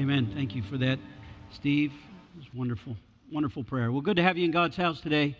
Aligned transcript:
Amen. 0.00 0.32
Thank 0.34 0.54
you 0.54 0.62
for 0.62 0.78
that, 0.78 0.98
Steve. 1.52 1.92
It 1.92 2.38
was 2.38 2.46
wonderful, 2.54 2.96
wonderful 3.30 3.62
prayer. 3.62 3.92
Well, 3.92 4.00
good 4.00 4.16
to 4.16 4.22
have 4.22 4.38
you 4.38 4.46
in 4.46 4.50
God's 4.50 4.74
house 4.74 4.98
today. 4.98 5.36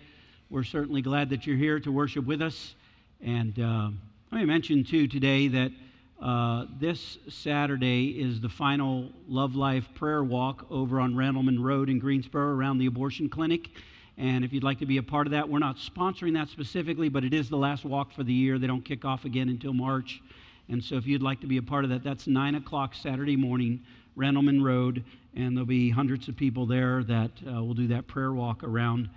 We're 0.50 0.64
certainly 0.64 1.00
glad 1.00 1.30
that 1.30 1.46
you're 1.46 1.56
here 1.56 1.80
to 1.80 1.90
worship 1.90 2.26
with 2.26 2.42
us. 2.42 2.74
And 3.22 3.58
uh, 3.58 3.88
let 4.30 4.38
me 4.38 4.44
mention, 4.44 4.84
too, 4.84 5.08
today 5.08 5.48
that 5.48 5.72
uh, 6.20 6.66
this 6.78 7.16
Saturday 7.30 8.20
is 8.20 8.42
the 8.42 8.50
final 8.50 9.08
Love 9.26 9.54
Life 9.54 9.88
prayer 9.94 10.22
walk 10.22 10.66
over 10.70 11.00
on 11.00 11.14
Randleman 11.14 11.62
Road 11.64 11.88
in 11.88 11.98
Greensboro 11.98 12.54
around 12.54 12.76
the 12.76 12.86
abortion 12.86 13.30
clinic. 13.30 13.70
And 14.18 14.44
if 14.44 14.52
you'd 14.52 14.62
like 14.62 14.80
to 14.80 14.86
be 14.86 14.98
a 14.98 15.02
part 15.02 15.26
of 15.26 15.30
that, 15.30 15.48
we're 15.48 15.58
not 15.58 15.78
sponsoring 15.78 16.34
that 16.34 16.50
specifically, 16.50 17.08
but 17.08 17.24
it 17.24 17.32
is 17.32 17.48
the 17.48 17.56
last 17.56 17.86
walk 17.86 18.12
for 18.12 18.24
the 18.24 18.34
year. 18.34 18.58
They 18.58 18.66
don't 18.66 18.84
kick 18.84 19.06
off 19.06 19.24
again 19.24 19.48
until 19.48 19.72
March. 19.72 20.20
And 20.68 20.84
so 20.84 20.96
if 20.96 21.06
you'd 21.06 21.22
like 21.22 21.40
to 21.40 21.46
be 21.46 21.56
a 21.56 21.62
part 21.62 21.84
of 21.84 21.90
that, 21.90 22.04
that's 22.04 22.26
9 22.26 22.56
o'clock 22.56 22.94
Saturday 22.94 23.36
morning, 23.36 23.80
Randleman 24.16 24.62
Road. 24.62 25.04
And 25.34 25.56
there'll 25.56 25.66
be 25.66 25.90
hundreds 25.90 26.28
of 26.28 26.36
people 26.36 26.66
there 26.66 27.02
that 27.04 27.30
uh, 27.46 27.62
will 27.62 27.74
do 27.74 27.88
that 27.88 28.06
prayer 28.06 28.32
walk 28.32 28.64
around 28.64 29.08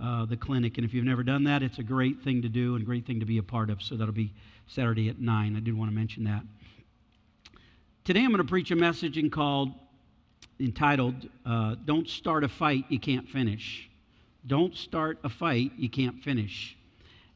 uh, 0.00 0.24
the 0.24 0.36
clinic. 0.36 0.78
And 0.78 0.84
if 0.84 0.94
you've 0.94 1.04
never 1.04 1.22
done 1.22 1.44
that, 1.44 1.62
it's 1.62 1.78
a 1.78 1.82
great 1.82 2.22
thing 2.22 2.42
to 2.42 2.48
do 2.48 2.74
and 2.74 2.82
a 2.82 2.86
great 2.86 3.06
thing 3.06 3.20
to 3.20 3.26
be 3.26 3.38
a 3.38 3.42
part 3.42 3.70
of. 3.70 3.82
So 3.82 3.96
that'll 3.96 4.14
be 4.14 4.32
Saturday 4.66 5.08
at 5.08 5.20
9. 5.20 5.56
I 5.56 5.60
did 5.60 5.76
want 5.76 5.90
to 5.90 5.94
mention 5.94 6.24
that. 6.24 6.42
Today 8.04 8.20
I'm 8.20 8.30
going 8.30 8.38
to 8.38 8.44
preach 8.44 8.70
a 8.70 8.76
message 8.76 9.18
called, 9.30 9.72
entitled, 10.58 11.28
uh, 11.44 11.74
Don't 11.84 12.08
Start 12.08 12.44
a 12.44 12.48
Fight 12.48 12.84
You 12.88 12.98
Can't 12.98 13.28
Finish. 13.28 13.88
Don't 14.46 14.74
start 14.74 15.18
a 15.24 15.28
fight 15.28 15.72
you 15.76 15.90
can't 15.90 16.22
finish. 16.22 16.74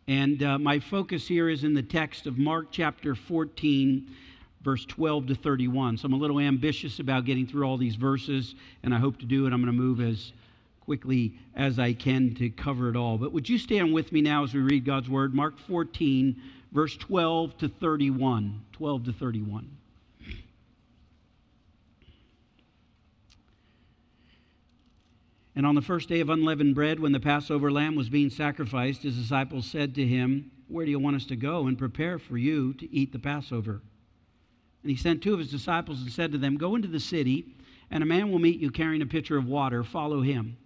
And 0.09 0.42
uh, 0.42 0.59
my 0.59 0.79
focus 0.79 1.29
here 1.29 1.51
is 1.51 1.62
in 1.62 1.75
the 1.75 1.83
text 1.83 2.27
of 2.27 2.39
Mark 2.39 2.69
chapter 2.70 3.15
14, 3.15 4.09
verse 4.62 4.84
12 4.87 5.29
to 5.29 5.34
31. 5.34 5.98
So 5.98 6.07
I'm 6.07 6.12
a 6.12 6.16
little 6.16 6.41
ambitious 6.41 6.98
about 6.98 7.25
getting 7.25 7.47
through 7.47 7.65
all 7.65 7.77
these 7.77 7.97
verses, 7.97 8.55
and 8.83 8.95
I 8.95 8.98
hope 8.98 9.19
to 9.19 9.27
do 9.27 9.47
it. 9.47 9.53
I'm 9.53 9.62
going 9.62 9.67
to 9.67 9.73
move 9.73 10.00
as 10.00 10.33
quickly 10.81 11.34
as 11.55 11.78
I 11.78 11.92
can 11.92 12.34
to 12.37 12.50
cover 12.50 12.89
it 12.89 12.97
all. 12.97 13.19
But 13.19 13.33
would 13.33 13.48
you 13.48 13.59
stand 13.59 13.92
with 13.92 14.12
me 14.12 14.20
now 14.20 14.45
as 14.45 14.55
we 14.55 14.61
read 14.61 14.84
God's 14.84 15.09
word? 15.09 15.34
Mark 15.34 15.59
14, 15.59 16.41
verse 16.72 16.97
12 16.97 17.59
to 17.59 17.69
31. 17.69 18.62
12 18.72 19.05
to 19.05 19.12
31. 19.12 19.70
And 25.55 25.67
on 25.67 25.75
the 25.75 25.83
first 25.83 26.09
day 26.09 26.20
of 26.20 26.31
unleavened 26.31 26.75
bread, 26.75 26.98
when 26.98 27.12
the 27.12 27.20
Passover 27.20 27.70
lamb 27.70 27.94
was 27.94 28.09
being 28.09 28.31
sacrificed, 28.31 29.03
his 29.03 29.17
disciples 29.17 29.67
said 29.67 29.94
to 29.97 30.06
him, 30.06 30.50
Where 30.69 30.87
do 30.87 30.91
you 30.91 30.98
want 30.98 31.17
us 31.17 31.27
to 31.27 31.37
go 31.37 31.67
and 31.67 31.77
prepare 31.77 32.19
for 32.19 32.39
you 32.39 32.72
to 32.75 32.91
eat 32.91 33.12
the 33.12 33.19
Passover? 33.19 33.83
And 34.83 34.91
he 34.91 34.97
sent 34.97 35.22
two 35.22 35.33
of 35.33 35.38
his 35.38 35.50
disciples 35.50 36.00
and 36.00 36.11
said 36.11 36.33
to 36.33 36.38
them, 36.38 36.56
Go 36.56 36.75
into 36.75 36.88
the 36.88 37.00
city, 37.00 37.47
and 37.91 38.02
a 38.02 38.06
man 38.06 38.30
will 38.30 38.38
meet 38.38 38.61
you 38.61 38.70
carrying 38.70 39.02
a 39.02 39.06
pitcher 39.06 39.36
of 39.36 39.47
water. 39.47 39.84
Follow 39.84 40.22
him. 40.22 40.56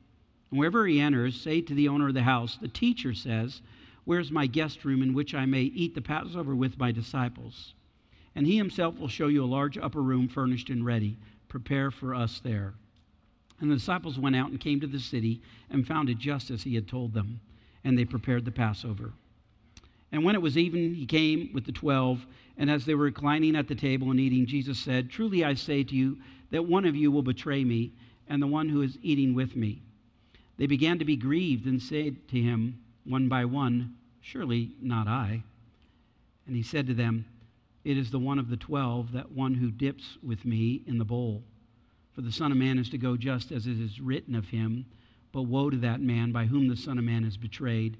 And 0.50 0.58
wherever 0.58 0.86
he 0.86 1.00
enters, 1.00 1.38
say 1.38 1.60
to 1.60 1.74
the 1.74 1.88
owner 1.88 2.08
of 2.08 2.14
the 2.14 2.22
house, 2.22 2.56
The 2.56 2.68
teacher 2.68 3.12
says, 3.12 3.60
Where's 4.04 4.30
my 4.30 4.46
guest 4.46 4.84
room 4.84 5.02
in 5.02 5.12
which 5.12 5.34
I 5.34 5.44
may 5.46 5.62
eat 5.62 5.94
the 5.94 6.00
Passover 6.00 6.54
with 6.54 6.78
my 6.78 6.92
disciples? 6.92 7.74
And 8.34 8.46
he 8.46 8.56
himself 8.56 8.98
will 8.98 9.08
show 9.08 9.26
you 9.26 9.42
a 9.42 9.46
large 9.46 9.76
upper 9.76 10.02
room 10.02 10.28
furnished 10.28 10.70
and 10.70 10.86
ready. 10.86 11.18
Prepare 11.48 11.90
for 11.90 12.14
us 12.14 12.38
there. 12.40 12.74
And 13.60 13.70
the 13.70 13.76
disciples 13.76 14.18
went 14.18 14.36
out 14.36 14.50
and 14.50 14.60
came 14.60 14.80
to 14.80 14.86
the 14.86 15.00
city 15.00 15.40
and 15.70 15.86
found 15.86 16.08
it 16.08 16.18
just 16.18 16.50
as 16.50 16.62
he 16.62 16.74
had 16.74 16.86
told 16.86 17.14
them. 17.14 17.40
And 17.82 17.98
they 17.98 18.04
prepared 18.04 18.44
the 18.44 18.52
Passover. 18.52 19.12
And 20.16 20.24
when 20.24 20.34
it 20.34 20.40
was 20.40 20.56
even, 20.56 20.94
he 20.94 21.04
came 21.04 21.50
with 21.52 21.66
the 21.66 21.72
twelve. 21.72 22.24
And 22.56 22.70
as 22.70 22.86
they 22.86 22.94
were 22.94 23.04
reclining 23.04 23.54
at 23.54 23.68
the 23.68 23.74
table 23.74 24.10
and 24.10 24.18
eating, 24.18 24.46
Jesus 24.46 24.78
said, 24.78 25.10
Truly 25.10 25.44
I 25.44 25.52
say 25.52 25.84
to 25.84 25.94
you 25.94 26.16
that 26.50 26.64
one 26.64 26.86
of 26.86 26.96
you 26.96 27.12
will 27.12 27.20
betray 27.20 27.62
me, 27.64 27.92
and 28.26 28.40
the 28.40 28.46
one 28.46 28.70
who 28.70 28.80
is 28.80 28.96
eating 29.02 29.34
with 29.34 29.54
me. 29.54 29.82
They 30.56 30.66
began 30.66 30.98
to 31.00 31.04
be 31.04 31.16
grieved 31.16 31.66
and 31.66 31.82
said 31.82 32.16
to 32.28 32.40
him, 32.40 32.82
one 33.04 33.28
by 33.28 33.44
one, 33.44 33.94
Surely 34.22 34.70
not 34.80 35.06
I. 35.06 35.42
And 36.46 36.56
he 36.56 36.62
said 36.62 36.86
to 36.86 36.94
them, 36.94 37.26
It 37.84 37.98
is 37.98 38.10
the 38.10 38.18
one 38.18 38.38
of 38.38 38.48
the 38.48 38.56
twelve, 38.56 39.12
that 39.12 39.32
one 39.32 39.52
who 39.52 39.70
dips 39.70 40.16
with 40.22 40.46
me 40.46 40.80
in 40.86 40.96
the 40.96 41.04
bowl. 41.04 41.42
For 42.14 42.22
the 42.22 42.32
Son 42.32 42.52
of 42.52 42.56
Man 42.56 42.78
is 42.78 42.88
to 42.88 42.96
go 42.96 43.18
just 43.18 43.52
as 43.52 43.66
it 43.66 43.78
is 43.78 44.00
written 44.00 44.34
of 44.34 44.48
him. 44.48 44.86
But 45.32 45.42
woe 45.42 45.68
to 45.68 45.76
that 45.76 46.00
man 46.00 46.32
by 46.32 46.46
whom 46.46 46.68
the 46.68 46.76
Son 46.76 46.96
of 46.96 47.04
Man 47.04 47.22
is 47.22 47.36
betrayed. 47.36 47.98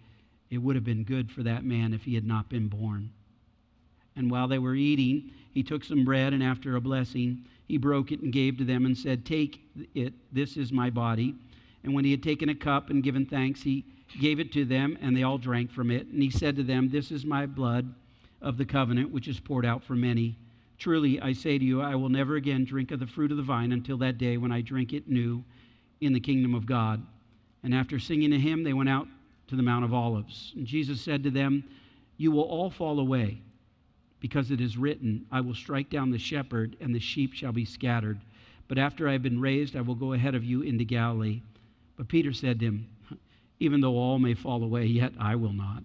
It 0.51 0.59
would 0.59 0.77
have 0.77 0.85
been 0.85 1.05
good 1.05 1.31
for 1.31 1.43
that 1.43 1.65
man 1.65 1.93
if 1.93 2.05
he 2.05 2.15
had 2.15 2.27
not 2.27 2.49
been 2.49 2.69
born. 2.69 3.11
And 4.15 4.31
while 4.31 4.49
they 4.49 4.59
were 4.59 4.75
eating, 4.75 5.31
he 5.53 5.63
took 5.63 5.85
some 5.85 6.05
bread, 6.05 6.33
and 6.33 6.43
after 6.43 6.77
a 6.77 6.81
blessing, 6.81 7.45
he 7.67 7.77
broke 7.77 8.13
it 8.13 8.21
and 8.21 8.33
gave 8.33 8.57
to 8.59 8.65
them 8.65 8.87
and 8.87 8.97
said, 8.97 9.25
Take 9.25 9.61
it, 9.95 10.15
this 10.33 10.57
is 10.57 10.73
my 10.73 10.91
body. 10.91 11.35
And 11.83 11.95
when 11.95 12.05
he 12.05 12.11
had 12.11 12.23
taken 12.23 12.49
a 12.49 12.55
cup 12.55 12.91
and 12.91 13.03
given 13.03 13.27
thanks, 13.27 13.63
he 13.63 13.85
gave 14.21 14.41
it 14.41 14.53
to 14.53 14.65
them, 14.65 14.97
and 15.01 15.17
they 15.17 15.23
all 15.23 15.39
drank 15.39 15.71
from 15.71 15.91
it. 15.91 16.07
And 16.07 16.23
he 16.23 16.31
said 16.31 16.57
to 16.57 16.63
them, 16.63 16.89
This 16.89 17.11
is 17.11 17.25
my 17.25 17.47
blood 17.47 17.93
of 18.41 18.57
the 18.57 18.65
covenant, 18.65 19.11
which 19.11 19.29
is 19.29 19.41
poured 19.41 19.67
out 19.67 19.83
for 19.83 19.95
many 19.95 20.37
Truly, 20.79 21.21
I 21.21 21.33
say 21.33 21.59
to 21.59 21.65
you, 21.65 21.81
I 21.81 21.95
will 21.95 22.09
never 22.09 22.37
again 22.37 22.65
drink 22.65 22.91
of 22.91 23.01
the 23.01 23.07
fruit 23.07 23.31
of 23.31 23.39
the 23.39 23.43
vine 23.43 23.73
until 23.73 23.97
that 23.99 24.19
day 24.19 24.37
when 24.37 24.53
I 24.53 24.61
drink 24.61 24.93
it 24.93 25.09
new 25.09 25.43
in 26.01 26.13
the 26.13 26.21
kingdom 26.21 26.55
of 26.55 26.67
God. 26.67 27.05
And 27.63 27.75
after 27.75 27.99
singing 27.99 28.33
a 28.33 28.39
hymn, 28.39 28.63
they 28.63 28.75
went 28.75 28.91
out 28.91 29.09
to 29.49 29.57
the 29.57 29.63
Mount 29.63 29.85
of 29.85 29.95
Olives. 29.95 30.53
And 30.57 30.67
Jesus 30.67 31.01
said 31.01 31.23
to 31.23 31.31
them, 31.31 31.65
You 32.17 32.31
will 32.31 32.43
all 32.43 32.71
fall 32.71 33.01
away, 33.01 33.41
because 34.21 34.51
it 34.51 34.61
is 34.61 34.77
written, 34.77 35.27
I 35.31 35.41
will 35.41 35.55
strike 35.55 35.91
down 35.91 36.11
the 36.11 36.19
shepherd, 36.19 36.77
and 36.81 36.95
the 36.95 37.01
sheep 37.01 37.33
shall 37.33 37.53
be 37.53 37.65
scattered. 37.65 38.21
But 38.69 38.79
after 38.79 39.09
I 39.09 39.13
have 39.13 39.23
been 39.23 39.41
raised, 39.41 39.77
I 39.77 39.81
will 39.81 39.95
go 39.95 40.13
ahead 40.13 40.35
of 40.35 40.45
you 40.45 40.63
into 40.63 40.85
Galilee. 40.85 41.43
But 41.97 42.09
Peter 42.09 42.33
said 42.33 42.59
to 42.61 42.67
him, 42.67 42.89
Even 43.61 43.81
though 43.81 43.97
all 43.97 44.19
may 44.19 44.35
fall 44.35 44.63
away, 44.63 44.87
yet 44.87 45.13
I 45.19 45.37
will 45.37 45.53
not. 45.53 45.85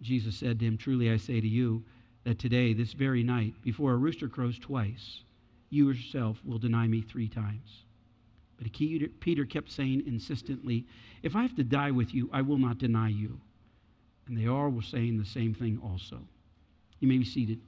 Jesus 0.00 0.36
said 0.36 0.58
to 0.60 0.66
him, 0.66 0.76
Truly 0.76 1.10
I 1.10 1.16
say 1.16 1.40
to 1.40 1.48
you, 1.48 1.82
that 2.24 2.38
today, 2.38 2.72
this 2.72 2.92
very 2.94 3.22
night, 3.22 3.54
before 3.62 3.92
a 3.92 3.96
rooster 3.96 4.28
crows 4.28 4.58
twice, 4.58 5.20
you 5.70 5.88
yourself 5.88 6.38
will 6.44 6.58
deny 6.58 6.86
me 6.88 7.02
three 7.02 7.28
times. 7.28 7.84
But 8.56 8.72
Peter 8.72 9.44
kept 9.44 9.70
saying 9.70 10.04
insistently, 10.06 10.86
If 11.22 11.34
I 11.34 11.42
have 11.42 11.56
to 11.56 11.64
die 11.64 11.90
with 11.90 12.14
you, 12.14 12.30
I 12.32 12.42
will 12.42 12.58
not 12.58 12.78
deny 12.78 13.08
you. 13.08 13.40
And 14.26 14.38
they 14.38 14.46
all 14.46 14.70
were 14.70 14.82
saying 14.82 15.18
the 15.18 15.24
same 15.24 15.54
thing 15.54 15.80
also. 15.82 16.20
You 17.00 17.08
may 17.08 17.18
be 17.18 17.24
seated. 17.24 17.60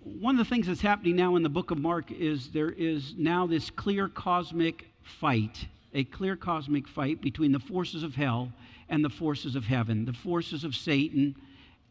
One 0.00 0.38
of 0.38 0.38
the 0.38 0.48
things 0.48 0.68
that's 0.68 0.80
happening 0.80 1.16
now 1.16 1.36
in 1.36 1.42
the 1.42 1.48
book 1.48 1.70
of 1.70 1.78
Mark 1.78 2.12
is 2.12 2.50
there 2.50 2.70
is 2.70 3.14
now 3.16 3.46
this 3.46 3.70
clear 3.70 4.08
cosmic 4.08 4.86
fight, 5.02 5.66
a 5.94 6.04
clear 6.04 6.36
cosmic 6.36 6.86
fight 6.86 7.20
between 7.20 7.52
the 7.52 7.58
forces 7.58 8.02
of 8.02 8.14
hell 8.14 8.52
and 8.88 9.04
the 9.04 9.10
forces 9.10 9.56
of 9.56 9.64
heaven, 9.64 10.04
the 10.04 10.12
forces 10.12 10.62
of 10.62 10.76
Satan 10.76 11.34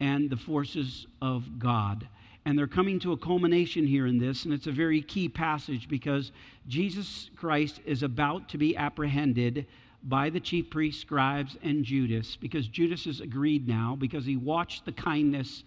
and 0.00 0.30
the 0.30 0.36
forces 0.36 1.06
of 1.20 1.58
God. 1.58 2.08
And 2.46 2.56
they're 2.56 2.68
coming 2.68 3.00
to 3.00 3.10
a 3.10 3.16
culmination 3.16 3.88
here 3.88 4.06
in 4.06 4.18
this, 4.18 4.44
and 4.44 4.54
it's 4.54 4.68
a 4.68 4.72
very 4.72 5.02
key 5.02 5.28
passage 5.28 5.88
because 5.88 6.30
Jesus 6.68 7.28
Christ 7.34 7.80
is 7.84 8.04
about 8.04 8.48
to 8.50 8.56
be 8.56 8.76
apprehended 8.76 9.66
by 10.04 10.30
the 10.30 10.38
chief 10.38 10.70
priests, 10.70 11.00
scribes, 11.00 11.56
and 11.64 11.84
Judas, 11.84 12.36
because 12.36 12.68
Judas 12.68 13.04
has 13.06 13.20
agreed 13.20 13.66
now, 13.66 13.96
because 13.98 14.24
he 14.24 14.36
watched 14.36 14.84
the 14.84 14.92
kindness 14.92 15.64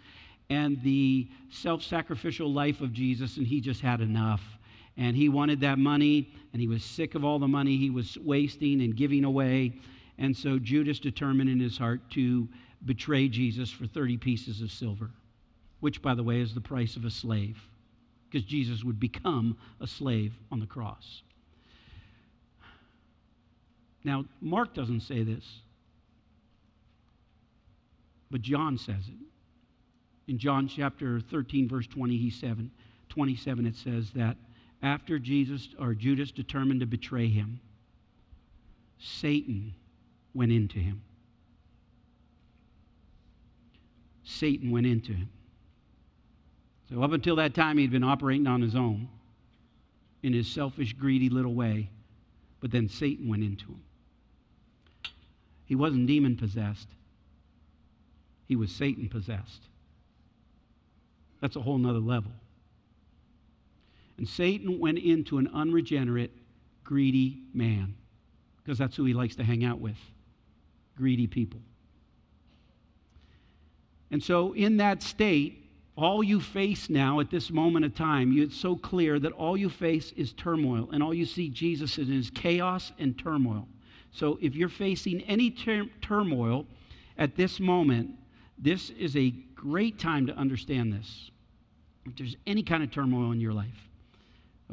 and 0.50 0.82
the 0.82 1.28
self 1.50 1.84
sacrificial 1.84 2.52
life 2.54 2.80
of 2.80 2.94
Jesus, 2.94 3.36
and 3.36 3.46
he 3.46 3.60
just 3.60 3.82
had 3.82 4.00
enough. 4.00 4.42
And 4.96 5.18
he 5.18 5.28
wanted 5.28 5.60
that 5.60 5.80
money, 5.80 6.32
and 6.54 6.62
he 6.62 6.70
was 6.70 6.82
sick 6.82 7.14
of 7.14 7.26
all 7.26 7.40
the 7.40 7.48
money 7.48 7.76
he 7.76 7.90
was 7.90 8.18
wasting 8.20 8.80
and 8.80 8.96
giving 8.96 9.26
away. 9.26 9.74
And 10.18 10.36
so 10.36 10.58
Judas 10.58 11.00
determined 11.00 11.50
in 11.50 11.60
his 11.60 11.78
heart 11.78 12.00
to 12.12 12.48
betray 12.86 13.28
Jesus 13.28 13.70
for 13.70 13.86
30 13.86 14.16
pieces 14.16 14.62
of 14.62 14.72
silver, 14.72 15.10
which, 15.80 16.02
by 16.02 16.14
the 16.14 16.24
way, 16.24 16.42
is 16.42 16.54
the 16.54 16.62
price 16.62 16.96
of 16.96 17.06
a 17.06 17.10
slave, 17.10 17.58
because 18.30 18.46
Jesus 18.46 18.84
would 18.84 19.00
become 19.00 19.58
a 19.80 19.88
slave 19.88 20.34
on 20.52 20.60
the 20.60 20.66
cross. 20.66 21.22
Now, 24.04 24.26
Mark 24.42 24.74
doesn't 24.74 25.02
say 25.02 25.24
this, 25.24 25.46
but 28.32 28.42
John 28.42 28.78
says 28.78 29.08
it. 29.08 30.32
In 30.32 30.38
John 30.38 30.68
chapter 30.68 31.20
13, 31.20 31.68
verse 31.68 31.88
27, 31.88 32.72
27 33.10 33.66
it 33.66 33.76
says 33.76 34.12
that 34.12 34.38
after 34.82 35.20
Jesus 35.20 35.70
or 35.80 35.94
Judas 35.94 36.32
determined 36.32 36.80
to 36.82 36.86
betray 36.86 37.28
him, 37.28 37.60
Satan 39.00 39.74
went 40.34 40.52
into 40.52 40.78
him. 40.78 41.02
Satan 44.24 44.70
went 44.70 44.86
into 44.86 45.14
him. 45.14 45.30
So, 46.90 47.04
up 47.04 47.12
until 47.12 47.36
that 47.36 47.54
time, 47.54 47.78
he'd 47.78 47.92
been 47.92 48.04
operating 48.04 48.48
on 48.48 48.62
his 48.62 48.76
own 48.76 49.08
in 50.24 50.34
his 50.34 50.48
selfish, 50.48 50.94
greedy 50.94 51.30
little 51.30 51.54
way. 51.54 51.90
But 52.60 52.72
then 52.72 52.90
Satan 52.90 53.28
went 53.28 53.44
into 53.44 53.68
him. 53.68 53.84
He 55.66 55.76
wasn't 55.76 56.08
demon 56.08 56.36
possessed, 56.36 56.88
he 58.48 58.56
was 58.56 58.72
Satan 58.72 59.08
possessed. 59.08 59.64
That's 61.42 61.56
a 61.56 61.62
whole 61.62 61.78
nother 61.78 62.00
level. 62.00 62.32
And 64.18 64.28
Satan 64.28 64.80
went 64.80 64.98
into 64.98 65.38
an 65.38 65.50
unregenerate, 65.54 66.32
greedy 66.84 67.44
man 67.54 67.96
because 68.58 68.78
that's 68.78 68.96
who 68.96 69.06
he 69.06 69.14
likes 69.14 69.36
to 69.36 69.44
hang 69.44 69.64
out 69.64 69.80
with 69.80 69.96
greedy 70.98 71.28
people. 71.28 71.62
And 74.12 74.22
so, 74.22 74.54
in 74.54 74.78
that 74.78 75.02
state, 75.02 75.69
all 76.00 76.24
you 76.24 76.40
face 76.40 76.90
now 76.90 77.20
at 77.20 77.30
this 77.30 77.52
moment 77.52 77.84
of 77.84 77.94
time, 77.94 78.32
you, 78.32 78.44
it's 78.44 78.56
so 78.56 78.78
clear 78.78 79.20
that 79.20 79.34
all 79.34 79.58
you 79.58 79.70
face 79.70 80.14
is 80.16 80.32
turmoil, 80.32 80.90
and 80.94 81.04
all 81.04 81.14
you 81.14 81.26
see 81.26 81.50
Jesus 81.50 81.98
in 81.98 82.12
is 82.14 82.30
chaos 82.30 82.94
and 83.00 83.20
turmoil. 83.20 83.68
So, 84.12 84.40
if 84.42 84.56
you're 84.56 84.70
facing 84.70 85.22
any 85.22 85.52
ter- 85.52 85.90
turmoil 86.02 86.66
at 87.18 87.36
this 87.36 87.60
moment, 87.60 88.12
this 88.58 88.92
is 88.92 89.16
a 89.18 89.32
great 89.56 90.00
time 90.00 90.26
to 90.28 90.34
understand 90.36 90.94
this. 90.94 91.32
If 92.06 92.16
there's 92.16 92.38
any 92.48 92.64
kind 92.64 92.82
of 92.82 92.92
turmoil 92.92 93.34
in 93.34 93.42
your 93.42 93.54
life, 93.54 93.90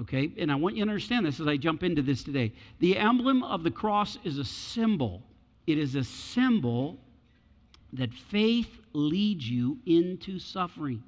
okay? 0.00 0.30
And 0.38 0.50
I 0.50 0.54
want 0.54 0.76
you 0.76 0.84
to 0.84 0.90
understand 0.90 1.26
this 1.26 1.40
as 1.40 1.48
I 1.48 1.56
jump 1.56 1.82
into 1.82 2.02
this 2.02 2.22
today. 2.22 2.52
The 2.78 2.96
emblem 2.96 3.42
of 3.42 3.64
the 3.64 3.70
cross 3.72 4.16
is 4.22 4.38
a 4.38 4.44
symbol, 4.44 5.22
it 5.66 5.76
is 5.76 5.96
a 5.96 6.04
symbol 6.04 6.98
that 7.92 8.14
faith 8.14 8.78
leads 8.92 9.50
you 9.50 9.78
into 9.86 10.38
suffering. 10.38 11.02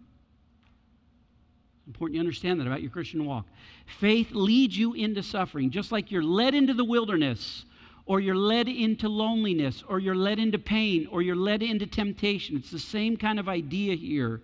Important 1.88 2.16
you 2.16 2.20
understand 2.20 2.60
that 2.60 2.66
about 2.66 2.82
your 2.82 2.90
Christian 2.90 3.24
walk. 3.24 3.46
Faith 3.98 4.32
leads 4.32 4.76
you 4.76 4.92
into 4.92 5.22
suffering, 5.22 5.70
just 5.70 5.90
like 5.90 6.10
you're 6.10 6.22
led 6.22 6.54
into 6.54 6.74
the 6.74 6.84
wilderness, 6.84 7.64
or 8.04 8.20
you're 8.20 8.36
led 8.36 8.68
into 8.68 9.08
loneliness, 9.08 9.82
or 9.88 9.98
you're 9.98 10.14
led 10.14 10.38
into 10.38 10.58
pain, 10.58 11.08
or 11.10 11.22
you're 11.22 11.34
led 11.34 11.62
into 11.62 11.86
temptation. 11.86 12.58
It's 12.58 12.70
the 12.70 12.78
same 12.78 13.16
kind 13.16 13.40
of 13.40 13.48
idea 13.48 13.94
here. 13.94 14.42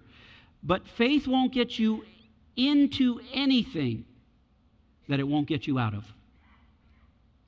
But 0.62 0.88
faith 0.88 1.26
won't 1.26 1.52
get 1.52 1.78
you 1.78 2.06
into 2.56 3.20
anything 3.34 4.06
that 5.08 5.20
it 5.20 5.28
won't 5.28 5.46
get 5.46 5.66
you 5.66 5.78
out 5.78 5.92
of. 5.92 6.04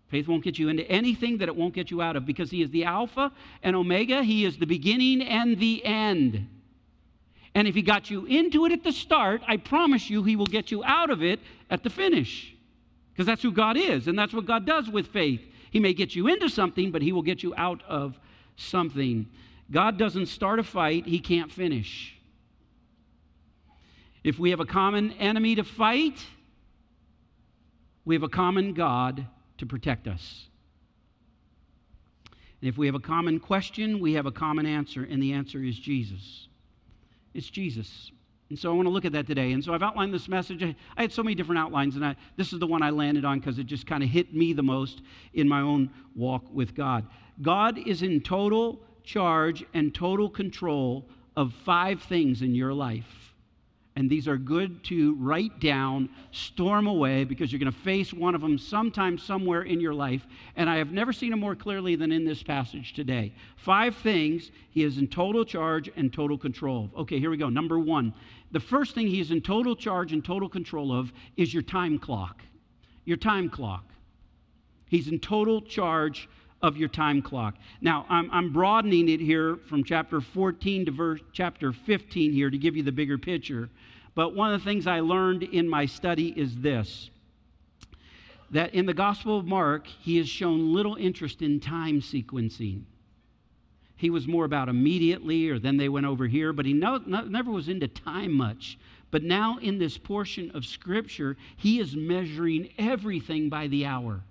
Faith 0.09 0.29
won't 0.29 0.45
get 0.45 0.59
you 0.59 0.69
into 0.69 0.85
anything 0.91 1.39
that 1.39 1.49
it 1.49 1.57
won't 1.57 1.75
get 1.75 1.91
you 1.91 2.03
out 2.03 2.17
of 2.17 2.27
because 2.27 2.51
He 2.51 2.61
is 2.61 2.71
the 2.71 2.85
Alpha 2.85 3.33
and 3.63 3.75
Omega. 3.75 4.23
He 4.23 4.45
is 4.45 4.59
the 4.59 4.67
beginning 4.67 5.23
and 5.23 5.59
the 5.59 5.83
end. 5.87 6.49
And 7.56 7.67
if 7.67 7.75
He 7.75 7.81
got 7.81 8.11
you 8.11 8.26
into 8.26 8.67
it 8.67 8.73
at 8.73 8.85
the 8.85 8.93
start, 8.93 9.41
I 9.49 9.56
promise 9.56 10.11
you 10.11 10.23
He 10.23 10.37
will 10.37 10.44
get 10.44 10.70
you 10.70 10.85
out 10.85 11.08
of 11.08 11.23
it 11.23 11.41
at 11.70 11.82
the 11.82 11.88
finish 11.88 12.55
because 13.11 13.25
that's 13.25 13.41
who 13.41 13.50
God 13.50 13.79
is 13.79 14.08
and 14.08 14.19
that's 14.19 14.35
what 14.35 14.44
God 14.44 14.67
does 14.67 14.91
with 14.91 15.06
faith. 15.06 15.41
He 15.70 15.81
may 15.81 15.94
get 15.94 16.14
you 16.14 16.29
into 16.29 16.50
something, 16.50 16.91
but 16.91 17.00
He 17.00 17.12
will 17.12 17.23
get 17.23 17.43
you 17.43 17.55
out 17.56 17.82
of 17.88 18.20
something. 18.56 19.26
God 19.70 19.97
doesn't 19.97 20.26
start 20.26 20.58
a 20.58 20.62
fight, 20.62 21.06
He 21.06 21.19
can't 21.19 21.50
finish. 21.50 22.19
If 24.23 24.38
we 24.38 24.50
have 24.50 24.61
a 24.61 24.67
common 24.67 25.12
enemy 25.12 25.55
to 25.55 25.64
fight, 25.64 26.26
we 28.05 28.14
have 28.14 28.23
a 28.23 28.29
common 28.29 28.75
God 28.75 29.26
to 29.56 29.64
protect 29.64 30.06
us. 30.06 30.44
And 32.61 32.69
if 32.69 32.76
we 32.76 32.85
have 32.85 32.94
a 32.94 33.00
common 33.00 33.41
question, 33.41 33.99
we 33.99 34.12
have 34.12 34.26
a 34.26 34.31
common 34.31 34.67
answer, 34.67 35.05
and 35.05 35.23
the 35.23 35.32
answer 35.32 35.62
is 35.62 35.79
Jesus. 35.79 36.49
It's 37.37 37.50
Jesus. 37.50 38.11
And 38.49 38.59
so 38.59 38.71
I 38.71 38.75
want 38.75 38.87
to 38.87 38.91
look 38.91 39.05
at 39.05 39.12
that 39.12 39.27
today. 39.27 39.53
And 39.53 39.62
so 39.62 39.75
I've 39.75 39.83
outlined 39.83 40.15
this 40.15 40.29
message. 40.29 40.62
I, 40.62 40.75
had 40.97 41.12
so 41.12 41.23
many 41.23 41.35
different 41.35 41.59
outlines, 41.59 41.97
and 41.97 42.05
I, 42.05 42.17
this 42.37 42.53
is 42.53 42.61
the 42.61 42.67
one 42.67 42.83
I 42.83 42.91
landed 42.91 43.25
on 43.25 43.41
because 43.41 43.59
it 43.59 43.65
just 43.65 43.87
kind 43.87 44.03
of 44.03 44.09
hit 44.09 44.33
me 44.35 44.53
the 44.53 44.62
most 44.62 45.03
in 45.35 45.49
my 45.49 45.61
own 45.61 45.91
walk 46.15 46.44
with 46.53 46.75
God. 46.75 47.06
God 47.43 47.79
is 47.87 48.03
in 48.03 48.21
total 48.21 48.81
charge 49.05 49.65
and 49.75 49.94
total 49.94 50.31
control 50.31 51.05
of 51.37 51.53
five 51.53 52.03
things 52.03 52.41
in 52.41 52.55
your 52.55 52.73
life 52.73 53.35
and 53.97 54.11
these 54.11 54.29
are 54.29 54.37
good 54.37 54.85
to 54.85 55.15
write 55.15 55.59
down, 55.59 56.11
storm 56.31 56.87
away, 56.87 57.25
because 57.25 57.51
you're 57.51 57.59
going 57.59 57.73
to 57.73 57.79
face 57.79 58.13
one 58.13 58.35
of 58.35 58.43
them 58.43 58.59
sometime, 58.59 59.17
somewhere 59.17 59.63
in 59.63 59.81
your 59.81 59.95
life. 59.95 60.27
And 60.55 60.69
I 60.69 60.77
have 60.77 60.93
never 60.93 61.15
seen 61.15 61.31
them 61.31 61.41
more 61.41 61.57
clearly 61.57 61.97
than 61.97 62.13
in 62.13 62.25
this 62.25 62.43
passage 62.43 62.93
today. 62.93 63.33
Five 63.57 63.97
things 63.97 64.51
he 64.71 64.83
is 64.83 64.99
in 64.99 65.09
total 65.09 65.47
charge 65.47 65.91
and 65.97 66.13
total 66.13 66.37
control 66.37 66.85
of. 66.85 66.95
Okay, 66.95 67.19
here 67.19 67.31
we 67.31 67.39
go. 67.39 67.49
Number 67.49 67.79
one 67.79 68.13
the 68.53 68.61
first 68.61 68.95
thing 68.95 69.09
he 69.09 69.21
is 69.21 69.33
in 69.33 69.41
total 69.41 69.75
charge 69.75 70.13
and 70.13 70.25
total 70.25 70.49
control 70.49 70.97
of 70.97 71.13
is 71.37 71.53
your 71.53 71.65
time 71.65 71.99
clock. 71.99 72.43
Your 73.05 73.17
time 73.17 73.49
clock. 73.49 73.85
He's 74.89 75.09
in 75.09 75.19
total 75.19 75.61
charge 75.61 76.29
of 76.67 76.77
your 76.77 76.89
time 76.89 77.23
clock. 77.23 77.55
Now, 77.81 78.05
I'm, 78.09 78.29
I'm 78.33 78.53
broadening 78.53 79.09
it 79.09 79.21
here 79.21 79.57
from 79.69 79.85
chapter 79.85 80.21
14 80.21 80.87
to 80.87 80.91
verse, 80.91 81.21
chapter 81.33 81.73
15 81.73 82.33
here 82.33 82.51
to 82.51 82.59
give 82.59 82.77
you 82.77 82.83
the 82.83 82.91
bigger 82.91 83.17
picture. 83.17 83.71
But 84.17 84.35
one 84.35 84.53
of 84.53 84.61
the 84.61 84.65
things 84.65 84.89
I 84.89 85.01
learned 85.01 85.45
in 85.45 85.69
my 85.69 85.87
study 85.87 86.29
is 86.37 86.57
this 86.59 87.11
that 88.53 88.75
in 88.75 88.87
the 88.87 88.95
Gospel 88.95 89.39
of 89.39 89.45
Mark, 89.45 89.89
he 89.89 90.19
has 90.19 90.29
shown 90.29 90.73
little 90.73 90.95
interest 90.95 91.43
in 91.43 91.59
time 91.59 92.01
sequencing. 92.01 92.83
He 93.97 94.09
was 94.09 94.29
more 94.29 94.45
about 94.45 94.69
immediately, 94.69 95.49
or 95.49 95.59
then 95.59 95.77
they 95.77 95.89
went 95.89 96.07
over 96.07 96.29
here, 96.29 96.53
but 96.53 96.65
he 96.65 96.73
no, 96.73 97.01
no, 97.05 97.23
never 97.23 97.51
was 97.51 97.69
into 97.69 97.89
time 97.89 98.33
much. 98.33 98.79
But 99.11 99.25
now, 99.25 99.59
in 99.59 99.79
this 99.79 99.99
portion 99.99 100.53
of 100.53 100.65
Scripture, 100.65 101.37
he 101.57 101.81
is 101.81 101.97
measuring 101.97 102.71
everything 102.79 103.49
by 103.49 103.67
the 103.67 103.87
hour. 103.87 104.23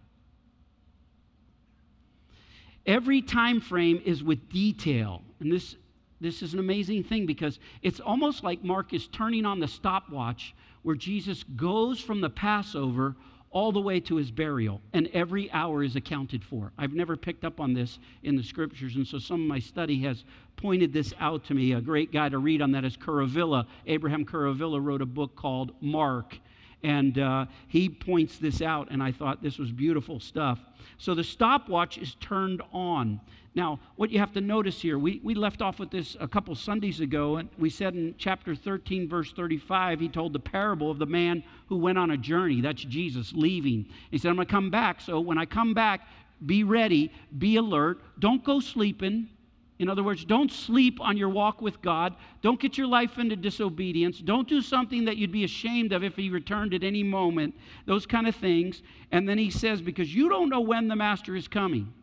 Every 2.85 3.21
time 3.21 3.61
frame 3.61 4.01
is 4.05 4.23
with 4.23 4.49
detail. 4.49 5.23
And 5.39 5.51
this, 5.51 5.75
this 6.21 6.41
is 6.41 6.53
an 6.53 6.59
amazing 6.59 7.03
thing 7.03 7.25
because 7.25 7.59
it's 7.81 7.99
almost 7.99 8.43
like 8.43 8.63
Mark 8.63 8.93
is 8.93 9.07
turning 9.07 9.45
on 9.45 9.59
the 9.59 9.67
stopwatch 9.67 10.53
where 10.83 10.95
Jesus 10.95 11.43
goes 11.55 11.99
from 11.99 12.21
the 12.21 12.29
Passover 12.29 13.15
all 13.55 13.71
the 13.71 13.79
way 13.79 14.01
to 14.01 14.17
his 14.17 14.31
burial, 14.31 14.81
and 14.91 15.09
every 15.13 15.49
hour 15.51 15.81
is 15.81 15.95
accounted 15.95 16.43
for. 16.43 16.73
I've 16.77 16.91
never 16.91 17.15
picked 17.15 17.45
up 17.45 17.61
on 17.61 17.73
this 17.73 17.99
in 18.23 18.35
the 18.35 18.43
scriptures, 18.43 18.97
and 18.97 19.07
so 19.07 19.17
some 19.17 19.41
of 19.41 19.47
my 19.47 19.59
study 19.59 20.01
has 20.01 20.25
pointed 20.57 20.91
this 20.91 21.13
out 21.21 21.45
to 21.45 21.53
me. 21.53 21.71
A 21.71 21.79
great 21.79 22.11
guy 22.11 22.27
to 22.27 22.37
read 22.37 22.61
on 22.61 22.73
that 22.73 22.83
is 22.83 22.97
Kuruvilla. 22.97 23.65
Abraham 23.87 24.25
Kuruvilla 24.25 24.83
wrote 24.83 25.01
a 25.01 25.05
book 25.05 25.37
called 25.37 25.71
Mark, 25.79 26.37
and 26.85 27.17
uh, 27.17 27.47
he 27.67 27.89
points 27.89 28.37
this 28.37 28.61
out, 28.61 28.89
and 28.91 29.01
I 29.01 29.11
thought 29.11 29.41
this 29.41 29.57
was 29.57 29.71
beautiful 29.71 30.19
stuff. 30.19 30.59
So 30.99 31.15
the 31.15 31.23
stopwatch 31.23 31.97
is 31.97 32.13
turned 32.21 32.61
on. 32.71 33.19
Now, 33.55 33.79
what 33.95 34.11
you 34.11 34.19
have 34.19 34.33
to 34.33 34.41
notice 34.41 34.79
here, 34.79 34.99
we, 34.99 35.19
we 35.23 35.33
left 35.33 35.63
off 35.63 35.79
with 35.79 35.89
this 35.89 36.15
a 36.19 36.27
couple 36.27 36.53
Sundays 36.53 36.99
ago, 36.99 37.37
and 37.37 37.49
we 37.57 37.71
said 37.71 37.95
in 37.95 38.13
chapter 38.19 38.53
13, 38.53 39.09
verse 39.09 39.33
35, 39.33 39.99
he 39.99 40.07
told 40.07 40.31
the 40.31 40.39
parable 40.39 40.91
of 40.91 40.99
the 40.99 41.07
man 41.07 41.43
who 41.69 41.77
went 41.77 41.97
on 41.97 42.11
a 42.11 42.17
journey. 42.17 42.61
That's 42.61 42.83
Jesus 42.83 43.33
leaving. 43.33 43.87
He 44.11 44.19
said, 44.19 44.29
I'm 44.29 44.35
going 44.35 44.45
to 44.45 44.51
come 44.51 44.69
back. 44.69 45.01
So 45.01 45.19
when 45.19 45.39
I 45.39 45.45
come 45.45 45.73
back, 45.73 46.01
be 46.45 46.63
ready, 46.63 47.11
be 47.39 47.55
alert, 47.55 47.99
don't 48.19 48.43
go 48.43 48.59
sleeping, 48.59 49.29
in 49.77 49.89
other 49.89 50.03
words, 50.03 50.23
don't 50.23 50.51
sleep 50.51 51.01
on 51.01 51.17
your 51.17 51.27
walk 51.27 51.61
with 51.61 51.81
God. 51.81 52.15
Don't 52.41 52.59
get 52.59 52.77
your 52.77 52.87
life 52.87 53.17
into 53.17 53.35
disobedience. 53.35 54.19
Don't 54.19 54.47
do 54.47 54.61
something 54.61 55.03
that 55.05 55.17
you'd 55.17 55.33
be 55.33 55.43
ashamed 55.43 55.91
of 55.91 56.01
if 56.03 56.15
He 56.15 56.29
returned 56.29 56.73
at 56.73 56.83
any 56.83 57.03
moment. 57.03 57.53
Those 57.85 58.05
kind 58.05 58.25
of 58.25 58.35
things. 58.35 58.81
And 59.11 59.27
then 59.27 59.37
He 59.37 59.51
says, 59.51 59.81
because 59.81 60.15
you 60.15 60.29
don't 60.29 60.49
know 60.49 60.61
when 60.61 60.87
the 60.87 60.95
Master 60.95 61.35
is 61.35 61.49
coming. 61.49 61.93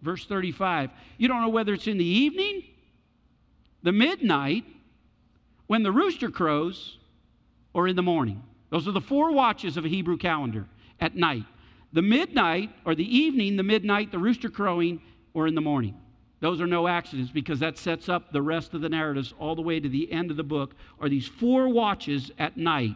Verse 0.00 0.26
35. 0.26 0.90
You 1.16 1.26
don't 1.26 1.42
know 1.42 1.48
whether 1.48 1.74
it's 1.74 1.88
in 1.88 1.98
the 1.98 2.04
evening, 2.04 2.62
the 3.82 3.92
midnight, 3.92 4.64
when 5.66 5.82
the 5.82 5.92
rooster 5.92 6.30
crows, 6.30 6.98
or 7.74 7.88
in 7.88 7.96
the 7.96 8.02
morning. 8.02 8.42
Those 8.70 8.86
are 8.86 8.92
the 8.92 9.00
four 9.00 9.32
watches 9.32 9.76
of 9.76 9.84
a 9.84 9.88
Hebrew 9.88 10.18
calendar 10.18 10.66
at 11.00 11.16
night. 11.16 11.44
The 11.92 12.02
midnight, 12.02 12.70
or 12.84 12.94
the 12.94 13.16
evening, 13.16 13.56
the 13.56 13.62
midnight, 13.64 14.12
the 14.12 14.18
rooster 14.18 14.50
crowing, 14.50 15.00
or 15.34 15.48
in 15.48 15.56
the 15.56 15.60
morning. 15.60 15.96
Those 16.40 16.60
are 16.60 16.66
no 16.66 16.86
accidents 16.86 17.32
because 17.32 17.58
that 17.60 17.78
sets 17.78 18.08
up 18.08 18.32
the 18.32 18.42
rest 18.42 18.74
of 18.74 18.80
the 18.80 18.88
narratives 18.88 19.34
all 19.38 19.56
the 19.56 19.62
way 19.62 19.80
to 19.80 19.88
the 19.88 20.10
end 20.12 20.30
of 20.30 20.36
the 20.36 20.44
book, 20.44 20.74
are 21.00 21.08
these 21.08 21.26
four 21.26 21.68
watches 21.68 22.30
at 22.38 22.56
night. 22.56 22.94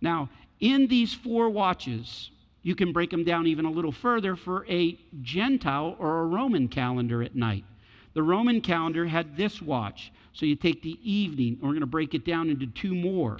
Now, 0.00 0.28
in 0.60 0.86
these 0.86 1.14
four 1.14 1.48
watches, 1.48 2.30
you 2.62 2.74
can 2.74 2.92
break 2.92 3.10
them 3.10 3.24
down 3.24 3.46
even 3.46 3.64
a 3.64 3.70
little 3.70 3.92
further 3.92 4.36
for 4.36 4.66
a 4.68 4.98
Gentile 5.22 5.96
or 5.98 6.20
a 6.20 6.26
Roman 6.26 6.68
calendar 6.68 7.22
at 7.22 7.34
night. 7.34 7.64
The 8.12 8.22
Roman 8.22 8.60
calendar 8.60 9.06
had 9.06 9.36
this 9.36 9.60
watch. 9.60 10.12
So 10.32 10.46
you 10.46 10.56
take 10.56 10.82
the 10.82 10.98
evening, 11.02 11.58
we're 11.60 11.70
going 11.70 11.80
to 11.80 11.86
break 11.86 12.14
it 12.14 12.24
down 12.24 12.50
into 12.50 12.66
two 12.66 12.94
more. 12.94 13.38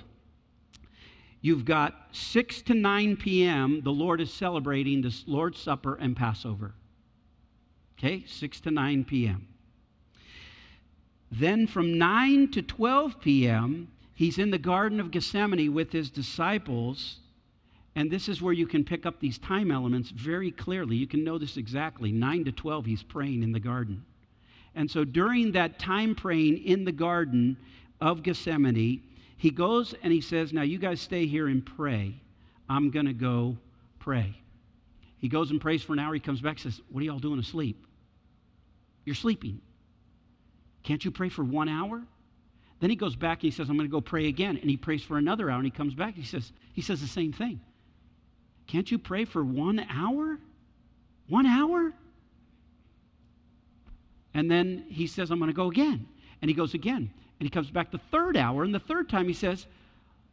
You've 1.40 1.64
got 1.64 2.08
6 2.12 2.62
to 2.62 2.74
9 2.74 3.16
p.m., 3.16 3.82
the 3.82 3.92
Lord 3.92 4.20
is 4.20 4.32
celebrating 4.32 5.02
the 5.02 5.14
Lord's 5.26 5.60
Supper 5.60 5.96
and 5.96 6.16
Passover. 6.16 6.72
Okay, 8.04 8.22
6 8.26 8.60
to 8.60 8.70
9 8.70 9.04
p.m. 9.04 9.48
Then 11.32 11.66
from 11.66 11.96
9 11.96 12.50
to 12.50 12.60
12 12.60 13.18
p.m., 13.18 13.88
he's 14.14 14.36
in 14.36 14.50
the 14.50 14.58
Garden 14.58 15.00
of 15.00 15.10
Gethsemane 15.10 15.72
with 15.72 15.90
his 15.90 16.10
disciples. 16.10 17.20
And 17.96 18.10
this 18.10 18.28
is 18.28 18.42
where 18.42 18.52
you 18.52 18.66
can 18.66 18.84
pick 18.84 19.06
up 19.06 19.20
these 19.20 19.38
time 19.38 19.70
elements 19.70 20.10
very 20.10 20.50
clearly. 20.50 20.96
You 20.96 21.06
can 21.06 21.24
know 21.24 21.38
this 21.38 21.56
exactly. 21.56 22.12
9 22.12 22.44
to 22.44 22.52
12, 22.52 22.84
he's 22.84 23.02
praying 23.02 23.42
in 23.42 23.52
the 23.52 23.60
garden. 23.60 24.04
And 24.74 24.90
so 24.90 25.04
during 25.04 25.52
that 25.52 25.78
time 25.78 26.14
praying 26.14 26.58
in 26.58 26.84
the 26.84 26.92
Garden 26.92 27.56
of 28.02 28.22
Gethsemane, 28.22 29.02
He 29.38 29.50
goes 29.50 29.94
and 30.02 30.12
he 30.12 30.20
says, 30.20 30.52
Now 30.52 30.60
you 30.60 30.76
guys 30.76 31.00
stay 31.00 31.24
here 31.24 31.48
and 31.48 31.64
pray. 31.64 32.20
I'm 32.68 32.90
going 32.90 33.06
to 33.06 33.14
go 33.14 33.56
pray. 33.98 34.34
He 35.16 35.28
goes 35.30 35.50
and 35.50 35.58
prays 35.58 35.82
for 35.82 35.94
an 35.94 36.00
hour. 36.00 36.12
He 36.12 36.20
comes 36.20 36.42
back 36.42 36.58
says, 36.58 36.82
What 36.90 37.00
are 37.00 37.06
y'all 37.06 37.18
doing 37.18 37.40
asleep? 37.40 37.86
You're 39.04 39.14
sleeping. 39.14 39.60
Can't 40.82 41.04
you 41.04 41.10
pray 41.10 41.28
for 41.28 41.42
one 41.44 41.68
hour? 41.68 42.02
Then 42.80 42.90
he 42.90 42.96
goes 42.96 43.16
back 43.16 43.38
and 43.38 43.44
he 43.44 43.50
says, 43.50 43.68
I'm 43.68 43.76
going 43.76 43.88
to 43.88 43.92
go 43.92 44.00
pray 44.00 44.28
again. 44.28 44.58
And 44.58 44.68
he 44.68 44.76
prays 44.76 45.02
for 45.02 45.16
another 45.16 45.50
hour 45.50 45.56
and 45.56 45.64
he 45.64 45.70
comes 45.70 45.94
back. 45.94 46.14
He 46.14 46.24
says, 46.24 46.52
he 46.72 46.82
says 46.82 47.00
the 47.00 47.06
same 47.06 47.32
thing. 47.32 47.60
Can't 48.66 48.90
you 48.90 48.98
pray 48.98 49.24
for 49.24 49.42
one 49.44 49.80
hour? 49.90 50.38
One 51.28 51.46
hour? 51.46 51.92
And 54.34 54.50
then 54.50 54.84
he 54.88 55.06
says, 55.06 55.30
I'm 55.30 55.38
going 55.38 55.50
to 55.50 55.54
go 55.54 55.70
again. 55.70 56.06
And 56.42 56.48
he 56.48 56.54
goes 56.54 56.74
again. 56.74 57.10
And 57.40 57.46
he 57.46 57.50
comes 57.50 57.70
back 57.70 57.90
the 57.90 58.00
third 58.10 58.36
hour. 58.36 58.64
And 58.64 58.74
the 58.74 58.80
third 58.80 59.08
time 59.08 59.26
he 59.26 59.34
says, 59.34 59.66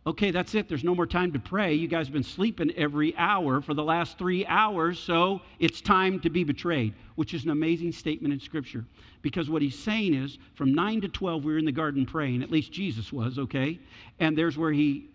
Okay, 0.07 0.31
that's 0.31 0.55
it. 0.55 0.67
There's 0.67 0.83
no 0.83 0.95
more 0.95 1.05
time 1.05 1.31
to 1.33 1.39
pray. 1.39 1.75
You 1.75 1.87
guys 1.87 2.07
have 2.07 2.13
been 2.13 2.23
sleeping 2.23 2.71
every 2.75 3.15
hour 3.17 3.61
for 3.61 3.75
the 3.75 3.83
last 3.83 4.17
three 4.17 4.43
hours, 4.47 4.97
so 4.97 5.41
it's 5.59 5.79
time 5.79 6.19
to 6.21 6.29
be 6.31 6.43
betrayed, 6.43 6.95
which 7.15 7.35
is 7.35 7.43
an 7.43 7.51
amazing 7.51 7.91
statement 7.91 8.33
in 8.33 8.39
Scripture. 8.39 8.83
Because 9.21 9.47
what 9.47 9.61
he's 9.61 9.77
saying 9.77 10.15
is 10.15 10.39
from 10.55 10.73
9 10.73 11.01
to 11.01 11.07
12, 11.07 11.45
we 11.45 11.53
were 11.53 11.59
in 11.59 11.65
the 11.65 11.71
garden 11.71 12.07
praying, 12.07 12.41
at 12.41 12.49
least 12.49 12.71
Jesus 12.71 13.13
was, 13.13 13.37
okay? 13.37 13.79
And 14.19 14.35
there's 14.35 14.57
where 14.57 14.71
he 14.71 15.05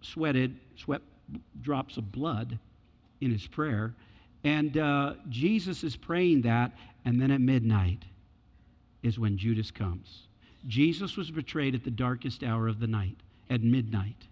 sweated, 0.00 0.56
sweat 0.76 1.02
drops 1.60 1.98
of 1.98 2.10
blood 2.10 2.58
in 3.20 3.30
his 3.30 3.46
prayer. 3.46 3.94
And 4.44 4.78
uh, 4.78 5.14
Jesus 5.28 5.84
is 5.84 5.94
praying 5.94 6.42
that, 6.42 6.72
and 7.04 7.20
then 7.20 7.30
at 7.30 7.42
midnight 7.42 8.04
is 9.02 9.18
when 9.18 9.36
Judas 9.36 9.70
comes. 9.70 10.22
Jesus 10.66 11.18
was 11.18 11.30
betrayed 11.30 11.74
at 11.74 11.84
the 11.84 11.90
darkest 11.90 12.42
hour 12.42 12.68
of 12.68 12.80
the 12.80 12.86
night, 12.86 13.16
at 13.50 13.62
midnight. 13.62 14.28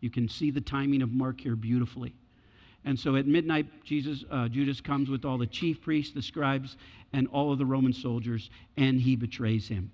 You 0.00 0.10
can 0.10 0.28
see 0.28 0.50
the 0.50 0.60
timing 0.60 1.00
of 1.00 1.12
Mark 1.12 1.40
here 1.40 1.56
beautifully. 1.56 2.12
And 2.84 2.98
so 2.98 3.16
at 3.16 3.26
midnight, 3.26 3.66
Jesus, 3.84 4.24
uh, 4.30 4.48
Judas 4.48 4.80
comes 4.80 5.08
with 5.08 5.24
all 5.24 5.38
the 5.38 5.46
chief 5.46 5.80
priests, 5.80 6.14
the 6.14 6.22
scribes, 6.22 6.76
and 7.12 7.26
all 7.28 7.52
of 7.52 7.58
the 7.58 7.66
Roman 7.66 7.92
soldiers, 7.92 8.50
and 8.76 9.00
he 9.00 9.16
betrays 9.16 9.66
him. 9.66 9.90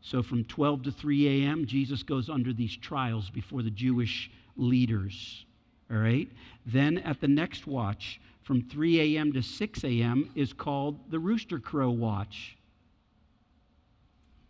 So 0.00 0.22
from 0.22 0.44
12 0.44 0.84
to 0.84 0.92
3 0.92 1.44
a.m., 1.44 1.66
Jesus 1.66 2.02
goes 2.02 2.28
under 2.28 2.52
these 2.52 2.76
trials 2.76 3.30
before 3.30 3.62
the 3.62 3.70
Jewish 3.70 4.30
leaders. 4.56 5.44
All 5.90 5.96
right? 5.96 6.28
Then 6.66 6.98
at 6.98 7.20
the 7.20 7.28
next 7.28 7.66
watch, 7.66 8.20
from 8.42 8.62
3 8.62 9.16
a.m. 9.16 9.32
to 9.32 9.42
6 9.42 9.84
a.m., 9.84 10.30
is 10.34 10.52
called 10.52 10.98
the 11.10 11.18
rooster 11.18 11.58
crow 11.58 11.90
watch. 11.90 12.56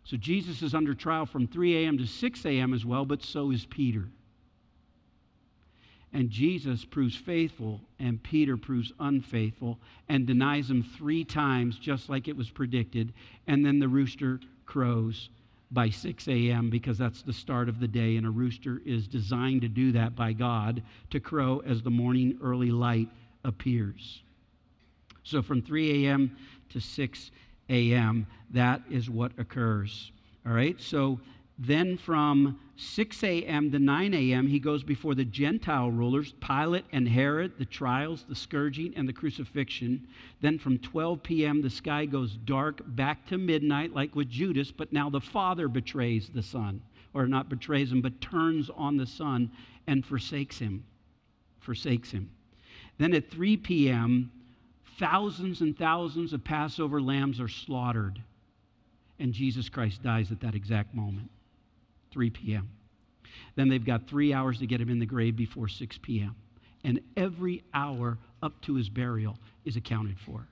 So 0.05 0.17
Jesus 0.17 0.61
is 0.61 0.75
under 0.75 0.93
trial 0.93 1.25
from 1.25 1.47
3 1.47 1.83
a.m. 1.83 1.97
to 1.97 2.05
6 2.05 2.45
a.m. 2.45 2.73
as 2.73 2.85
well, 2.85 3.05
but 3.05 3.23
so 3.23 3.51
is 3.51 3.65
Peter. 3.65 4.05
And 6.13 6.29
Jesus 6.29 6.85
proves 6.85 7.15
faithful, 7.15 7.81
and 7.99 8.21
Peter 8.23 8.55
proves 8.55 8.93
unfaithful 8.99 9.79
and 10.07 10.25
denies 10.25 10.69
him 10.69 10.83
three 10.83 11.25
times, 11.25 11.77
just 11.77 12.07
like 12.07 12.27
it 12.27 12.37
was 12.37 12.49
predicted. 12.49 13.13
And 13.47 13.65
then 13.65 13.79
the 13.79 13.87
rooster 13.87 14.39
crows 14.65 15.29
by 15.71 15.89
6 15.89 16.27
a.m. 16.27 16.69
because 16.69 16.99
that's 16.99 17.23
the 17.23 17.33
start 17.33 17.67
of 17.67 17.79
the 17.79 17.87
day, 17.87 18.15
and 18.15 18.27
a 18.27 18.29
rooster 18.29 18.81
is 18.85 19.07
designed 19.07 19.61
to 19.61 19.67
do 19.67 19.91
that 19.93 20.15
by 20.15 20.33
God 20.33 20.83
to 21.09 21.19
crow 21.19 21.63
as 21.65 21.81
the 21.81 21.89
morning 21.89 22.37
early 22.41 22.71
light 22.71 23.09
appears. 23.43 24.21
So 25.23 25.41
from 25.41 25.63
3 25.63 26.05
a.m. 26.05 26.37
to 26.69 26.79
6 26.79 27.31
a.m., 27.69 28.27
that 28.51 28.81
is 28.89 29.09
what 29.09 29.31
occurs. 29.37 30.11
All 30.45 30.53
right, 30.53 30.79
so 30.79 31.19
then 31.57 31.97
from 31.97 32.59
6 32.75 33.23
a.m. 33.23 33.71
to 33.71 33.79
9 33.79 34.13
a.m., 34.13 34.47
he 34.47 34.59
goes 34.59 34.83
before 34.83 35.15
the 35.15 35.23
Gentile 35.23 35.89
rulers, 35.89 36.33
Pilate 36.33 36.85
and 36.91 37.07
Herod, 37.07 37.53
the 37.57 37.65
trials, 37.65 38.25
the 38.27 38.35
scourging, 38.35 38.93
and 38.95 39.07
the 39.07 39.13
crucifixion. 39.13 40.07
Then 40.41 40.59
from 40.59 40.77
12 40.79 41.23
p.m., 41.23 41.61
the 41.61 41.69
sky 41.69 42.05
goes 42.05 42.37
dark 42.43 42.81
back 42.85 43.25
to 43.27 43.37
midnight, 43.37 43.93
like 43.93 44.15
with 44.15 44.29
Judas, 44.29 44.71
but 44.71 44.91
now 44.91 45.09
the 45.09 45.21
Father 45.21 45.69
betrays 45.69 46.29
the 46.29 46.43
Son, 46.43 46.81
or 47.13 47.27
not 47.27 47.49
betrays 47.49 47.91
him, 47.91 48.01
but 48.01 48.19
turns 48.19 48.69
on 48.75 48.97
the 48.97 49.07
Son 49.07 49.49
and 49.87 50.05
forsakes 50.05 50.59
him. 50.59 50.83
Forsakes 51.61 52.11
him. 52.11 52.29
Then 52.97 53.13
at 53.13 53.31
3 53.31 53.57
p.m., 53.57 54.31
thousands 54.99 55.61
and 55.61 55.77
thousands 55.77 56.33
of 56.33 56.43
Passover 56.43 57.01
lambs 57.01 57.39
are 57.39 57.47
slaughtered, 57.47 58.21
and 59.19 59.33
Jesus 59.33 59.69
Christ 59.69 60.03
dies 60.03 60.31
at 60.31 60.41
that 60.41 60.55
exact 60.55 60.93
moment. 60.93 61.29
3 62.11 62.29
p.m. 62.29 62.69
Then 63.55 63.69
they've 63.69 63.85
got 63.85 64.07
three 64.07 64.33
hours 64.33 64.59
to 64.59 64.67
get 64.67 64.81
him 64.81 64.89
in 64.89 64.99
the 64.99 65.05
grave 65.05 65.35
before 65.35 65.67
6 65.67 65.97
p.m. 66.01 66.35
And 66.83 66.99
every 67.17 67.63
hour 67.73 68.17
up 68.41 68.59
to 68.61 68.75
his 68.75 68.89
burial 68.89 69.37
is 69.65 69.75
accounted 69.75 70.17
for. 70.19 70.45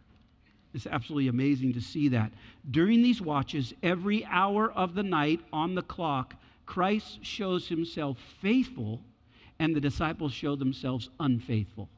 It's 0.73 0.87
absolutely 0.87 1.27
amazing 1.27 1.73
to 1.73 1.81
see 1.81 2.09
that. 2.09 2.31
During 2.71 3.03
these 3.03 3.21
watches, 3.21 3.73
every 3.83 4.25
hour 4.25 4.71
of 4.71 4.95
the 4.95 5.03
night 5.03 5.39
on 5.53 5.75
the 5.75 5.83
clock, 5.83 6.35
Christ 6.65 7.23
shows 7.23 7.67
himself 7.67 8.17
faithful, 8.41 8.99
and 9.59 9.75
the 9.75 9.81
disciples 9.81 10.33
show 10.33 10.55
themselves 10.55 11.09
unfaithful. 11.19 11.89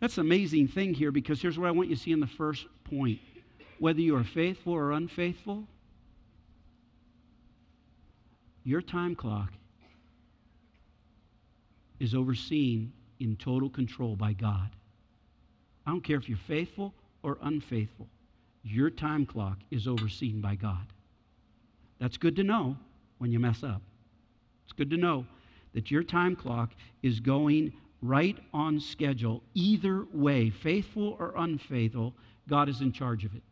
That's 0.00 0.16
an 0.16 0.26
amazing 0.26 0.68
thing 0.68 0.94
here 0.94 1.12
because 1.12 1.40
here's 1.42 1.58
what 1.58 1.68
I 1.68 1.70
want 1.70 1.90
you 1.90 1.96
to 1.96 2.00
see 2.00 2.12
in 2.12 2.20
the 2.20 2.26
first 2.26 2.66
point. 2.84 3.20
Whether 3.78 4.00
you 4.00 4.16
are 4.16 4.24
faithful 4.24 4.72
or 4.72 4.92
unfaithful, 4.92 5.66
your 8.64 8.82
time 8.82 9.14
clock 9.14 9.52
is 11.98 12.14
overseen 12.14 12.92
in 13.20 13.36
total 13.36 13.68
control 13.68 14.16
by 14.16 14.32
God. 14.32 14.70
I 15.86 15.90
don't 15.90 16.02
care 16.02 16.16
if 16.16 16.28
you're 16.28 16.38
faithful 16.46 16.94
or 17.22 17.38
unfaithful, 17.42 18.08
your 18.62 18.90
time 18.90 19.26
clock 19.26 19.58
is 19.70 19.86
overseen 19.86 20.40
by 20.40 20.54
God. 20.54 20.86
That's 21.98 22.16
good 22.16 22.36
to 22.36 22.44
know 22.44 22.76
when 23.18 23.30
you 23.30 23.38
mess 23.38 23.62
up. 23.62 23.82
It's 24.64 24.72
good 24.72 24.90
to 24.90 24.96
know 24.96 25.26
that 25.74 25.90
your 25.90 26.02
time 26.02 26.34
clock 26.34 26.70
is 27.02 27.20
going 27.20 27.72
right 28.02 28.38
on 28.52 28.80
schedule. 28.80 29.42
Either 29.54 30.06
way, 30.12 30.50
faithful 30.50 31.16
or 31.18 31.34
unfaithful, 31.36 32.14
God 32.48 32.68
is 32.68 32.80
in 32.80 32.92
charge 32.92 33.24
of 33.24 33.34
it. 33.34 33.42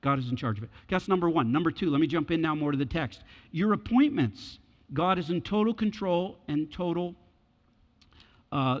God 0.00 0.18
is 0.18 0.30
in 0.30 0.36
charge 0.36 0.58
of 0.58 0.64
it. 0.64 0.70
That's 0.88 1.08
number 1.08 1.28
one. 1.28 1.50
Number 1.50 1.70
two, 1.70 1.90
let 1.90 2.00
me 2.00 2.06
jump 2.06 2.30
in 2.30 2.40
now 2.40 2.54
more 2.54 2.70
to 2.70 2.78
the 2.78 2.86
text. 2.86 3.22
Your 3.50 3.72
appointments, 3.72 4.60
God 4.92 5.18
is 5.18 5.30
in 5.30 5.42
total 5.42 5.74
control 5.74 6.38
and 6.46 6.72
total, 6.72 7.16
uh, 8.52 8.80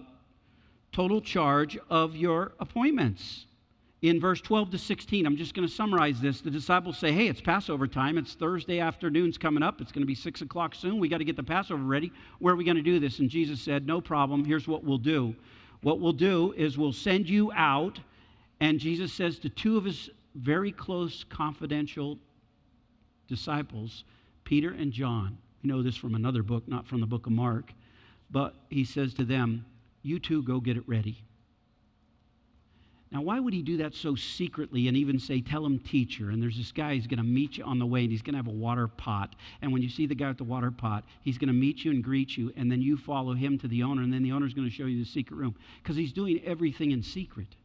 total 0.92 1.20
charge 1.20 1.76
of 1.90 2.14
your 2.14 2.52
appointments. 2.60 3.46
In 4.00 4.20
verse 4.20 4.40
12 4.40 4.70
to 4.70 4.78
16, 4.78 5.26
I'm 5.26 5.36
just 5.36 5.54
going 5.54 5.66
to 5.66 5.74
summarize 5.74 6.20
this. 6.20 6.40
The 6.40 6.50
disciples 6.50 6.98
say, 6.98 7.10
Hey, 7.10 7.26
it's 7.26 7.40
Passover 7.40 7.88
time. 7.88 8.16
It's 8.16 8.34
Thursday 8.34 8.78
afternoon's 8.78 9.36
coming 9.36 9.62
up. 9.62 9.80
It's 9.80 9.90
going 9.90 10.02
to 10.02 10.06
be 10.06 10.14
6 10.14 10.40
o'clock 10.40 10.74
soon. 10.74 11.00
We 11.00 11.08
got 11.08 11.18
to 11.18 11.24
get 11.24 11.36
the 11.36 11.42
Passover 11.42 11.82
ready. 11.82 12.12
Where 12.38 12.54
are 12.54 12.56
we 12.56 12.64
going 12.64 12.76
to 12.76 12.82
do 12.82 13.00
this? 13.00 13.18
And 13.18 13.28
Jesus 13.28 13.60
said, 13.60 13.86
No 13.86 14.00
problem. 14.00 14.44
Here's 14.44 14.68
what 14.68 14.84
we'll 14.84 14.98
do. 14.98 15.34
What 15.82 16.00
we'll 16.00 16.12
do 16.12 16.54
is 16.56 16.78
we'll 16.78 16.92
send 16.92 17.28
you 17.28 17.50
out. 17.52 17.98
And 18.60 18.78
Jesus 18.78 19.12
says 19.12 19.38
to 19.40 19.48
two 19.48 19.76
of 19.76 19.84
his 19.84 20.10
very 20.34 20.70
close, 20.70 21.24
confidential 21.24 22.18
disciples, 23.26 24.04
Peter 24.44 24.70
and 24.70 24.92
John. 24.92 25.38
We 25.62 25.68
know 25.68 25.82
this 25.82 25.96
from 25.96 26.14
another 26.14 26.44
book, 26.44 26.68
not 26.68 26.86
from 26.86 27.00
the 27.00 27.06
book 27.06 27.26
of 27.26 27.32
Mark. 27.32 27.72
But 28.30 28.54
he 28.70 28.84
says 28.84 29.12
to 29.14 29.24
them, 29.24 29.64
You 30.02 30.20
two 30.20 30.44
go 30.44 30.60
get 30.60 30.76
it 30.76 30.84
ready. 30.86 31.24
Now, 33.10 33.22
why 33.22 33.40
would 33.40 33.54
he 33.54 33.62
do 33.62 33.78
that 33.78 33.94
so 33.94 34.14
secretly 34.14 34.86
and 34.86 34.96
even 34.96 35.18
say, 35.18 35.40
Tell 35.40 35.64
him, 35.64 35.78
teacher? 35.78 36.30
And 36.30 36.42
there's 36.42 36.58
this 36.58 36.72
guy, 36.72 36.94
he's 36.94 37.06
going 37.06 37.18
to 37.18 37.24
meet 37.24 37.56
you 37.56 37.64
on 37.64 37.78
the 37.78 37.86
way, 37.86 38.02
and 38.02 38.10
he's 38.12 38.20
going 38.20 38.34
to 38.34 38.38
have 38.38 38.48
a 38.48 38.50
water 38.50 38.86
pot. 38.86 39.34
And 39.62 39.72
when 39.72 39.80
you 39.82 39.88
see 39.88 40.06
the 40.06 40.14
guy 40.14 40.28
with 40.28 40.36
the 40.36 40.44
water 40.44 40.70
pot, 40.70 41.04
he's 41.22 41.38
going 41.38 41.48
to 41.48 41.54
meet 41.54 41.84
you 41.84 41.90
and 41.90 42.04
greet 42.04 42.36
you, 42.36 42.52
and 42.56 42.70
then 42.70 42.82
you 42.82 42.98
follow 42.98 43.32
him 43.32 43.58
to 43.58 43.68
the 43.68 43.82
owner, 43.82 44.02
and 44.02 44.12
then 44.12 44.22
the 44.22 44.32
owner's 44.32 44.52
going 44.52 44.68
to 44.68 44.74
show 44.74 44.84
you 44.84 45.02
the 45.02 45.08
secret 45.08 45.36
room. 45.36 45.54
Because 45.82 45.96
he's 45.96 46.12
doing 46.12 46.40
everything 46.44 46.90
in 46.90 47.02
secret. 47.02 47.56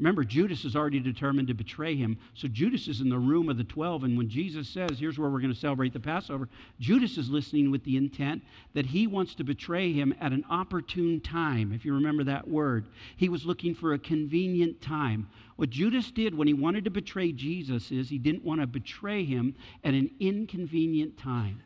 Remember, 0.00 0.24
Judas 0.24 0.64
is 0.64 0.74
already 0.74 0.98
determined 0.98 1.46
to 1.48 1.54
betray 1.54 1.94
him. 1.94 2.18
So 2.34 2.48
Judas 2.48 2.88
is 2.88 3.00
in 3.00 3.08
the 3.08 3.18
room 3.18 3.48
of 3.48 3.56
the 3.56 3.64
12. 3.64 4.02
And 4.02 4.18
when 4.18 4.28
Jesus 4.28 4.68
says, 4.68 4.98
Here's 4.98 5.18
where 5.18 5.30
we're 5.30 5.40
going 5.40 5.54
to 5.54 5.58
celebrate 5.58 5.92
the 5.92 6.00
Passover, 6.00 6.48
Judas 6.80 7.16
is 7.16 7.30
listening 7.30 7.70
with 7.70 7.84
the 7.84 7.96
intent 7.96 8.42
that 8.74 8.86
he 8.86 9.06
wants 9.06 9.36
to 9.36 9.44
betray 9.44 9.92
him 9.92 10.12
at 10.20 10.32
an 10.32 10.44
opportune 10.50 11.20
time, 11.20 11.72
if 11.72 11.84
you 11.84 11.94
remember 11.94 12.24
that 12.24 12.48
word. 12.48 12.86
He 13.16 13.28
was 13.28 13.46
looking 13.46 13.72
for 13.72 13.92
a 13.92 13.98
convenient 13.98 14.82
time. 14.82 15.28
What 15.56 15.70
Judas 15.70 16.10
did 16.10 16.36
when 16.36 16.48
he 16.48 16.54
wanted 16.54 16.82
to 16.84 16.90
betray 16.90 17.30
Jesus 17.30 17.92
is 17.92 18.08
he 18.08 18.18
didn't 18.18 18.44
want 18.44 18.60
to 18.60 18.66
betray 18.66 19.24
him 19.24 19.54
at 19.84 19.94
an 19.94 20.10
inconvenient 20.18 21.16
time. 21.16 21.62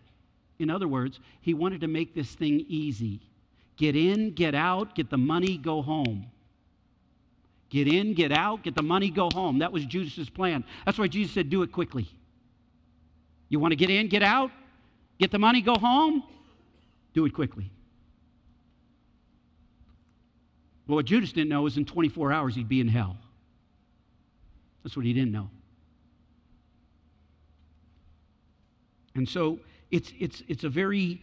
In 0.58 0.68
other 0.68 0.88
words, 0.88 1.18
he 1.40 1.54
wanted 1.54 1.80
to 1.80 1.88
make 1.88 2.14
this 2.14 2.34
thing 2.34 2.64
easy 2.68 3.20
get 3.78 3.94
in, 3.94 4.32
get 4.32 4.56
out, 4.56 4.96
get 4.96 5.08
the 5.08 5.16
money, 5.16 5.56
go 5.56 5.80
home. 5.80 6.26
Get 7.70 7.86
in, 7.86 8.14
get 8.14 8.32
out, 8.32 8.62
get 8.62 8.74
the 8.74 8.82
money, 8.82 9.10
go 9.10 9.28
home. 9.32 9.58
That 9.58 9.72
was 9.72 9.84
Judas's 9.84 10.30
plan. 10.30 10.64
That's 10.86 10.98
why 10.98 11.08
Jesus 11.08 11.34
said, 11.34 11.50
do 11.50 11.62
it 11.62 11.70
quickly. 11.70 12.08
You 13.48 13.60
want 13.60 13.72
to 13.72 13.76
get 13.76 13.90
in, 13.90 14.08
get 14.08 14.22
out? 14.22 14.50
Get 15.18 15.30
the 15.30 15.38
money, 15.38 15.60
go 15.60 15.74
home. 15.74 16.22
Do 17.12 17.24
it 17.26 17.34
quickly. 17.34 17.70
Well, 20.86 20.96
what 20.96 21.04
Judas 21.04 21.32
didn't 21.32 21.50
know 21.50 21.66
is 21.66 21.76
in 21.76 21.84
24 21.84 22.32
hours 22.32 22.54
he'd 22.54 22.68
be 22.68 22.80
in 22.80 22.88
hell. 22.88 23.16
That's 24.82 24.96
what 24.96 25.04
he 25.04 25.12
didn't 25.12 25.32
know. 25.32 25.50
And 29.14 29.28
so 29.28 29.58
it's, 29.90 30.12
it's, 30.18 30.42
it's 30.48 30.64
a 30.64 30.68
very 30.68 31.20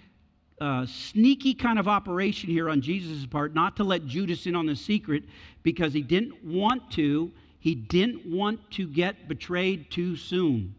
uh, 0.59 0.85
sneaky 0.85 1.53
kind 1.53 1.77
of 1.77 1.88
operation 1.88 2.50
here 2.50 2.69
on 2.69 2.81
Jesus' 2.81 3.25
part, 3.25 3.53
not 3.53 3.75
to 3.77 3.83
let 3.83 4.05
Judas 4.05 4.45
in 4.45 4.55
on 4.55 4.65
the 4.65 4.75
secret 4.75 5.24
because 5.63 5.93
he 5.93 6.01
didn't 6.01 6.43
want 6.43 6.91
to. 6.91 7.31
He 7.59 7.75
didn't 7.75 8.25
want 8.25 8.59
to 8.71 8.88
get 8.88 9.27
betrayed 9.27 9.91
too 9.91 10.15
soon. 10.15 10.75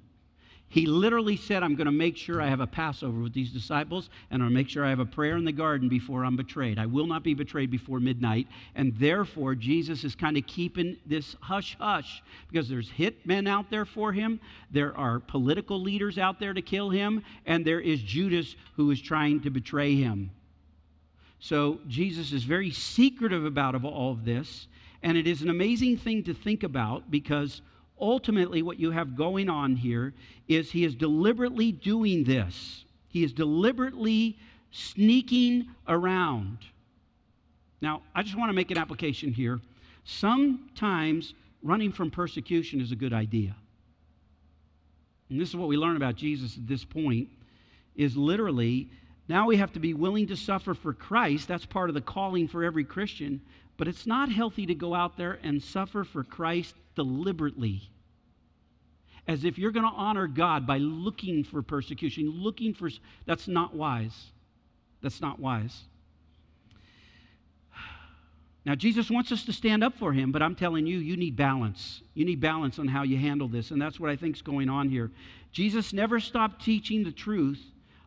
He 0.68 0.84
literally 0.84 1.36
said, 1.36 1.62
I'm 1.62 1.76
going 1.76 1.86
to 1.86 1.92
make 1.92 2.16
sure 2.16 2.42
I 2.42 2.48
have 2.48 2.60
a 2.60 2.66
Passover 2.66 3.20
with 3.20 3.32
these 3.32 3.52
disciples, 3.52 4.10
and 4.30 4.42
I'll 4.42 4.50
make 4.50 4.68
sure 4.68 4.84
I 4.84 4.90
have 4.90 4.98
a 4.98 5.06
prayer 5.06 5.36
in 5.36 5.44
the 5.44 5.52
garden 5.52 5.88
before 5.88 6.24
I'm 6.24 6.36
betrayed. 6.36 6.78
I 6.78 6.86
will 6.86 7.06
not 7.06 7.22
be 7.22 7.34
betrayed 7.34 7.70
before 7.70 8.00
midnight. 8.00 8.48
And 8.74 8.92
therefore, 8.98 9.54
Jesus 9.54 10.02
is 10.02 10.16
kind 10.16 10.36
of 10.36 10.46
keeping 10.46 10.96
this 11.06 11.36
hush 11.40 11.76
hush 11.78 12.22
because 12.50 12.68
there's 12.68 12.90
hit 12.90 13.24
men 13.24 13.46
out 13.46 13.70
there 13.70 13.84
for 13.84 14.12
him, 14.12 14.40
there 14.70 14.96
are 14.96 15.20
political 15.20 15.80
leaders 15.80 16.18
out 16.18 16.40
there 16.40 16.52
to 16.52 16.62
kill 16.62 16.90
him, 16.90 17.22
and 17.46 17.64
there 17.64 17.80
is 17.80 18.02
Judas 18.02 18.56
who 18.74 18.90
is 18.90 19.00
trying 19.00 19.40
to 19.42 19.50
betray 19.50 19.94
him. 19.94 20.30
So 21.38 21.78
Jesus 21.86 22.32
is 22.32 22.42
very 22.42 22.72
secretive 22.72 23.44
about 23.44 23.82
all 23.84 24.12
of 24.12 24.24
this, 24.24 24.66
and 25.02 25.16
it 25.16 25.28
is 25.28 25.42
an 25.42 25.50
amazing 25.50 25.96
thing 25.96 26.24
to 26.24 26.34
think 26.34 26.64
about 26.64 27.08
because 27.08 27.62
ultimately, 28.00 28.62
what 28.62 28.78
you 28.78 28.90
have 28.90 29.16
going 29.16 29.48
on 29.48 29.76
here 29.76 30.14
is 30.48 30.70
he 30.70 30.84
is 30.84 30.94
deliberately 30.94 31.72
doing 31.72 32.24
this. 32.24 32.84
He 33.08 33.24
is 33.24 33.32
deliberately 33.32 34.38
sneaking 34.70 35.68
around. 35.88 36.58
Now, 37.80 38.02
I 38.14 38.22
just 38.22 38.36
want 38.36 38.50
to 38.50 38.54
make 38.54 38.70
an 38.70 38.78
application 38.78 39.32
here. 39.32 39.60
Sometimes 40.04 41.34
running 41.62 41.92
from 41.92 42.10
persecution 42.10 42.80
is 42.80 42.92
a 42.92 42.96
good 42.96 43.12
idea. 43.12 43.56
And 45.28 45.40
this 45.40 45.48
is 45.48 45.56
what 45.56 45.68
we 45.68 45.76
learn 45.76 45.96
about 45.96 46.16
Jesus 46.16 46.56
at 46.56 46.66
this 46.66 46.84
point 46.84 47.28
is 47.96 48.16
literally 48.16 48.88
now 49.28 49.46
we 49.46 49.56
have 49.56 49.72
to 49.72 49.80
be 49.80 49.92
willing 49.92 50.28
to 50.28 50.36
suffer 50.36 50.74
for 50.74 50.92
Christ. 50.92 51.48
That's 51.48 51.66
part 51.66 51.90
of 51.90 51.94
the 51.94 52.00
calling 52.00 52.46
for 52.46 52.62
every 52.62 52.84
Christian. 52.84 53.40
But 53.76 53.88
it's 53.88 54.06
not 54.06 54.30
healthy 54.30 54.66
to 54.66 54.74
go 54.74 54.94
out 54.94 55.16
there 55.16 55.38
and 55.42 55.62
suffer 55.62 56.04
for 56.04 56.22
Christ 56.22 56.74
deliberately. 56.96 57.88
As 59.28 59.44
if 59.44 59.58
you're 59.58 59.72
going 59.72 59.88
to 59.88 59.96
honor 59.96 60.26
God 60.26 60.66
by 60.66 60.78
looking 60.78 61.44
for 61.44 61.62
persecution, 61.62 62.30
looking 62.42 62.74
for. 62.74 62.90
That's 63.24 63.46
not 63.46 63.74
wise. 63.74 64.26
That's 65.02 65.20
not 65.20 65.38
wise. 65.38 65.82
Now, 68.64 68.74
Jesus 68.74 69.08
wants 69.08 69.30
us 69.30 69.44
to 69.44 69.52
stand 69.52 69.84
up 69.84 69.96
for 69.96 70.12
him, 70.12 70.32
but 70.32 70.42
I'm 70.42 70.56
telling 70.56 70.88
you, 70.88 70.98
you 70.98 71.16
need 71.16 71.36
balance. 71.36 72.02
You 72.14 72.24
need 72.24 72.40
balance 72.40 72.80
on 72.80 72.88
how 72.88 73.04
you 73.04 73.16
handle 73.16 73.46
this, 73.46 73.70
and 73.70 73.80
that's 73.80 74.00
what 74.00 74.10
I 74.10 74.16
think 74.16 74.34
is 74.34 74.42
going 74.42 74.68
on 74.68 74.88
here. 74.88 75.12
Jesus 75.52 75.92
never 75.92 76.18
stopped 76.18 76.64
teaching 76.64 77.04
the 77.04 77.12
truth, 77.12 77.64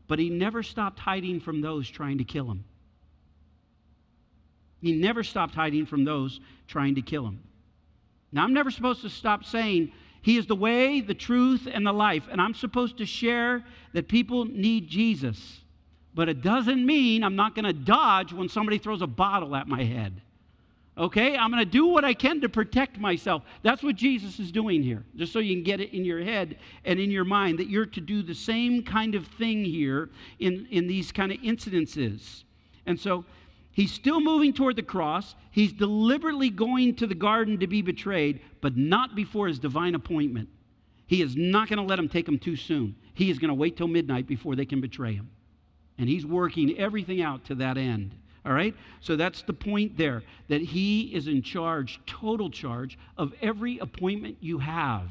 but 0.09 0.19
he 0.19 0.29
never 0.29 0.61
stopped 0.61 0.99
hiding 0.99 1.39
from 1.39 1.61
those 1.61 1.89
trying 1.89 2.17
to 2.17 2.25
kill 2.25 2.51
him. 2.51 2.65
He 4.81 4.91
never 4.91 5.23
stopped 5.23 5.55
hiding 5.55 5.85
from 5.85 6.03
those 6.03 6.41
trying 6.67 6.95
to 6.95 7.01
kill 7.01 7.25
him. 7.25 7.41
Now, 8.31 8.43
I'm 8.43 8.53
never 8.53 8.71
supposed 8.71 9.01
to 9.01 9.09
stop 9.09 9.43
saying, 9.43 9.91
He 10.21 10.37
is 10.37 10.45
the 10.45 10.55
way, 10.55 11.01
the 11.01 11.13
truth, 11.13 11.67
and 11.71 11.85
the 11.85 11.93
life. 11.93 12.27
And 12.31 12.39
I'm 12.39 12.53
supposed 12.53 12.97
to 12.97 13.05
share 13.05 13.63
that 13.93 14.07
people 14.07 14.45
need 14.45 14.87
Jesus. 14.87 15.61
But 16.13 16.29
it 16.29 16.41
doesn't 16.41 16.85
mean 16.85 17.23
I'm 17.23 17.35
not 17.35 17.55
going 17.55 17.65
to 17.65 17.73
dodge 17.73 18.33
when 18.33 18.49
somebody 18.49 18.77
throws 18.77 19.01
a 19.01 19.07
bottle 19.07 19.55
at 19.55 19.67
my 19.67 19.83
head. 19.83 20.21
Okay? 20.97 21.37
I'm 21.37 21.49
going 21.49 21.63
to 21.63 21.69
do 21.69 21.87
what 21.87 22.03
I 22.03 22.13
can 22.13 22.41
to 22.41 22.49
protect 22.49 22.99
myself. 22.99 23.43
That's 23.63 23.81
what 23.81 23.95
Jesus 23.95 24.39
is 24.39 24.51
doing 24.51 24.83
here, 24.83 25.03
just 25.15 25.31
so 25.31 25.39
you 25.39 25.55
can 25.55 25.63
get 25.63 25.79
it 25.79 25.95
in 25.95 26.03
your 26.03 26.21
head 26.21 26.57
and 26.83 26.99
in 26.99 27.09
your 27.09 27.23
mind 27.23 27.59
that 27.59 27.69
you're 27.69 27.85
to 27.85 28.01
do 28.01 28.21
the 28.21 28.35
same 28.35 28.83
kind 28.83 29.15
of 29.15 29.25
thing 29.27 29.63
here 29.63 30.09
in, 30.39 30.67
in 30.69 30.87
these 30.87 31.11
kind 31.11 31.31
of 31.31 31.37
incidences. 31.39 32.43
And 32.85 32.99
so 32.99 33.23
He's 33.71 33.91
still 33.91 34.19
moving 34.19 34.53
toward 34.53 34.75
the 34.75 34.83
cross. 34.83 35.35
He's 35.51 35.71
deliberately 35.71 36.49
going 36.49 36.95
to 36.95 37.07
the 37.07 37.15
garden 37.15 37.59
to 37.59 37.67
be 37.67 37.81
betrayed, 37.81 38.41
but 38.61 38.75
not 38.75 39.15
before 39.15 39.47
his 39.47 39.59
divine 39.59 39.95
appointment. 39.95 40.49
He 41.07 41.21
is 41.21 41.35
not 41.35 41.69
going 41.69 41.77
to 41.77 41.85
let 41.85 41.95
them 41.95 42.09
take 42.09 42.27
him 42.27 42.39
too 42.39 42.55
soon. 42.55 42.95
He 43.13 43.29
is 43.29 43.39
going 43.39 43.49
to 43.49 43.55
wait 43.55 43.77
till 43.77 43.87
midnight 43.87 44.27
before 44.27 44.55
they 44.55 44.65
can 44.65 44.81
betray 44.81 45.13
him. 45.13 45.29
And 45.97 46.07
he's 46.07 46.25
working 46.25 46.77
everything 46.77 47.21
out 47.21 47.45
to 47.45 47.55
that 47.55 47.77
end. 47.77 48.15
All 48.45 48.53
right? 48.53 48.75
So 49.01 49.15
that's 49.15 49.41
the 49.41 49.53
point 49.53 49.97
there 49.97 50.23
that 50.47 50.61
he 50.61 51.13
is 51.13 51.27
in 51.27 51.41
charge, 51.41 51.99
total 52.05 52.49
charge, 52.49 52.97
of 53.17 53.33
every 53.41 53.79
appointment 53.79 54.37
you 54.39 54.59
have. 54.59 55.09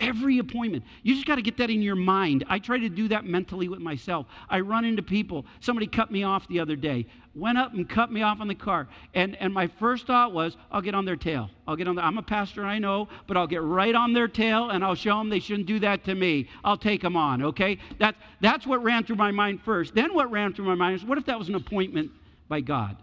Every 0.00 0.38
appointment. 0.38 0.84
You 1.02 1.14
just 1.14 1.26
got 1.26 1.36
to 1.36 1.42
get 1.42 1.58
that 1.58 1.70
in 1.70 1.82
your 1.82 1.94
mind. 1.94 2.44
I 2.48 2.58
try 2.58 2.78
to 2.78 2.88
do 2.88 3.08
that 3.08 3.24
mentally 3.24 3.68
with 3.68 3.80
myself. 3.80 4.26
I 4.48 4.60
run 4.60 4.84
into 4.84 5.02
people. 5.02 5.44
Somebody 5.60 5.86
cut 5.86 6.10
me 6.10 6.22
off 6.22 6.48
the 6.48 6.58
other 6.58 6.74
day, 6.74 7.06
went 7.34 7.58
up 7.58 7.74
and 7.74 7.88
cut 7.88 8.10
me 8.10 8.22
off 8.22 8.40
on 8.40 8.48
the 8.48 8.54
car. 8.54 8.88
And, 9.14 9.36
and 9.36 9.52
my 9.52 9.66
first 9.66 10.06
thought 10.06 10.32
was, 10.32 10.56
I'll 10.72 10.80
get 10.80 10.94
on 10.94 11.04
their 11.04 11.16
tail. 11.16 11.50
I'll 11.68 11.76
get 11.76 11.86
on 11.86 11.94
the, 11.94 12.04
I'm 12.04 12.18
a 12.18 12.22
pastor, 12.22 12.64
I 12.64 12.78
know, 12.78 13.08
but 13.26 13.36
I'll 13.36 13.46
get 13.46 13.62
right 13.62 13.94
on 13.94 14.12
their 14.12 14.26
tail 14.26 14.70
and 14.70 14.82
I'll 14.82 14.94
show 14.94 15.18
them 15.18 15.28
they 15.28 15.38
shouldn't 15.38 15.66
do 15.66 15.78
that 15.80 16.04
to 16.04 16.14
me. 16.14 16.48
I'll 16.64 16.78
take 16.78 17.02
them 17.02 17.16
on, 17.16 17.42
okay? 17.42 17.78
That, 17.98 18.16
that's 18.40 18.66
what 18.66 18.82
ran 18.82 19.04
through 19.04 19.16
my 19.16 19.30
mind 19.30 19.60
first. 19.62 19.94
Then 19.94 20.14
what 20.14 20.30
ran 20.30 20.54
through 20.54 20.66
my 20.66 20.74
mind 20.74 20.96
is, 20.96 21.04
what 21.04 21.18
if 21.18 21.26
that 21.26 21.38
was 21.38 21.48
an 21.48 21.54
appointment 21.54 22.10
by 22.48 22.62
God? 22.62 22.96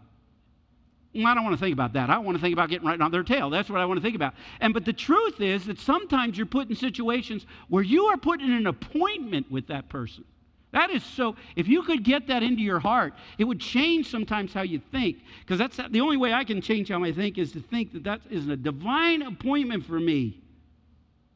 I 1.26 1.34
don't 1.34 1.44
want 1.44 1.56
to 1.56 1.60
think 1.60 1.74
about 1.74 1.94
that. 1.94 2.10
I 2.10 2.18
want 2.18 2.38
to 2.38 2.42
think 2.42 2.54
about 2.54 2.70
getting 2.70 2.88
right 2.88 3.00
on 3.00 3.12
their 3.12 3.24
tail. 3.24 3.50
That's 3.50 3.70
what 3.70 3.82
I 3.82 3.86
want 3.86 3.98
to 3.98 4.02
think 4.02 4.16
about. 4.16 4.34
And 4.60 4.74
but 4.74 4.86
the 4.86 4.94
truth 4.94 5.42
is 5.42 5.66
that 5.66 5.80
sometimes 5.80 6.38
you're 6.38 6.46
put 6.46 6.70
in 6.70 6.76
situations 6.76 7.46
where 7.70 7.84
you 7.84 8.06
are 8.06 8.18
put 8.18 8.42
in 8.42 8.52
an 8.52 8.68
appointment 8.68 9.52
with 9.52 9.68
that 9.68 9.90
person. 9.90 10.24
That 10.72 10.92
is 10.92 11.04
so, 11.04 11.36
if 11.56 11.68
you 11.68 11.82
could 11.82 12.04
get 12.04 12.28
that 12.28 12.44
into 12.44 12.62
your 12.62 12.80
heart, 12.80 13.14
it 13.38 13.46
would 13.46 13.60
change 13.60 14.10
sometimes 14.10 14.54
how 14.54 14.64
you 14.64 14.82
think. 14.92 15.18
Because 15.40 15.58
that's 15.58 15.78
the 15.78 16.02
only 16.02 16.18
way 16.18 16.34
I 16.34 16.44
can 16.44 16.62
change 16.62 16.90
how 16.90 17.04
I 17.04 17.14
think 17.14 17.38
is 17.38 17.54
to 17.54 17.62
think 17.62 17.94
that 17.94 18.04
that 18.04 18.22
is 18.30 18.48
a 18.50 18.58
divine 18.58 19.22
appointment 19.22 19.86
for 19.86 20.00
me. 20.00 20.42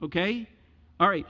Okay? 0.04 0.48
All 1.00 1.08
right. 1.08 1.26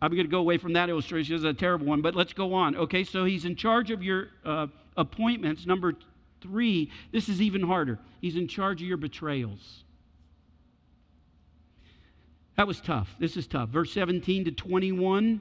I'm 0.00 0.10
going 0.12 0.24
to 0.24 0.30
go 0.30 0.38
away 0.38 0.56
from 0.58 0.72
that 0.74 0.88
illustration. 0.88 1.34
It's 1.34 1.44
a 1.44 1.52
terrible 1.52 1.86
one, 1.86 2.00
but 2.00 2.14
let's 2.14 2.32
go 2.32 2.54
on. 2.54 2.76
Okay, 2.76 3.04
so 3.04 3.24
he's 3.24 3.44
in 3.44 3.54
charge 3.54 3.90
of 3.90 4.02
your 4.02 4.28
uh, 4.44 4.68
appointments. 4.96 5.66
Number 5.66 5.94
Three, 6.40 6.90
this 7.12 7.28
is 7.28 7.40
even 7.40 7.62
harder. 7.62 7.98
He's 8.20 8.36
in 8.36 8.48
charge 8.48 8.80
of 8.82 8.88
your 8.88 8.96
betrayals. 8.96 9.84
That 12.56 12.66
was 12.66 12.80
tough. 12.80 13.14
This 13.18 13.36
is 13.36 13.46
tough. 13.46 13.70
Verse 13.70 13.92
17 13.92 14.44
to 14.44 14.50
21, 14.50 15.40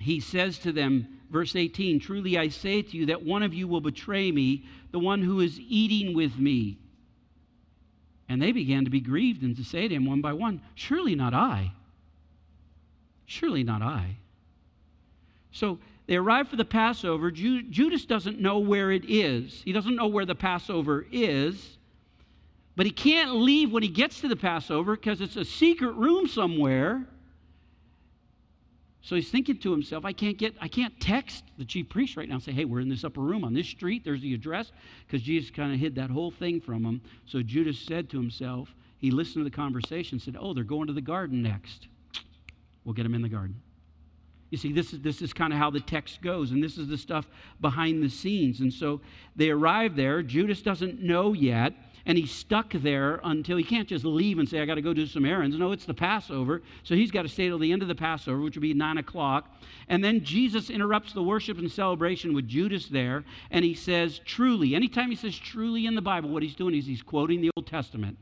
he 0.00 0.20
says 0.20 0.58
to 0.58 0.72
them, 0.72 1.06
verse 1.30 1.54
18, 1.54 2.00
Truly 2.00 2.36
I 2.36 2.48
say 2.48 2.82
to 2.82 2.96
you 2.96 3.06
that 3.06 3.24
one 3.24 3.42
of 3.42 3.54
you 3.54 3.68
will 3.68 3.80
betray 3.80 4.32
me, 4.32 4.64
the 4.90 4.98
one 4.98 5.22
who 5.22 5.40
is 5.40 5.60
eating 5.60 6.14
with 6.14 6.36
me. 6.38 6.78
And 8.28 8.40
they 8.40 8.52
began 8.52 8.84
to 8.84 8.90
be 8.90 9.00
grieved 9.00 9.42
and 9.42 9.56
to 9.56 9.64
say 9.64 9.88
to 9.88 9.94
him 9.94 10.06
one 10.06 10.20
by 10.20 10.32
one, 10.32 10.60
Surely 10.74 11.14
not 11.14 11.34
I. 11.34 11.72
Surely 13.26 13.62
not 13.62 13.82
I. 13.82 14.16
So 15.52 15.78
they 16.06 16.16
arrive 16.16 16.48
for 16.48 16.56
the 16.56 16.64
Passover. 16.64 17.30
Ju- 17.30 17.62
Judas 17.62 18.04
doesn't 18.04 18.40
know 18.40 18.58
where 18.58 18.90
it 18.90 19.04
is. 19.08 19.62
He 19.64 19.72
doesn't 19.72 19.96
know 19.96 20.08
where 20.08 20.26
the 20.26 20.34
Passover 20.34 21.06
is. 21.12 21.78
But 22.74 22.86
he 22.86 22.92
can't 22.92 23.34
leave 23.36 23.70
when 23.70 23.82
he 23.82 23.88
gets 23.88 24.20
to 24.20 24.28
the 24.28 24.36
Passover 24.36 24.96
because 24.96 25.20
it's 25.20 25.36
a 25.36 25.44
secret 25.44 25.92
room 25.92 26.26
somewhere. 26.26 27.06
So 29.02 29.16
he's 29.16 29.30
thinking 29.30 29.58
to 29.58 29.72
himself, 29.72 30.04
I 30.04 30.12
can't 30.12 30.38
get, 30.38 30.54
I 30.60 30.68
can't 30.68 30.98
text 31.00 31.44
the 31.58 31.64
chief 31.64 31.88
priest 31.88 32.16
right 32.16 32.28
now 32.28 32.36
and 32.36 32.42
say, 32.42 32.52
hey, 32.52 32.64
we're 32.64 32.80
in 32.80 32.88
this 32.88 33.04
upper 33.04 33.20
room 33.20 33.44
on 33.44 33.52
this 33.52 33.68
street. 33.68 34.04
There's 34.04 34.22
the 34.22 34.32
address. 34.32 34.70
Because 35.06 35.22
Jesus 35.22 35.50
kind 35.50 35.72
of 35.72 35.80
hid 35.80 35.96
that 35.96 36.08
whole 36.08 36.30
thing 36.30 36.60
from 36.60 36.84
him. 36.84 37.00
So 37.26 37.42
Judas 37.42 37.78
said 37.78 38.08
to 38.10 38.16
himself, 38.16 38.72
he 38.98 39.10
listened 39.10 39.44
to 39.44 39.50
the 39.50 39.54
conversation, 39.54 40.20
said, 40.20 40.36
Oh, 40.38 40.54
they're 40.54 40.62
going 40.62 40.86
to 40.86 40.92
the 40.92 41.00
garden 41.00 41.42
next. 41.42 41.88
We'll 42.84 42.94
get 42.94 43.02
them 43.02 43.14
in 43.14 43.22
the 43.22 43.28
garden. 43.28 43.60
You 44.52 44.58
see, 44.58 44.70
this 44.70 44.92
is, 44.92 45.00
this 45.00 45.22
is 45.22 45.32
kind 45.32 45.50
of 45.50 45.58
how 45.58 45.70
the 45.70 45.80
text 45.80 46.20
goes, 46.20 46.50
and 46.50 46.62
this 46.62 46.76
is 46.76 46.86
the 46.86 46.98
stuff 46.98 47.26
behind 47.62 48.02
the 48.02 48.10
scenes. 48.10 48.60
And 48.60 48.70
so 48.70 49.00
they 49.34 49.48
arrive 49.48 49.96
there. 49.96 50.22
Judas 50.22 50.60
doesn't 50.60 51.00
know 51.00 51.32
yet, 51.32 51.72
and 52.04 52.18
he's 52.18 52.32
stuck 52.32 52.70
there 52.74 53.18
until 53.24 53.56
he 53.56 53.64
can't 53.64 53.88
just 53.88 54.04
leave 54.04 54.38
and 54.38 54.46
say, 54.46 54.60
I 54.60 54.66
got 54.66 54.74
to 54.74 54.82
go 54.82 54.92
do 54.92 55.06
some 55.06 55.24
errands. 55.24 55.56
No, 55.56 55.72
it's 55.72 55.86
the 55.86 55.94
Passover. 55.94 56.60
So 56.82 56.94
he's 56.94 57.10
got 57.10 57.22
to 57.22 57.30
stay 57.30 57.48
till 57.48 57.58
the 57.58 57.72
end 57.72 57.80
of 57.80 57.88
the 57.88 57.94
Passover, 57.94 58.42
which 58.42 58.54
would 58.54 58.60
be 58.60 58.74
9 58.74 58.98
o'clock. 58.98 59.50
And 59.88 60.04
then 60.04 60.22
Jesus 60.22 60.68
interrupts 60.68 61.14
the 61.14 61.22
worship 61.22 61.56
and 61.56 61.72
celebration 61.72 62.34
with 62.34 62.46
Judas 62.46 62.88
there, 62.88 63.24
and 63.50 63.64
he 63.64 63.72
says, 63.72 64.20
Truly. 64.26 64.74
Anytime 64.74 65.08
he 65.08 65.16
says 65.16 65.34
truly 65.34 65.86
in 65.86 65.94
the 65.94 66.02
Bible, 66.02 66.28
what 66.28 66.42
he's 66.42 66.54
doing 66.54 66.74
is 66.74 66.84
he's 66.84 67.00
quoting 67.00 67.40
the 67.40 67.50
Old 67.56 67.66
Testament. 67.68 68.18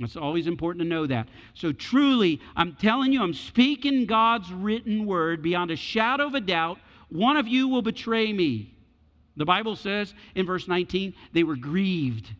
It's 0.00 0.16
always 0.16 0.46
important 0.46 0.82
to 0.82 0.88
know 0.88 1.06
that. 1.06 1.28
So, 1.54 1.72
truly, 1.72 2.40
I'm 2.56 2.74
telling 2.74 3.12
you, 3.12 3.22
I'm 3.22 3.34
speaking 3.34 4.06
God's 4.06 4.50
written 4.52 5.04
word 5.04 5.42
beyond 5.42 5.70
a 5.70 5.76
shadow 5.76 6.26
of 6.26 6.34
a 6.34 6.40
doubt. 6.40 6.78
One 7.10 7.36
of 7.36 7.46
you 7.46 7.68
will 7.68 7.82
betray 7.82 8.32
me. 8.32 8.74
The 9.36 9.44
Bible 9.44 9.76
says 9.76 10.14
in 10.34 10.46
verse 10.46 10.68
19, 10.68 11.14
they 11.32 11.42
were 11.42 11.56
grieved. 11.56 12.30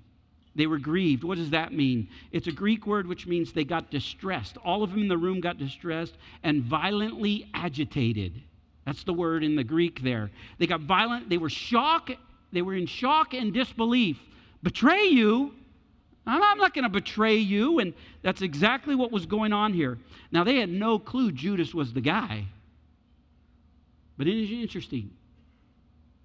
They 0.54 0.66
were 0.66 0.78
grieved. 0.78 1.22
What 1.22 1.38
does 1.38 1.50
that 1.50 1.72
mean? 1.72 2.08
It's 2.32 2.46
a 2.46 2.52
Greek 2.52 2.86
word 2.86 3.06
which 3.06 3.26
means 3.26 3.52
they 3.52 3.64
got 3.64 3.90
distressed. 3.90 4.56
All 4.58 4.82
of 4.82 4.90
them 4.90 5.02
in 5.02 5.08
the 5.08 5.16
room 5.16 5.40
got 5.40 5.58
distressed 5.58 6.16
and 6.42 6.62
violently 6.62 7.48
agitated. 7.54 8.42
That's 8.84 9.04
the 9.04 9.12
word 9.12 9.44
in 9.44 9.54
the 9.54 9.64
Greek 9.64 10.02
there. 10.02 10.30
They 10.58 10.66
got 10.66 10.80
violent, 10.80 11.28
they 11.28 11.38
were 11.38 11.50
shocked, 11.50 12.12
they 12.52 12.62
were 12.62 12.74
in 12.74 12.86
shock 12.86 13.34
and 13.34 13.52
disbelief. 13.52 14.18
Betray 14.62 15.04
you? 15.04 15.54
I'm 16.26 16.58
not 16.58 16.74
going 16.74 16.84
to 16.84 16.90
betray 16.90 17.36
you. 17.36 17.78
And 17.78 17.94
that's 18.22 18.42
exactly 18.42 18.94
what 18.94 19.10
was 19.10 19.26
going 19.26 19.52
on 19.52 19.72
here. 19.72 19.98
Now, 20.30 20.44
they 20.44 20.56
had 20.56 20.68
no 20.68 20.98
clue 20.98 21.32
Judas 21.32 21.74
was 21.74 21.92
the 21.92 22.00
guy. 22.00 22.46
But 24.16 24.28
it 24.28 24.36
is 24.36 24.50
interesting. 24.50 25.10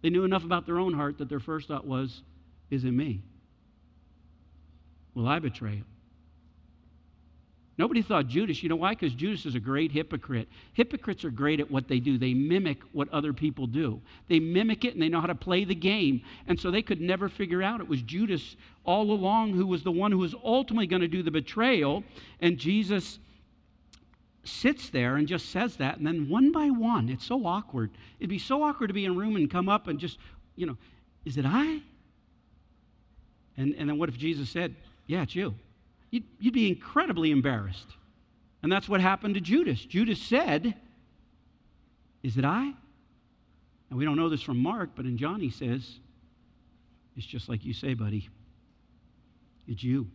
They 0.01 0.09
knew 0.09 0.23
enough 0.23 0.43
about 0.43 0.65
their 0.65 0.77
own 0.77 0.93
heart 0.93 1.17
that 1.19 1.29
their 1.29 1.39
first 1.39 1.67
thought 1.67 1.87
was, 1.87 2.21
Is 2.69 2.83
it 2.83 2.91
me? 2.91 3.21
Will 5.13 5.27
I 5.27 5.39
betray 5.39 5.77
him? 5.77 5.85
Nobody 7.77 8.01
thought 8.01 8.27
Judas. 8.27 8.63
You 8.63 8.69
know 8.69 8.77
why? 8.77 8.91
Because 8.91 9.13
Judas 9.13 9.45
is 9.45 9.55
a 9.55 9.59
great 9.59 9.91
hypocrite. 9.91 10.47
Hypocrites 10.73 11.25
are 11.25 11.29
great 11.29 11.59
at 11.59 11.69
what 11.69 11.89
they 11.89 11.99
do. 11.99 12.17
They 12.17 12.33
mimic 12.33 12.79
what 12.93 13.09
other 13.09 13.33
people 13.33 13.67
do. 13.67 14.01
They 14.29 14.39
mimic 14.39 14.85
it 14.85 14.93
and 14.93 15.01
they 15.01 15.09
know 15.09 15.19
how 15.19 15.27
to 15.27 15.35
play 15.35 15.65
the 15.65 15.75
game. 15.75 16.21
And 16.47 16.57
so 16.57 16.71
they 16.71 16.81
could 16.81 17.01
never 17.01 17.27
figure 17.27 17.61
out 17.61 17.81
it 17.81 17.89
was 17.89 18.01
Judas 18.01 18.55
all 18.85 19.11
along 19.11 19.53
who 19.53 19.67
was 19.67 19.83
the 19.83 19.91
one 19.91 20.13
who 20.13 20.19
was 20.19 20.33
ultimately 20.41 20.87
going 20.87 21.01
to 21.01 21.07
do 21.09 21.21
the 21.21 21.31
betrayal. 21.31 22.05
And 22.39 22.57
Jesus 22.57 23.19
sits 24.45 24.89
there 24.89 25.17
and 25.17 25.27
just 25.27 25.49
says 25.49 25.75
that. 25.77 25.97
And 25.97 26.07
then 26.07 26.29
one 26.29 26.53
by 26.53 26.69
one, 26.69 27.09
it's 27.09 27.25
so 27.25 27.45
awkward. 27.45 27.91
It'd 28.19 28.29
be 28.29 28.39
so 28.39 28.63
awkward 28.63 28.87
to 28.87 28.93
be 28.93 29.03
in 29.03 29.11
a 29.11 29.15
room 29.15 29.35
and 29.35 29.51
come 29.51 29.67
up 29.67 29.89
and 29.89 29.99
just, 29.99 30.17
you 30.55 30.65
know, 30.65 30.77
is 31.25 31.35
it 31.35 31.45
I? 31.45 31.81
And, 33.57 33.75
and 33.77 33.89
then 33.89 33.97
what 33.97 34.07
if 34.07 34.17
Jesus 34.17 34.49
said, 34.49 34.75
yeah, 35.07 35.23
it's 35.23 35.35
you? 35.35 35.55
You'd, 36.11 36.23
you'd 36.39 36.53
be 36.53 36.67
incredibly 36.67 37.31
embarrassed. 37.31 37.87
And 38.63 38.71
that's 38.71 38.89
what 38.89 39.01
happened 39.01 39.35
to 39.35 39.41
Judas. 39.41 39.83
Judas 39.85 40.21
said, 40.21 40.75
Is 42.23 42.37
it 42.37 42.45
I? 42.45 42.73
And 43.89 43.99
we 43.99 44.05
don't 44.05 44.17
know 44.17 44.29
this 44.29 44.41
from 44.41 44.57
Mark, 44.57 44.91
but 44.95 45.05
in 45.05 45.17
John 45.17 45.39
he 45.39 45.49
says, 45.49 45.99
It's 47.15 47.25
just 47.25 47.47
like 47.47 47.63
you 47.63 47.73
say, 47.73 47.93
buddy. 47.93 48.29
It's 49.67 49.83
you. 49.83 50.07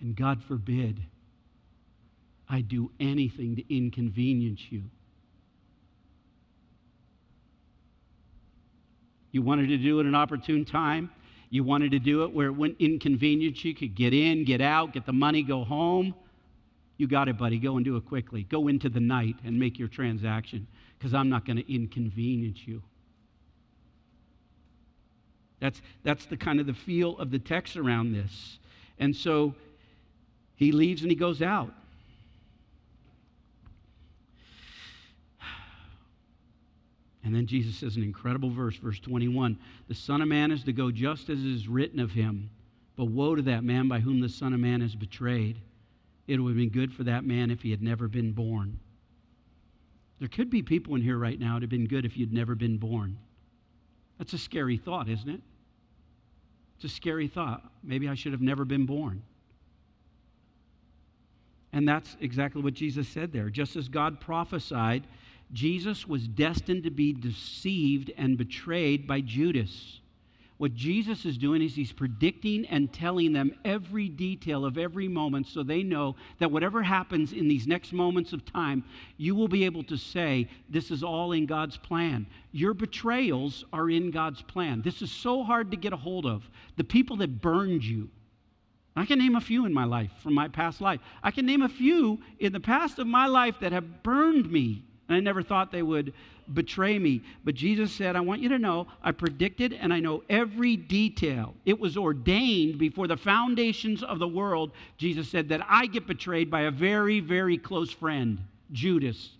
And 0.00 0.16
God 0.16 0.42
forbid 0.42 1.00
I 2.48 2.60
do 2.60 2.90
anything 3.00 3.56
to 3.56 3.74
inconvenience 3.74 4.60
you. 4.68 4.82
You 9.30 9.40
wanted 9.40 9.68
to 9.68 9.78
do 9.78 9.98
it 9.98 10.00
at 10.02 10.06
an 10.06 10.14
opportune 10.14 10.64
time. 10.64 11.10
You 11.52 11.64
wanted 11.64 11.90
to 11.90 11.98
do 11.98 12.24
it 12.24 12.32
where 12.32 12.46
it 12.46 12.52
wouldn't 12.52 12.80
inconvenience 12.80 13.62
you, 13.62 13.74
could 13.74 13.94
get 13.94 14.14
in, 14.14 14.46
get 14.46 14.62
out, 14.62 14.94
get 14.94 15.04
the 15.04 15.12
money, 15.12 15.42
go 15.42 15.64
home. 15.64 16.14
You 16.96 17.06
got 17.06 17.28
it, 17.28 17.36
buddy. 17.36 17.58
Go 17.58 17.76
and 17.76 17.84
do 17.84 17.94
it 17.96 18.06
quickly. 18.06 18.44
Go 18.44 18.68
into 18.68 18.88
the 18.88 19.00
night 19.00 19.36
and 19.44 19.60
make 19.60 19.78
your 19.78 19.88
transaction 19.88 20.66
because 20.96 21.12
I'm 21.12 21.28
not 21.28 21.44
going 21.44 21.58
to 21.58 21.72
inconvenience 21.74 22.66
you. 22.66 22.82
That's, 25.60 25.82
that's 26.02 26.24
the 26.24 26.38
kind 26.38 26.58
of 26.58 26.64
the 26.64 26.72
feel 26.72 27.18
of 27.18 27.30
the 27.30 27.38
text 27.38 27.76
around 27.76 28.14
this. 28.14 28.58
And 28.98 29.14
so 29.14 29.54
he 30.56 30.72
leaves 30.72 31.02
and 31.02 31.10
he 31.10 31.16
goes 31.16 31.42
out. 31.42 31.74
And 37.24 37.34
then 37.34 37.46
Jesus 37.46 37.76
says 37.76 37.96
an 37.96 38.02
incredible 38.02 38.50
verse, 38.50 38.76
verse 38.76 38.98
21 38.98 39.58
The 39.88 39.94
Son 39.94 40.22
of 40.22 40.28
Man 40.28 40.50
is 40.50 40.64
to 40.64 40.72
go 40.72 40.90
just 40.90 41.28
as 41.28 41.38
is 41.38 41.68
written 41.68 42.00
of 42.00 42.12
him. 42.12 42.50
But 42.96 43.06
woe 43.06 43.34
to 43.34 43.42
that 43.42 43.64
man 43.64 43.88
by 43.88 44.00
whom 44.00 44.20
the 44.20 44.28
Son 44.28 44.52
of 44.52 44.60
Man 44.60 44.82
is 44.82 44.94
betrayed. 44.94 45.58
It 46.26 46.38
would 46.38 46.50
have 46.50 46.56
been 46.56 46.70
good 46.70 46.92
for 46.92 47.04
that 47.04 47.24
man 47.24 47.50
if 47.50 47.62
he 47.62 47.70
had 47.70 47.82
never 47.82 48.08
been 48.08 48.32
born. 48.32 48.78
There 50.18 50.28
could 50.28 50.50
be 50.50 50.62
people 50.62 50.94
in 50.94 51.02
here 51.02 51.18
right 51.18 51.38
now 51.38 51.52
it 51.52 51.54
would 51.54 51.62
have 51.62 51.70
been 51.70 51.86
good 51.86 52.04
if 52.04 52.16
you'd 52.16 52.32
never 52.32 52.54
been 52.54 52.76
born. 52.76 53.18
That's 54.18 54.32
a 54.34 54.38
scary 54.38 54.76
thought, 54.76 55.08
isn't 55.08 55.28
it? 55.28 55.40
It's 56.76 56.84
a 56.84 56.88
scary 56.94 57.28
thought. 57.28 57.62
Maybe 57.82 58.08
I 58.08 58.14
should 58.14 58.32
have 58.32 58.40
never 58.40 58.64
been 58.64 58.86
born. 58.86 59.22
And 61.72 61.88
that's 61.88 62.16
exactly 62.20 62.62
what 62.62 62.74
Jesus 62.74 63.08
said 63.08 63.32
there. 63.32 63.48
Just 63.48 63.76
as 63.76 63.88
God 63.88 64.20
prophesied 64.20 65.04
Jesus 65.52 66.06
was 66.06 66.26
destined 66.26 66.84
to 66.84 66.90
be 66.90 67.12
deceived 67.12 68.10
and 68.16 68.38
betrayed 68.38 69.06
by 69.06 69.20
Judas. 69.20 70.00
What 70.62 70.74
Jesus 70.74 71.24
is 71.24 71.38
doing 71.38 71.60
is 71.60 71.74
he's 71.74 71.92
predicting 71.92 72.64
and 72.66 72.92
telling 72.92 73.32
them 73.32 73.52
every 73.64 74.08
detail 74.08 74.64
of 74.64 74.78
every 74.78 75.08
moment 75.08 75.48
so 75.48 75.64
they 75.64 75.82
know 75.82 76.14
that 76.38 76.52
whatever 76.52 76.84
happens 76.84 77.32
in 77.32 77.48
these 77.48 77.66
next 77.66 77.92
moments 77.92 78.32
of 78.32 78.44
time, 78.44 78.84
you 79.16 79.34
will 79.34 79.48
be 79.48 79.64
able 79.64 79.82
to 79.82 79.96
say, 79.96 80.48
This 80.68 80.92
is 80.92 81.02
all 81.02 81.32
in 81.32 81.46
God's 81.46 81.78
plan. 81.78 82.26
Your 82.52 82.74
betrayals 82.74 83.64
are 83.72 83.90
in 83.90 84.12
God's 84.12 84.40
plan. 84.42 84.82
This 84.82 85.02
is 85.02 85.10
so 85.10 85.42
hard 85.42 85.72
to 85.72 85.76
get 85.76 85.92
a 85.92 85.96
hold 85.96 86.26
of. 86.26 86.48
The 86.76 86.84
people 86.84 87.16
that 87.16 87.40
burned 87.42 87.84
you, 87.84 88.08
I 88.94 89.04
can 89.04 89.18
name 89.18 89.34
a 89.34 89.40
few 89.40 89.66
in 89.66 89.74
my 89.74 89.84
life 89.84 90.12
from 90.22 90.34
my 90.34 90.46
past 90.46 90.80
life. 90.80 91.00
I 91.24 91.32
can 91.32 91.44
name 91.44 91.62
a 91.62 91.68
few 91.68 92.20
in 92.38 92.52
the 92.52 92.60
past 92.60 93.00
of 93.00 93.08
my 93.08 93.26
life 93.26 93.56
that 93.60 93.72
have 93.72 94.04
burned 94.04 94.48
me 94.48 94.84
I 95.14 95.20
never 95.20 95.42
thought 95.42 95.72
they 95.72 95.82
would 95.82 96.12
betray 96.52 96.98
me. 96.98 97.22
But 97.44 97.54
Jesus 97.54 97.92
said, 97.92 98.16
I 98.16 98.20
want 98.20 98.40
you 98.40 98.48
to 98.50 98.58
know 98.58 98.86
I 99.02 99.12
predicted 99.12 99.72
and 99.72 99.92
I 99.92 100.00
know 100.00 100.22
every 100.28 100.76
detail. 100.76 101.54
It 101.64 101.78
was 101.78 101.96
ordained 101.96 102.78
before 102.78 103.06
the 103.06 103.16
foundations 103.16 104.02
of 104.02 104.18
the 104.18 104.28
world. 104.28 104.72
Jesus 104.98 105.28
said 105.28 105.48
that 105.50 105.64
I 105.68 105.86
get 105.86 106.06
betrayed 106.06 106.50
by 106.50 106.62
a 106.62 106.70
very, 106.70 107.20
very 107.20 107.58
close 107.58 107.90
friend, 107.90 108.38
Judas. 108.72 109.30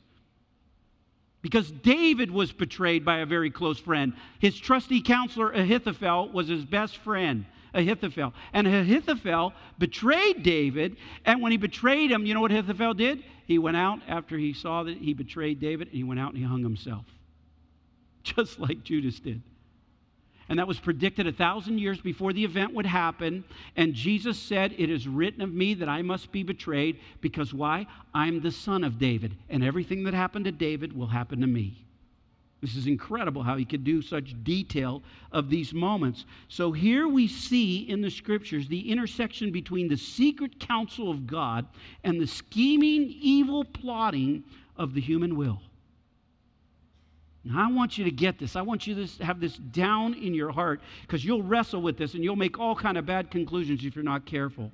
Because 1.43 1.71
David 1.71 2.31
was 2.31 2.53
betrayed 2.53 3.05
by 3.05 3.19
a 3.19 3.27
very 3.27 3.51
close 3.51 3.79
friend. 3.79 4.13
His 4.39 4.59
trusty 4.59 5.01
counselor, 5.01 5.51
Ahithophel, 5.51 6.29
was 6.29 6.47
his 6.47 6.65
best 6.65 6.99
friend. 6.99 7.45
Ahithophel. 7.75 8.35
And 8.53 8.67
Ahithophel 8.67 9.53
betrayed 9.79 10.43
David. 10.43 10.97
And 11.25 11.43
when 11.43 11.53
he 11.53 11.59
betrayed 11.59 12.11
him, 12.11 12.27
you 12.27 12.35
know 12.35 12.41
what 12.41 12.53
Ahithophel 12.53 12.95
did? 12.95 13.23
He 13.47 13.59
went 13.59 13.77
out 13.77 14.01
after 14.09 14.39
he 14.39 14.53
saw 14.53 14.83
that 14.85 14.99
he 14.99 15.15
betrayed 15.15 15.61
David, 15.61 15.89
and 15.89 15.97
he 15.97 16.05
went 16.05 16.21
out 16.21 16.31
and 16.31 16.39
he 16.39 16.45
hung 16.45 16.63
himself, 16.63 17.05
just 18.23 18.59
like 18.59 18.85
Judas 18.85 19.19
did. 19.19 19.43
And 20.49 20.59
that 20.59 20.69
was 20.69 20.79
predicted 20.79 21.27
a 21.27 21.33
thousand 21.33 21.79
years 21.79 22.01
before 22.01 22.33
the 22.33 22.45
event 22.45 22.75
would 22.75 22.87
happen. 22.87 23.45
And 23.77 23.95
Jesus 23.95 24.39
said, 24.39 24.75
It 24.77 24.91
is 24.91 25.09
written 25.09 25.41
of 25.41 25.53
me 25.53 25.75
that 25.75 25.89
I 25.89 26.03
must 26.03 26.31
be 26.33 26.43
betrayed 26.43 26.99
because 27.21 27.55
why? 27.55 27.87
I'm 28.13 28.43
the 28.43 28.51
son 28.51 28.85
of 28.85 28.99
David, 28.99 29.37
and 29.49 29.65
everything 29.65 30.05
that 30.05 30.15
happened 30.15 30.45
to 30.45 30.53
David 30.53 30.95
will 30.95 31.07
happen 31.07 31.41
to 31.41 31.47
me. 31.47 31.85
This 32.63 32.77
is 32.77 32.87
incredible 32.87 33.43
how 33.43 33.57
he 33.57 33.65
could 33.65 33.83
do 33.83 34.01
such 34.01 34.37
detail 34.45 35.03
of 35.33 35.51
these 35.51 35.75
moments. 35.75 36.25
So 36.47 36.71
here 36.71 37.09
we 37.09 37.27
see 37.27 37.79
in 37.81 38.01
the 38.01 38.11
scriptures 38.11 38.69
the 38.69 38.89
intersection 38.89 39.51
between 39.51 39.89
the 39.89 39.97
secret 39.97 40.61
counsel 40.61 41.11
of 41.11 41.27
God 41.27 41.67
and 42.05 42.21
the 42.21 42.27
scheming, 42.27 43.13
evil 43.21 43.65
plotting 43.65 44.45
of 44.77 44.95
the 44.95 45.01
human 45.01 45.37
will. 45.37 45.61
Now, 47.45 47.69
I 47.69 47.73
want 47.73 47.99
you 47.99 48.05
to 48.05 48.13
get 48.13 48.39
this. 48.39 48.55
I 48.55 48.63
want 48.63 48.87
you 48.87 49.05
to 49.05 49.25
have 49.25 49.41
this 49.41 49.57
down 49.57 50.15
in 50.15 50.33
your 50.33 50.53
heart 50.53 50.81
because 51.01 51.25
you'll 51.25 51.43
wrestle 51.43 51.83
with 51.83 51.99
this 51.99 52.15
and 52.15 52.23
you'll 52.23 52.37
make 52.37 52.61
all 52.61 52.77
kind 52.77 52.97
of 52.97 53.05
bad 53.05 53.33
conclusions 53.33 53.85
if 53.85 53.97
you're 53.97 54.05
not 54.05 54.25
careful. 54.25 54.71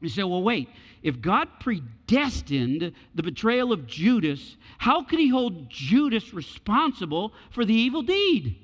You 0.00 0.08
say, 0.08 0.22
well, 0.22 0.42
wait, 0.42 0.68
if 1.02 1.20
God 1.20 1.48
predestined 1.60 2.92
the 3.14 3.22
betrayal 3.22 3.72
of 3.72 3.86
Judas, 3.86 4.56
how 4.78 5.02
could 5.02 5.18
he 5.18 5.28
hold 5.28 5.68
Judas 5.68 6.32
responsible 6.32 7.32
for 7.50 7.64
the 7.64 7.74
evil 7.74 8.02
deed? 8.02 8.56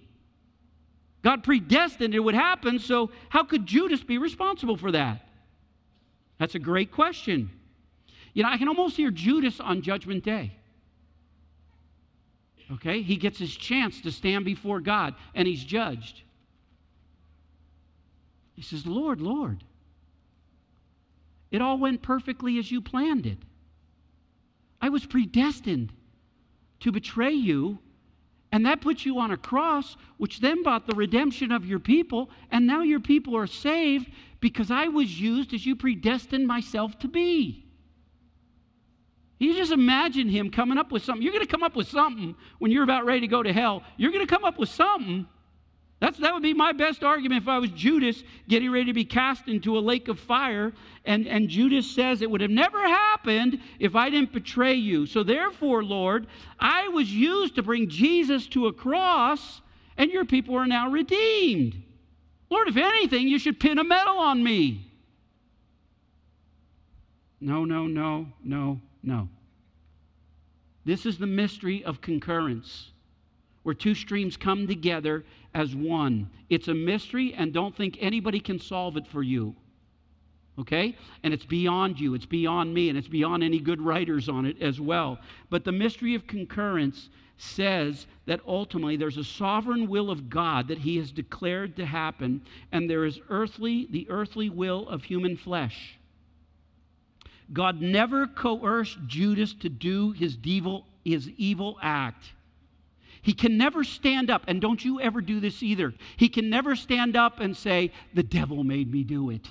God 1.23 1.43
predestined 1.43 2.15
it 2.15 2.21
would 2.21 2.35
happen, 2.35 2.79
so 2.79 3.11
how 3.29 3.45
could 3.45 3.67
Judas 3.67 4.03
be 4.03 4.17
responsible 4.17 4.77
for 4.77 4.93
that? 4.93 5.27
That's 6.39 6.55
a 6.55 6.61
great 6.61 6.93
question. 6.93 7.51
You 8.33 8.43
know, 8.43 8.51
I 8.51 8.59
can 8.59 8.69
almost 8.69 8.97
hear 8.97 9.11
Judas 9.11 9.61
on 9.61 9.83
Judgment 9.83 10.23
Day. 10.23 10.53
Okay? 12.73 13.03
He 13.03 13.17
gets 13.17 13.39
his 13.39 13.57
chance 13.57 14.01
to 14.03 14.11
stand 14.11 14.45
before 14.45 14.81
God 14.81 15.15
and 15.35 15.49
he's 15.49 15.65
judged. 15.65 16.23
He 18.55 18.63
says, 18.63 18.87
Lord, 18.87 19.21
Lord. 19.21 19.65
It 21.51 21.63
all 21.63 21.79
went 21.79 22.03
perfectly 22.03 22.59
as 22.59 22.71
you 22.71 22.81
planned 22.81 23.27
it. 23.27 23.39
I 24.81 24.89
was 24.89 25.07
predestined 25.07 25.93
to 26.81 26.93
betray 26.93 27.33
you, 27.33 27.79
And 28.53 28.65
that 28.65 28.81
puts 28.81 29.05
you 29.05 29.19
on 29.19 29.31
a 29.33 29.37
cross, 29.37 29.97
which 30.17 30.41
then 30.41 30.63
bought 30.63 30.87
the 30.87 30.95
redemption 30.95 31.53
of 31.53 31.67
your 31.67 31.79
people. 31.79 32.31
And 32.51 32.67
now 32.67 32.83
your 32.83 33.01
people 33.01 33.37
are 33.37 33.47
saved 33.47 34.11
because 34.41 34.71
I 34.71 34.89
was 34.89 35.21
used 35.21 35.53
as 35.53 35.67
you 35.67 35.77
predestined 35.77 36.47
myself 36.47 36.99
to 37.01 37.09
be. 37.09 37.67
You 39.39 39.55
just 39.55 39.73
imagine 39.73 40.29
him 40.29 40.51
coming 40.51 40.79
up 40.79 40.91
with 40.91 41.05
something. 41.05 41.23
You're 41.23 41.33
going 41.33 41.45
to 41.45 41.51
come 41.51 41.63
up 41.63 41.77
with 41.77 41.89
something 41.89 42.35
when 42.59 42.71
you're 42.71 42.85
about 42.85 43.05
ready 43.05 43.21
to 43.21 43.27
go 43.27 43.43
to 43.43 43.53
hell. 43.53 43.83
You're 43.99 44.13
going 44.13 44.27
to 44.27 44.33
come 44.35 44.45
up 44.45 44.59
with 44.59 44.71
something. 44.71 45.27
That's, 45.99 46.19
that 46.19 46.35
would 46.35 46.43
be 46.43 46.53
my 46.53 46.73
best 46.73 47.03
argument 47.03 47.43
if 47.43 47.49
I 47.49 47.59
was 47.59 47.71
Judas 47.71 48.23
getting 48.49 48.71
ready 48.71 48.87
to 48.87 48.93
be 48.93 49.05
cast 49.05 49.49
into 49.49 49.79
a 49.79 49.81
lake 49.81 50.09
of 50.09 50.21
fire. 50.21 50.73
And, 51.07 51.27
and 51.27 51.49
Judas 51.49 51.91
says, 51.91 52.21
It 52.21 52.31
would 52.31 52.43
have 52.43 52.51
never 52.51 52.79
happened 52.79 53.61
if 53.79 53.95
I 53.95 54.11
didn't 54.11 54.33
betray 54.33 54.75
you. 54.75 55.07
So, 55.07 55.23
therefore, 55.23 55.83
Lord, 55.83 56.27
I 56.61 56.89
was 56.89 57.11
used 57.11 57.55
to 57.55 57.63
bring 57.63 57.89
Jesus 57.89 58.47
to 58.49 58.67
a 58.67 58.73
cross, 58.73 59.63
and 59.97 60.11
your 60.11 60.27
people 60.27 60.55
are 60.57 60.67
now 60.67 60.91
redeemed. 60.91 61.83
Lord, 62.51 62.69
if 62.69 62.77
anything, 62.77 63.27
you 63.27 63.39
should 63.39 63.59
pin 63.59 63.79
a 63.79 63.85
medal 63.85 64.19
on 64.19 64.45
me. 64.45 64.87
No, 67.41 67.65
no, 67.65 67.87
no, 67.87 68.27
no, 68.43 68.81
no. 69.03 69.29
This 70.85 71.07
is 71.07 71.19
the 71.19 71.27
mystery 71.27 71.85
of 71.85 72.01
concurrence, 72.01 72.91
where 73.63 73.75
two 73.75 73.95
streams 73.95 74.37
come 74.37 74.67
together 74.67 75.25
as 75.57 75.75
one. 75.75 76.29
It's 76.51 76.69
a 76.69 76.75
mystery, 76.75 77.33
and 77.35 77.51
don't 77.51 77.75
think 77.75 77.97
anybody 77.99 78.39
can 78.39 78.61
solve 78.61 78.99
it 78.99 79.07
for 79.07 79.23
you. 79.23 79.57
Okay? 80.59 80.95
And 81.23 81.33
it's 81.33 81.47
beyond 81.47 81.99
you, 81.99 82.15
it's 82.15 82.27
beyond 82.27 82.75
me, 82.75 82.91
and 82.91 82.99
it's 82.99 83.09
beyond 83.09 83.43
any 83.43 83.59
good 83.59 83.81
writers 83.81 84.29
on 84.29 84.45
it 84.45 84.61
as 84.61 84.81
well. 84.81 85.19
But 85.49 85.65
the 85.65 85.73
mystery 85.73 86.15
of 86.15 86.27
concurrence 86.27 87.09
says 87.39 88.07
that 88.27 88.41
ultimately 88.47 88.97
there's 88.97 89.17
a 89.17 89.25
sovereign 89.25 89.89
will 89.89 90.11
of 90.11 90.29
God 90.29 90.69
that 90.69 90.79
he 90.79 90.99
has 90.99 91.11
declared 91.11 91.75
to 91.77 91.87
happen, 91.87 92.43
and 92.71 92.89
there 92.89 93.07
is 93.07 93.19
earthly, 93.31 93.89
the 93.91 94.07
earthly 94.11 94.51
will 94.51 94.87
of 94.89 95.05
human 95.05 95.39
flesh. 95.39 95.99
God 97.55 97.81
never 97.81 98.27
coerced 98.27 98.99
Judas 99.07 99.55
to 99.55 99.71
do 99.71 100.13
his 100.13 100.37
evil, 100.45 100.85
his 101.03 101.31
evil 101.31 101.79
act. 101.81 102.33
He 103.27 103.33
can 103.33 103.59
never 103.59 103.83
stand 103.83 104.31
up, 104.31 104.45
and 104.47 104.61
don't 104.61 104.85
you 104.85 105.01
ever 105.01 105.21
do 105.21 105.41
this 105.41 105.61
either. 105.61 105.93
He 106.17 106.29
can 106.29 106.49
never 106.49 106.77
stand 106.77 107.17
up 107.17 107.41
and 107.41 107.57
say, 107.57 107.91
The 108.15 108.23
devil 108.23 108.63
made 108.63 108.89
me 108.89 109.03
do 109.03 109.31
it. 109.31 109.49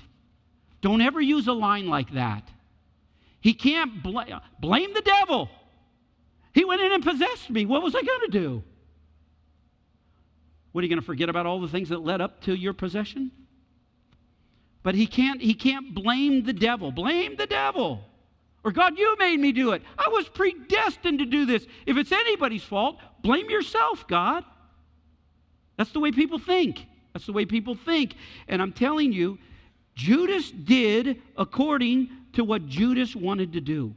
Don't 0.79 1.01
ever 1.01 1.19
use 1.19 1.45
a 1.47 1.51
line 1.51 1.89
like 1.89 2.13
that. 2.13 2.47
He 3.41 3.53
can't 3.53 4.01
bl- 4.01 4.21
blame 4.61 4.93
the 4.93 5.01
devil. 5.01 5.49
He 6.53 6.63
went 6.63 6.83
in 6.83 6.93
and 6.93 7.03
possessed 7.03 7.49
me. 7.49 7.65
What 7.65 7.83
was 7.83 7.93
I 7.95 8.01
going 8.01 8.21
to 8.21 8.39
do? 8.39 8.63
What 10.71 10.79
are 10.79 10.85
you 10.85 10.89
going 10.89 11.01
to 11.01 11.05
forget 11.05 11.27
about 11.27 11.45
all 11.45 11.59
the 11.59 11.67
things 11.67 11.89
that 11.89 12.01
led 12.01 12.21
up 12.21 12.43
to 12.43 12.55
your 12.55 12.71
possession? 12.71 13.29
But 14.83 14.95
he 14.95 15.05
can't, 15.05 15.41
he 15.41 15.53
can't 15.53 15.93
blame 15.93 16.45
the 16.45 16.53
devil. 16.53 16.93
Blame 16.93 17.35
the 17.35 17.45
devil. 17.45 18.05
Or 18.65 18.71
God, 18.71 18.97
you 18.97 19.15
made 19.19 19.39
me 19.39 19.51
do 19.51 19.73
it. 19.73 19.83
I 19.95 20.09
was 20.09 20.27
predestined 20.27 21.19
to 21.19 21.25
do 21.25 21.45
this. 21.45 21.65
If 21.85 21.97
it's 21.97 22.11
anybody's 22.11 22.63
fault, 22.63 22.97
blame 23.21 23.47
yourself, 23.47 24.07
God. 24.07 24.43
That's 25.77 25.91
the 25.91 25.99
way 25.99 26.11
people 26.11 26.39
think. 26.39 26.83
That's 27.13 27.27
the 27.27 27.31
way 27.31 27.45
people 27.45 27.75
think. 27.75 28.15
And 28.47 28.63
I'm 28.63 28.73
telling 28.73 29.13
you, 29.13 29.37
Judas 29.93 30.49
did 30.49 31.21
according 31.37 32.09
to 32.33 32.43
what 32.43 32.67
Judas 32.67 33.15
wanted 33.15 33.53
to 33.53 33.61
do. 33.61 33.93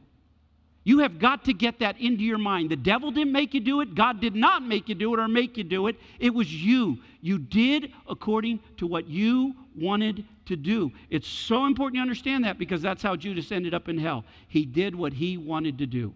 You 0.83 0.99
have 0.99 1.19
got 1.19 1.45
to 1.45 1.53
get 1.53 1.79
that 1.79 1.99
into 1.99 2.23
your 2.23 2.37
mind. 2.37 2.69
The 2.69 2.75
devil 2.75 3.11
didn't 3.11 3.33
make 3.33 3.55
you 3.55 3.59
do 3.59 3.81
it. 3.81 3.95
God 3.95 4.21
did 4.21 4.35
not 4.35 4.63
make 4.63 4.87
you 4.87 4.95
do 4.95 5.13
it 5.13 5.19
or 5.19 5.27
make 5.27 5.57
you 5.57 5.63
do 5.63 5.87
it. 5.87 5.97
It 6.19 6.33
was 6.33 6.53
you. 6.53 6.99
You 7.21 7.39
did 7.39 7.91
according 8.07 8.59
to 8.77 8.87
what 8.87 9.07
you 9.07 9.55
wanted 9.81 10.25
to 10.45 10.55
do. 10.55 10.91
It's 11.09 11.27
so 11.27 11.65
important 11.65 11.95
you 11.95 12.01
understand 12.01 12.43
that 12.43 12.57
because 12.57 12.81
that's 12.81 13.01
how 13.01 13.15
Judas 13.15 13.51
ended 13.51 13.73
up 13.73 13.89
in 13.89 13.97
hell. 13.97 14.25
He 14.47 14.65
did 14.65 14.95
what 14.95 15.13
he 15.13 15.37
wanted 15.37 15.77
to 15.79 15.85
do. 15.85 16.13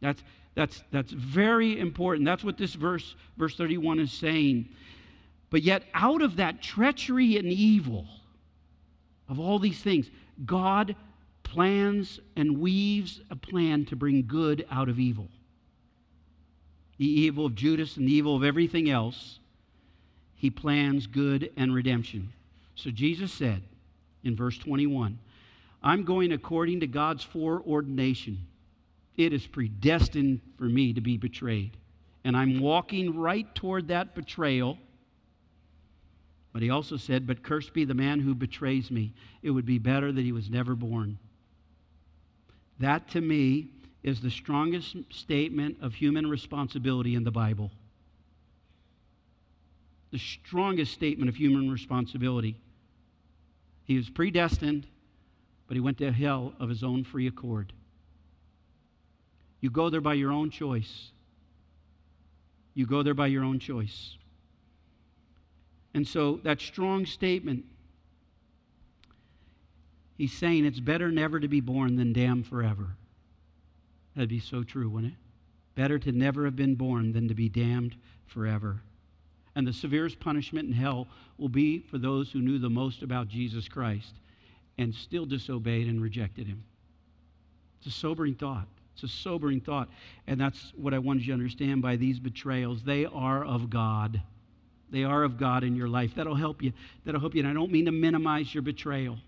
That's, 0.00 0.22
that's, 0.54 0.82
that's 0.90 1.12
very 1.12 1.78
important. 1.78 2.24
That's 2.24 2.44
what 2.44 2.56
this 2.56 2.74
verse, 2.74 3.14
verse 3.36 3.56
31, 3.56 4.00
is 4.00 4.12
saying. 4.12 4.68
But 5.50 5.62
yet, 5.62 5.84
out 5.94 6.22
of 6.22 6.36
that 6.36 6.62
treachery 6.62 7.36
and 7.36 7.48
evil, 7.48 8.06
of 9.28 9.40
all 9.40 9.58
these 9.58 9.80
things, 9.80 10.10
God 10.44 10.94
plans 11.42 12.20
and 12.36 12.60
weaves 12.60 13.20
a 13.30 13.36
plan 13.36 13.84
to 13.86 13.96
bring 13.96 14.26
good 14.26 14.66
out 14.70 14.88
of 14.88 14.98
evil. 14.98 15.28
The 16.98 17.06
evil 17.06 17.46
of 17.46 17.54
Judas 17.54 17.96
and 17.96 18.06
the 18.06 18.12
evil 18.12 18.36
of 18.36 18.44
everything 18.44 18.90
else, 18.90 19.38
he 20.38 20.50
plans 20.50 21.06
good 21.06 21.50
and 21.56 21.74
redemption. 21.74 22.32
So 22.76 22.90
Jesus 22.90 23.32
said 23.32 23.62
in 24.24 24.36
verse 24.36 24.56
21 24.56 25.18
I'm 25.82 26.04
going 26.04 26.32
according 26.32 26.80
to 26.80 26.86
God's 26.86 27.22
foreordination. 27.22 28.38
It 29.16 29.32
is 29.32 29.46
predestined 29.46 30.40
for 30.56 30.64
me 30.64 30.92
to 30.92 31.00
be 31.00 31.16
betrayed. 31.16 31.76
And 32.24 32.36
I'm 32.36 32.60
walking 32.60 33.16
right 33.16 33.52
toward 33.54 33.88
that 33.88 34.14
betrayal. 34.14 34.78
But 36.52 36.62
he 36.62 36.70
also 36.70 36.96
said, 36.96 37.26
But 37.26 37.42
cursed 37.42 37.72
be 37.72 37.84
the 37.84 37.94
man 37.94 38.20
who 38.20 38.34
betrays 38.34 38.90
me. 38.90 39.12
It 39.42 39.50
would 39.50 39.66
be 39.66 39.78
better 39.78 40.10
that 40.10 40.24
he 40.24 40.32
was 40.32 40.50
never 40.50 40.74
born. 40.74 41.18
That 42.80 43.08
to 43.10 43.20
me 43.20 43.70
is 44.02 44.20
the 44.20 44.30
strongest 44.30 44.96
statement 45.10 45.78
of 45.80 45.94
human 45.94 46.28
responsibility 46.28 47.14
in 47.14 47.24
the 47.24 47.30
Bible. 47.30 47.70
The 50.10 50.18
strongest 50.18 50.92
statement 50.92 51.28
of 51.28 51.36
human 51.36 51.70
responsibility. 51.70 52.58
He 53.84 53.96
was 53.96 54.08
predestined, 54.08 54.86
but 55.66 55.74
he 55.74 55.80
went 55.80 55.98
to 55.98 56.12
hell 56.12 56.54
of 56.58 56.68
his 56.68 56.82
own 56.82 57.04
free 57.04 57.26
accord. 57.26 57.72
You 59.60 59.70
go 59.70 59.90
there 59.90 60.00
by 60.00 60.14
your 60.14 60.32
own 60.32 60.50
choice. 60.50 61.10
You 62.74 62.86
go 62.86 63.02
there 63.02 63.14
by 63.14 63.26
your 63.26 63.44
own 63.44 63.58
choice. 63.58 64.16
And 65.94 66.06
so 66.06 66.40
that 66.44 66.60
strong 66.60 67.06
statement 67.06 67.64
He's 70.18 70.32
saying 70.32 70.64
it's 70.64 70.80
better 70.80 71.12
never 71.12 71.38
to 71.38 71.46
be 71.46 71.60
born 71.60 71.94
than 71.94 72.12
damned 72.12 72.48
forever. 72.48 72.96
That'd 74.16 74.28
be 74.28 74.40
so 74.40 74.64
true, 74.64 74.90
wouldn't 74.90 75.12
it? 75.12 75.18
Better 75.76 75.96
to 76.00 76.10
never 76.10 76.44
have 76.44 76.56
been 76.56 76.74
born 76.74 77.12
than 77.12 77.28
to 77.28 77.34
be 77.34 77.48
damned 77.48 77.94
forever. 78.26 78.82
And 79.58 79.66
the 79.66 79.72
severest 79.72 80.20
punishment 80.20 80.68
in 80.68 80.72
hell 80.72 81.08
will 81.36 81.48
be 81.48 81.80
for 81.80 81.98
those 81.98 82.30
who 82.30 82.38
knew 82.38 82.60
the 82.60 82.70
most 82.70 83.02
about 83.02 83.26
Jesus 83.26 83.66
Christ 83.66 84.14
and 84.78 84.94
still 84.94 85.26
disobeyed 85.26 85.88
and 85.88 86.00
rejected 86.00 86.46
him. 86.46 86.62
It's 87.78 87.88
a 87.88 87.98
sobering 87.98 88.36
thought. 88.36 88.68
It's 88.94 89.02
a 89.02 89.08
sobering 89.08 89.60
thought. 89.60 89.88
And 90.28 90.40
that's 90.40 90.72
what 90.76 90.94
I 90.94 91.00
wanted 91.00 91.22
you 91.22 91.32
to 91.32 91.32
understand 91.32 91.82
by 91.82 91.96
these 91.96 92.20
betrayals. 92.20 92.84
They 92.84 93.04
are 93.06 93.44
of 93.44 93.68
God. 93.68 94.22
They 94.92 95.02
are 95.02 95.24
of 95.24 95.36
God 95.36 95.64
in 95.64 95.74
your 95.74 95.88
life. 95.88 96.12
That'll 96.14 96.36
help 96.36 96.62
you. 96.62 96.72
That'll 97.04 97.20
help 97.20 97.34
you. 97.34 97.40
And 97.40 97.50
I 97.50 97.52
don't 97.52 97.72
mean 97.72 97.86
to 97.86 97.92
minimize 97.92 98.54
your 98.54 98.62
betrayal 98.62 99.18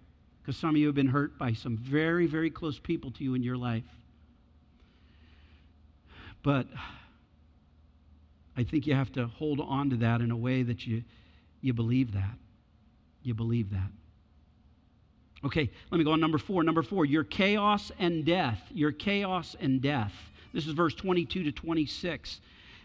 because 0.40 0.56
some 0.56 0.70
of 0.70 0.76
you 0.76 0.86
have 0.86 0.94
been 0.94 1.08
hurt 1.08 1.38
by 1.38 1.54
some 1.54 1.76
very, 1.76 2.28
very 2.28 2.50
close 2.50 2.78
people 2.78 3.10
to 3.10 3.24
you 3.24 3.34
in 3.34 3.42
your 3.42 3.56
life. 3.56 3.82
But 6.44 6.68
I 8.60 8.64
think 8.64 8.86
you 8.86 8.94
have 8.94 9.10
to 9.12 9.26
hold 9.26 9.58
on 9.58 9.88
to 9.88 9.96
that 9.96 10.20
in 10.20 10.30
a 10.30 10.36
way 10.36 10.62
that 10.62 10.86
you, 10.86 11.02
you 11.62 11.72
believe 11.72 12.12
that. 12.12 12.34
You 13.22 13.32
believe 13.32 13.70
that. 13.70 13.90
Okay, 15.42 15.70
let 15.90 15.96
me 15.96 16.04
go 16.04 16.12
on 16.12 16.20
number 16.20 16.36
four. 16.36 16.62
Number 16.62 16.82
four, 16.82 17.06
your 17.06 17.24
chaos 17.24 17.90
and 17.98 18.22
death. 18.22 18.60
Your 18.70 18.92
chaos 18.92 19.56
and 19.60 19.80
death. 19.80 20.12
This 20.52 20.66
is 20.66 20.74
verse 20.74 20.94
22 20.94 21.44
to 21.44 21.52
26. 21.52 22.42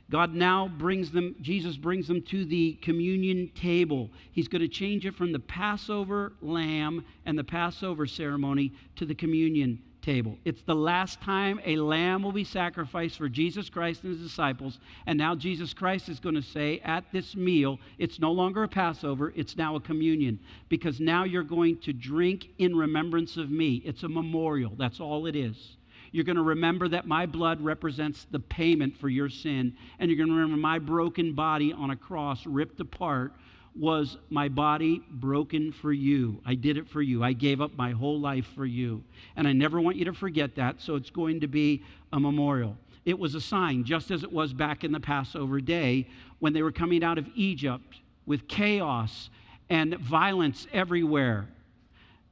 God 0.10 0.34
now 0.34 0.70
brings 0.70 1.12
them, 1.12 1.36
Jesus 1.42 1.76
brings 1.76 2.08
them 2.08 2.22
to 2.22 2.46
the 2.46 2.80
communion 2.82 3.52
table. 3.54 4.10
He's 4.32 4.48
going 4.48 4.62
to 4.62 4.70
change 4.70 5.06
it 5.06 5.16
from 5.16 5.34
the 5.34 5.40
Passover 5.40 6.32
lamb 6.42 7.04
and 7.26 7.38
the 7.38 7.44
Passover 7.44 8.06
ceremony 8.06 8.72
to 8.96 9.06
the 9.06 9.16
communion 9.16 9.82
table. 10.06 10.38
It's 10.46 10.62
the 10.62 10.76
last 10.76 11.20
time 11.20 11.60
a 11.66 11.78
lamb 11.78 12.22
will 12.22 12.32
be 12.32 12.44
sacrificed 12.44 13.18
for 13.18 13.28
Jesus 13.28 13.70
Christ 13.70 14.04
and 14.04 14.14
his 14.14 14.22
disciples. 14.22 14.80
And 15.08 15.18
now 15.18 15.34
Jesus 15.34 15.74
Christ 15.74 16.10
is 16.10 16.20
going 16.20 16.36
to 16.36 16.44
say 16.44 16.80
at 16.84 17.12
this 17.12 17.36
meal, 17.36 17.80
it's 17.98 18.20
no 18.20 18.32
longer 18.32 18.64
a 18.64 18.68
Passover, 18.68 19.34
it's 19.36 19.58
now 19.58 19.76
a 19.76 19.82
communion. 19.82 20.40
Because 20.70 21.00
now 21.00 21.24
you're 21.24 21.44
going 21.44 21.78
to 21.80 21.92
drink 21.92 22.50
in 22.60 22.76
remembrance 22.76 23.36
of 23.36 23.50
me. 23.50 23.82
It's 23.84 24.04
a 24.04 24.10
memorial. 24.10 24.74
That's 24.78 25.00
all 25.00 25.26
it 25.26 25.36
is. 25.36 25.78
You're 26.12 26.24
going 26.24 26.38
to 26.38 26.44
remember 26.44 26.88
that 26.90 27.08
my 27.08 27.26
blood 27.26 27.60
represents 27.60 28.28
the 28.30 28.40
payment 28.40 28.96
for 28.96 29.10
your 29.10 29.28
sin. 29.28 29.76
And 30.00 30.10
you're 30.10 30.18
going 30.18 30.30
to 30.30 30.36
remember 30.36 30.56
my 30.58 30.80
broken 30.80 31.34
body 31.34 31.74
on 31.74 31.90
a 31.90 31.96
cross, 31.96 32.46
ripped 32.46 32.80
apart, 32.80 33.34
was 33.78 34.18
my 34.30 34.48
body 34.48 35.02
broken 35.12 35.72
for 35.72 35.92
you. 35.92 36.42
I 36.46 36.56
did 36.56 36.78
it 36.78 36.88
for 36.88 37.02
you. 37.02 37.24
I 37.24 37.34
gave 37.34 37.60
up 37.60 37.76
my 37.76 37.92
whole 37.92 38.20
life 38.20 38.48
for 38.56 38.66
you. 38.66 39.04
And 39.36 39.48
I 39.48 39.54
never 39.54 39.82
want 39.82 39.98
you 39.98 40.06
to 40.06 40.14
forget 40.14 40.56
that. 40.56 40.82
So 40.82 40.96
it's 40.96 41.10
going 41.10 41.42
to 41.42 41.48
be 41.48 41.84
a 42.14 42.20
memorial. 42.20 42.78
it 43.04 43.20
was 43.20 43.36
a 43.36 43.42
sign, 43.42 43.84
just 43.84 44.10
as 44.10 44.24
it 44.24 44.32
was 44.32 44.52
back 44.52 44.84
in 44.84 44.92
the 44.92 45.00
Passover 45.00 45.60
day 45.60 46.08
when 46.40 46.54
they 46.54 46.64
were 46.64 46.72
coming 46.72 47.04
out 47.04 47.18
of 47.18 47.28
Egypt 47.36 48.00
with 48.26 48.48
chaos 48.48 49.30
and 49.70 49.98
violence 50.00 50.66
everywhere. 50.74 51.48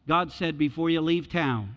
God 0.07 0.31
said, 0.31 0.57
Before 0.57 0.89
you 0.89 1.01
leave 1.01 1.29
town, 1.29 1.75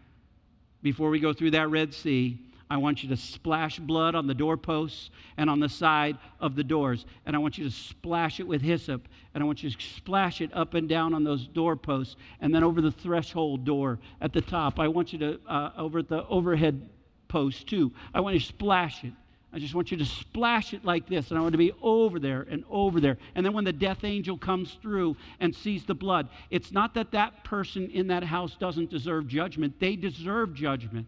before 0.82 1.10
we 1.10 1.20
go 1.20 1.32
through 1.32 1.50
that 1.52 1.68
Red 1.68 1.92
Sea, 1.92 2.38
I 2.68 2.76
want 2.78 3.02
you 3.02 3.08
to 3.10 3.16
splash 3.16 3.78
blood 3.78 4.14
on 4.14 4.26
the 4.26 4.34
doorposts 4.34 5.10
and 5.36 5.48
on 5.48 5.60
the 5.60 5.68
side 5.68 6.18
of 6.40 6.56
the 6.56 6.64
doors. 6.64 7.06
And 7.24 7.36
I 7.36 7.38
want 7.38 7.58
you 7.58 7.64
to 7.64 7.70
splash 7.70 8.40
it 8.40 8.46
with 8.46 8.60
hyssop. 8.60 9.06
And 9.34 9.42
I 9.42 9.46
want 9.46 9.62
you 9.62 9.70
to 9.70 9.80
splash 9.80 10.40
it 10.40 10.50
up 10.52 10.74
and 10.74 10.88
down 10.88 11.14
on 11.14 11.22
those 11.22 11.46
doorposts. 11.46 12.16
And 12.40 12.54
then 12.54 12.64
over 12.64 12.80
the 12.80 12.90
threshold 12.90 13.64
door 13.64 14.00
at 14.20 14.32
the 14.32 14.40
top. 14.40 14.80
I 14.80 14.88
want 14.88 15.12
you 15.12 15.18
to, 15.20 15.40
uh, 15.46 15.70
over 15.76 16.00
at 16.00 16.08
the 16.08 16.26
overhead 16.26 16.88
post 17.28 17.68
too. 17.68 17.92
I 18.12 18.20
want 18.20 18.34
you 18.34 18.40
to 18.40 18.46
splash 18.46 19.04
it. 19.04 19.12
I 19.52 19.58
just 19.58 19.74
want 19.74 19.90
you 19.90 19.96
to 19.96 20.04
splash 20.04 20.74
it 20.74 20.84
like 20.84 21.08
this, 21.08 21.30
and 21.30 21.38
I 21.38 21.40
want 21.40 21.52
to 21.52 21.58
be 21.58 21.72
over 21.80 22.18
there 22.18 22.46
and 22.50 22.62
over 22.68 23.00
there. 23.00 23.16
And 23.34 23.46
then 23.46 23.54
when 23.54 23.64
the 23.64 23.72
death 23.72 24.04
angel 24.04 24.36
comes 24.36 24.76
through 24.82 25.16
and 25.40 25.54
sees 25.54 25.84
the 25.84 25.94
blood, 25.94 26.28
it's 26.50 26.72
not 26.72 26.92
that 26.94 27.12
that 27.12 27.42
person 27.42 27.88
in 27.90 28.08
that 28.08 28.22
house 28.22 28.54
doesn't 28.58 28.90
deserve 28.90 29.28
judgment, 29.28 29.80
they 29.80 29.96
deserve 29.96 30.52
judgment. 30.52 31.06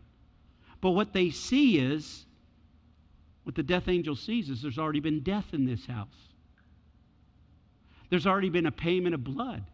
But 0.81 0.91
what 0.91 1.12
they 1.12 1.31
see 1.31 1.79
is, 1.79 2.25
what 3.43 3.55
the 3.55 3.62
death 3.62 3.88
angel 3.88 4.14
sees 4.14 4.51
is 4.51 4.62
there's 4.62 4.79
already 4.79 5.01
been 5.01 5.21
death 5.21 5.47
in 5.53 5.64
this 5.64 5.87
house. 5.87 6.09
There's 8.11 8.27
already 8.27 8.51
been 8.51 8.67
a 8.67 8.73
payment 8.73 9.14
of 9.14 9.25
blood. 9.25 9.64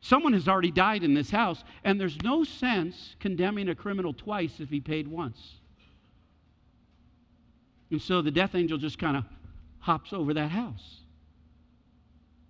Someone 0.00 0.32
has 0.32 0.48
already 0.48 0.70
died 0.70 1.04
in 1.04 1.14
this 1.14 1.30
house, 1.30 1.62
and 1.84 2.00
there's 2.00 2.20
no 2.22 2.44
sense 2.44 3.14
condemning 3.20 3.68
a 3.68 3.74
criminal 3.74 4.12
twice 4.12 4.58
if 4.58 4.68
he 4.68 4.80
paid 4.80 5.06
once. 5.06 5.54
And 7.90 8.02
so 8.02 8.20
the 8.20 8.30
death 8.30 8.54
angel 8.54 8.78
just 8.78 8.98
kind 8.98 9.16
of 9.16 9.24
hops 9.78 10.12
over 10.12 10.34
that 10.34 10.50
house. 10.50 11.00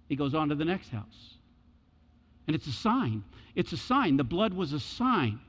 He 0.09 0.16
goes 0.16 0.35
on 0.35 0.49
to 0.49 0.55
the 0.55 0.64
next 0.64 0.90
house. 0.90 1.35
And 2.47 2.57
it's 2.57 2.66
a 2.66 2.73
sign. 2.73 3.23
It's 3.55 3.73
a 3.73 3.77
sign. 3.77 4.16
The 4.16 4.25
blood 4.25 4.55
was 4.55 4.73
a 4.73 4.81
sign. 4.81 5.40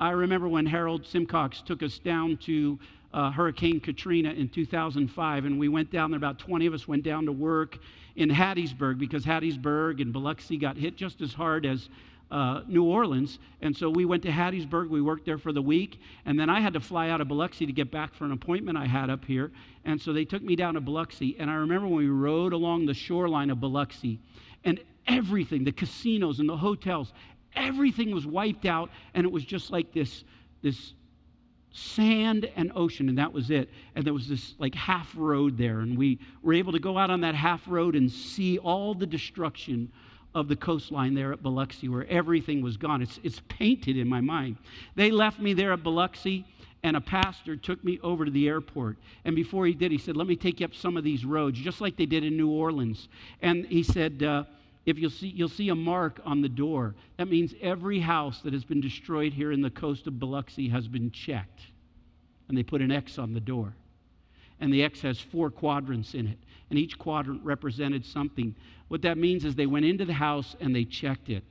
I 0.00 0.10
remember 0.10 0.48
when 0.48 0.64
Harold 0.64 1.04
Simcox 1.04 1.60
took 1.60 1.82
us 1.82 1.98
down 1.98 2.36
to 2.44 2.78
uh, 3.12 3.32
Hurricane 3.32 3.80
Katrina 3.80 4.30
in 4.30 4.48
2005, 4.48 5.44
and 5.44 5.58
we 5.58 5.68
went 5.68 5.90
down 5.90 6.12
there. 6.12 6.18
About 6.18 6.38
20 6.38 6.66
of 6.66 6.74
us 6.74 6.86
went 6.86 7.02
down 7.02 7.26
to 7.26 7.32
work 7.32 7.78
in 8.14 8.28
Hattiesburg 8.28 8.98
because 8.98 9.24
Hattiesburg 9.24 10.00
and 10.00 10.12
Biloxi 10.12 10.56
got 10.56 10.76
hit 10.76 10.96
just 10.96 11.20
as 11.20 11.32
hard 11.32 11.66
as 11.66 11.88
uh, 12.30 12.60
New 12.68 12.84
Orleans. 12.84 13.40
And 13.60 13.76
so 13.76 13.90
we 13.90 14.04
went 14.04 14.22
to 14.22 14.30
Hattiesburg. 14.30 14.88
We 14.88 15.00
worked 15.00 15.24
there 15.24 15.38
for 15.38 15.52
the 15.52 15.62
week. 15.62 16.00
And 16.26 16.38
then 16.38 16.48
I 16.48 16.60
had 16.60 16.74
to 16.74 16.80
fly 16.80 17.08
out 17.08 17.20
of 17.20 17.26
Biloxi 17.26 17.66
to 17.66 17.72
get 17.72 17.90
back 17.90 18.14
for 18.14 18.24
an 18.24 18.32
appointment 18.32 18.78
I 18.78 18.86
had 18.86 19.10
up 19.10 19.24
here. 19.24 19.50
And 19.84 20.00
so 20.00 20.12
they 20.12 20.24
took 20.24 20.42
me 20.42 20.54
down 20.54 20.74
to 20.74 20.80
Biloxi. 20.80 21.34
And 21.40 21.50
I 21.50 21.54
remember 21.54 21.88
when 21.88 21.96
we 21.96 22.08
rode 22.08 22.52
along 22.52 22.86
the 22.86 22.94
shoreline 22.94 23.50
of 23.50 23.60
Biloxi, 23.60 24.20
and 24.64 24.78
everything 25.08 25.64
the 25.64 25.72
casinos 25.72 26.38
and 26.38 26.48
the 26.48 26.56
hotels 26.56 27.12
everything 27.58 28.14
was 28.14 28.26
wiped 28.26 28.64
out, 28.64 28.90
and 29.14 29.26
it 29.26 29.32
was 29.32 29.44
just 29.44 29.70
like 29.70 29.92
this, 29.92 30.24
this 30.62 30.94
sand 31.72 32.50
and 32.56 32.72
ocean, 32.74 33.08
and 33.08 33.18
that 33.18 33.32
was 33.32 33.50
it. 33.50 33.68
And 33.94 34.04
there 34.04 34.14
was 34.14 34.28
this 34.28 34.54
like 34.58 34.74
half 34.74 35.12
road 35.16 35.58
there, 35.58 35.80
and 35.80 35.98
we 35.98 36.18
were 36.42 36.54
able 36.54 36.72
to 36.72 36.78
go 36.78 36.96
out 36.96 37.10
on 37.10 37.20
that 37.22 37.34
half 37.34 37.62
road 37.66 37.94
and 37.94 38.10
see 38.10 38.58
all 38.58 38.94
the 38.94 39.06
destruction 39.06 39.92
of 40.34 40.48
the 40.48 40.56
coastline 40.56 41.14
there 41.14 41.32
at 41.32 41.42
Biloxi, 41.42 41.88
where 41.88 42.06
everything 42.06 42.62
was 42.62 42.76
gone. 42.76 43.02
It's, 43.02 43.18
it's 43.22 43.40
painted 43.48 43.96
in 43.96 44.08
my 44.08 44.20
mind. 44.20 44.56
They 44.94 45.10
left 45.10 45.40
me 45.40 45.52
there 45.54 45.72
at 45.72 45.82
Biloxi, 45.82 46.44
and 46.82 46.96
a 46.96 47.00
pastor 47.00 47.56
took 47.56 47.82
me 47.82 47.98
over 48.02 48.24
to 48.24 48.30
the 48.30 48.46
airport. 48.46 48.98
And 49.24 49.34
before 49.34 49.66
he 49.66 49.74
did, 49.74 49.90
he 49.90 49.98
said, 49.98 50.16
Let 50.16 50.26
me 50.26 50.36
take 50.36 50.60
you 50.60 50.66
up 50.66 50.74
some 50.74 50.96
of 50.96 51.04
these 51.04 51.24
roads, 51.24 51.58
just 51.58 51.80
like 51.80 51.96
they 51.96 52.06
did 52.06 52.24
in 52.24 52.36
New 52.36 52.50
Orleans. 52.50 53.08
And 53.42 53.66
he 53.66 53.82
said, 53.82 54.22
uh, 54.22 54.44
if 54.88 54.98
you'll 54.98 55.10
see, 55.10 55.28
you'll 55.28 55.50
see 55.50 55.68
a 55.68 55.74
mark 55.74 56.18
on 56.24 56.40
the 56.40 56.48
door. 56.48 56.94
That 57.18 57.28
means 57.28 57.52
every 57.60 58.00
house 58.00 58.40
that 58.40 58.54
has 58.54 58.64
been 58.64 58.80
destroyed 58.80 59.34
here 59.34 59.52
in 59.52 59.60
the 59.60 59.68
coast 59.68 60.06
of 60.06 60.18
Biloxi 60.18 60.66
has 60.70 60.88
been 60.88 61.10
checked. 61.10 61.60
And 62.48 62.56
they 62.56 62.62
put 62.62 62.80
an 62.80 62.90
X 62.90 63.18
on 63.18 63.34
the 63.34 63.40
door. 63.40 63.74
And 64.60 64.72
the 64.72 64.82
X 64.82 65.02
has 65.02 65.20
four 65.20 65.50
quadrants 65.50 66.14
in 66.14 66.26
it. 66.26 66.38
And 66.70 66.78
each 66.78 66.98
quadrant 66.98 67.44
represented 67.44 68.06
something. 68.06 68.54
What 68.88 69.02
that 69.02 69.18
means 69.18 69.44
is 69.44 69.54
they 69.54 69.66
went 69.66 69.84
into 69.84 70.06
the 70.06 70.14
house 70.14 70.56
and 70.58 70.74
they 70.74 70.86
checked 70.86 71.28
it. 71.28 71.44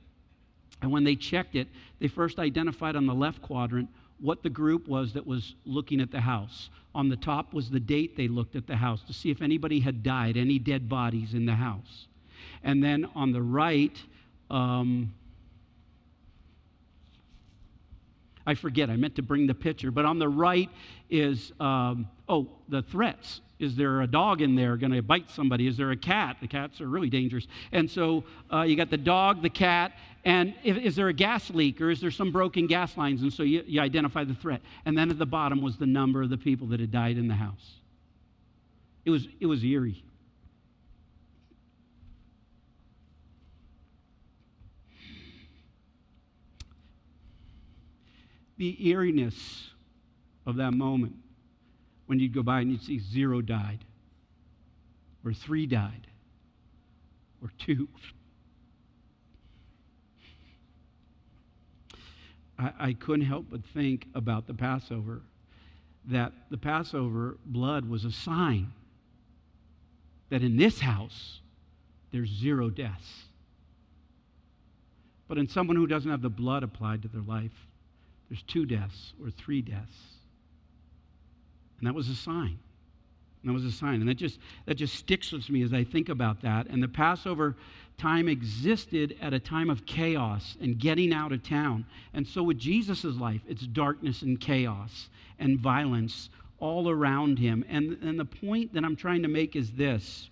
And 0.82 0.90
when 0.90 1.04
they 1.04 1.14
checked 1.14 1.54
it, 1.54 1.68
they 2.00 2.08
first 2.08 2.40
identified 2.40 2.96
on 2.96 3.06
the 3.06 3.14
left 3.14 3.40
quadrant 3.40 3.88
what 4.18 4.42
the 4.42 4.50
group 4.50 4.88
was 4.88 5.12
that 5.12 5.24
was 5.24 5.54
looking 5.64 6.00
at 6.00 6.10
the 6.10 6.20
house. 6.20 6.70
On 6.92 7.08
the 7.08 7.16
top 7.16 7.54
was 7.54 7.70
the 7.70 7.78
date 7.78 8.16
they 8.16 8.26
looked 8.26 8.56
at 8.56 8.66
the 8.66 8.76
house 8.76 9.02
to 9.04 9.12
see 9.12 9.30
if 9.30 9.42
anybody 9.42 9.78
had 9.78 10.02
died, 10.02 10.36
any 10.36 10.58
dead 10.58 10.88
bodies 10.88 11.34
in 11.34 11.46
the 11.46 11.54
house. 11.54 12.08
And 12.62 12.82
then 12.82 13.08
on 13.14 13.32
the 13.32 13.42
right, 13.42 13.96
um, 14.50 15.12
I 18.46 18.54
forget, 18.54 18.88
I 18.88 18.96
meant 18.96 19.16
to 19.16 19.22
bring 19.22 19.46
the 19.46 19.54
picture, 19.54 19.90
but 19.90 20.06
on 20.06 20.18
the 20.18 20.28
right 20.28 20.70
is, 21.10 21.52
um, 21.60 22.08
oh, 22.28 22.48
the 22.68 22.80
threats. 22.82 23.42
Is 23.58 23.76
there 23.76 24.00
a 24.00 24.06
dog 24.06 24.40
in 24.40 24.54
there 24.54 24.76
going 24.76 24.92
to 24.92 25.02
bite 25.02 25.30
somebody? 25.30 25.66
Is 25.66 25.76
there 25.76 25.90
a 25.90 25.96
cat? 25.96 26.36
The 26.40 26.48
cats 26.48 26.80
are 26.80 26.88
really 26.88 27.10
dangerous. 27.10 27.46
And 27.72 27.90
so 27.90 28.24
uh, 28.52 28.62
you 28.62 28.76
got 28.76 28.88
the 28.88 28.96
dog, 28.96 29.42
the 29.42 29.50
cat, 29.50 29.92
and 30.24 30.54
if, 30.62 30.76
is 30.76 30.96
there 30.96 31.08
a 31.08 31.12
gas 31.12 31.50
leak 31.50 31.80
or 31.80 31.90
is 31.90 32.00
there 32.00 32.10
some 32.10 32.32
broken 32.32 32.66
gas 32.66 32.96
lines? 32.96 33.22
And 33.22 33.32
so 33.32 33.42
you, 33.42 33.64
you 33.66 33.80
identify 33.80 34.24
the 34.24 34.34
threat. 34.34 34.60
And 34.84 34.96
then 34.96 35.10
at 35.10 35.18
the 35.18 35.26
bottom 35.26 35.60
was 35.60 35.76
the 35.76 35.86
number 35.86 36.22
of 36.22 36.30
the 36.30 36.38
people 36.38 36.66
that 36.68 36.80
had 36.80 36.90
died 36.90 37.18
in 37.18 37.28
the 37.28 37.34
house. 37.34 37.74
It 39.04 39.10
was, 39.10 39.28
it 39.40 39.46
was 39.46 39.62
eerie. 39.64 40.02
The 48.58 48.88
eeriness 48.88 49.70
of 50.44 50.56
that 50.56 50.72
moment 50.72 51.14
when 52.06 52.18
you'd 52.18 52.34
go 52.34 52.42
by 52.42 52.60
and 52.60 52.70
you'd 52.70 52.82
see 52.82 52.98
zero 52.98 53.40
died, 53.40 53.84
or 55.24 55.32
three 55.32 55.66
died, 55.66 56.06
or 57.42 57.50
two. 57.58 57.88
I, 62.58 62.72
I 62.78 62.92
couldn't 62.94 63.26
help 63.26 63.46
but 63.50 63.64
think 63.74 64.06
about 64.14 64.46
the 64.46 64.54
Passover, 64.54 65.22
that 66.06 66.32
the 66.50 66.56
Passover 66.56 67.36
blood 67.46 67.88
was 67.88 68.04
a 68.04 68.10
sign 68.10 68.72
that 70.30 70.42
in 70.42 70.56
this 70.56 70.80
house 70.80 71.40
there's 72.10 72.30
zero 72.30 72.70
deaths. 72.70 73.24
But 75.28 75.36
in 75.36 75.46
someone 75.46 75.76
who 75.76 75.86
doesn't 75.86 76.10
have 76.10 76.22
the 76.22 76.30
blood 76.30 76.62
applied 76.62 77.02
to 77.02 77.08
their 77.08 77.22
life, 77.22 77.52
there's 78.28 78.42
two 78.42 78.66
deaths 78.66 79.14
or 79.22 79.30
three 79.30 79.62
deaths. 79.62 79.96
And 81.78 81.86
that 81.86 81.94
was 81.94 82.08
a 82.08 82.14
sign. 82.14 82.58
And 83.42 83.50
that 83.50 83.52
was 83.52 83.64
a 83.64 83.72
sign. 83.72 84.00
And 84.00 84.08
that 84.08 84.16
just, 84.16 84.38
that 84.66 84.74
just 84.74 84.94
sticks 84.94 85.32
with 85.32 85.48
me 85.48 85.62
as 85.62 85.72
I 85.72 85.84
think 85.84 86.08
about 86.08 86.42
that. 86.42 86.66
And 86.66 86.82
the 86.82 86.88
Passover 86.88 87.56
time 87.96 88.28
existed 88.28 89.16
at 89.20 89.32
a 89.32 89.38
time 89.38 89.70
of 89.70 89.86
chaos 89.86 90.56
and 90.60 90.78
getting 90.78 91.12
out 91.12 91.32
of 91.32 91.42
town. 91.42 91.86
And 92.14 92.26
so 92.26 92.42
with 92.42 92.58
Jesus' 92.58 93.04
life, 93.04 93.40
it's 93.48 93.66
darkness 93.66 94.22
and 94.22 94.40
chaos 94.40 95.08
and 95.38 95.58
violence 95.58 96.30
all 96.58 96.90
around 96.90 97.38
him. 97.38 97.64
And, 97.68 97.96
and 98.02 98.18
the 98.18 98.24
point 98.24 98.74
that 98.74 98.84
I'm 98.84 98.96
trying 98.96 99.22
to 99.22 99.28
make 99.28 99.56
is 99.56 99.72
this 99.72 100.30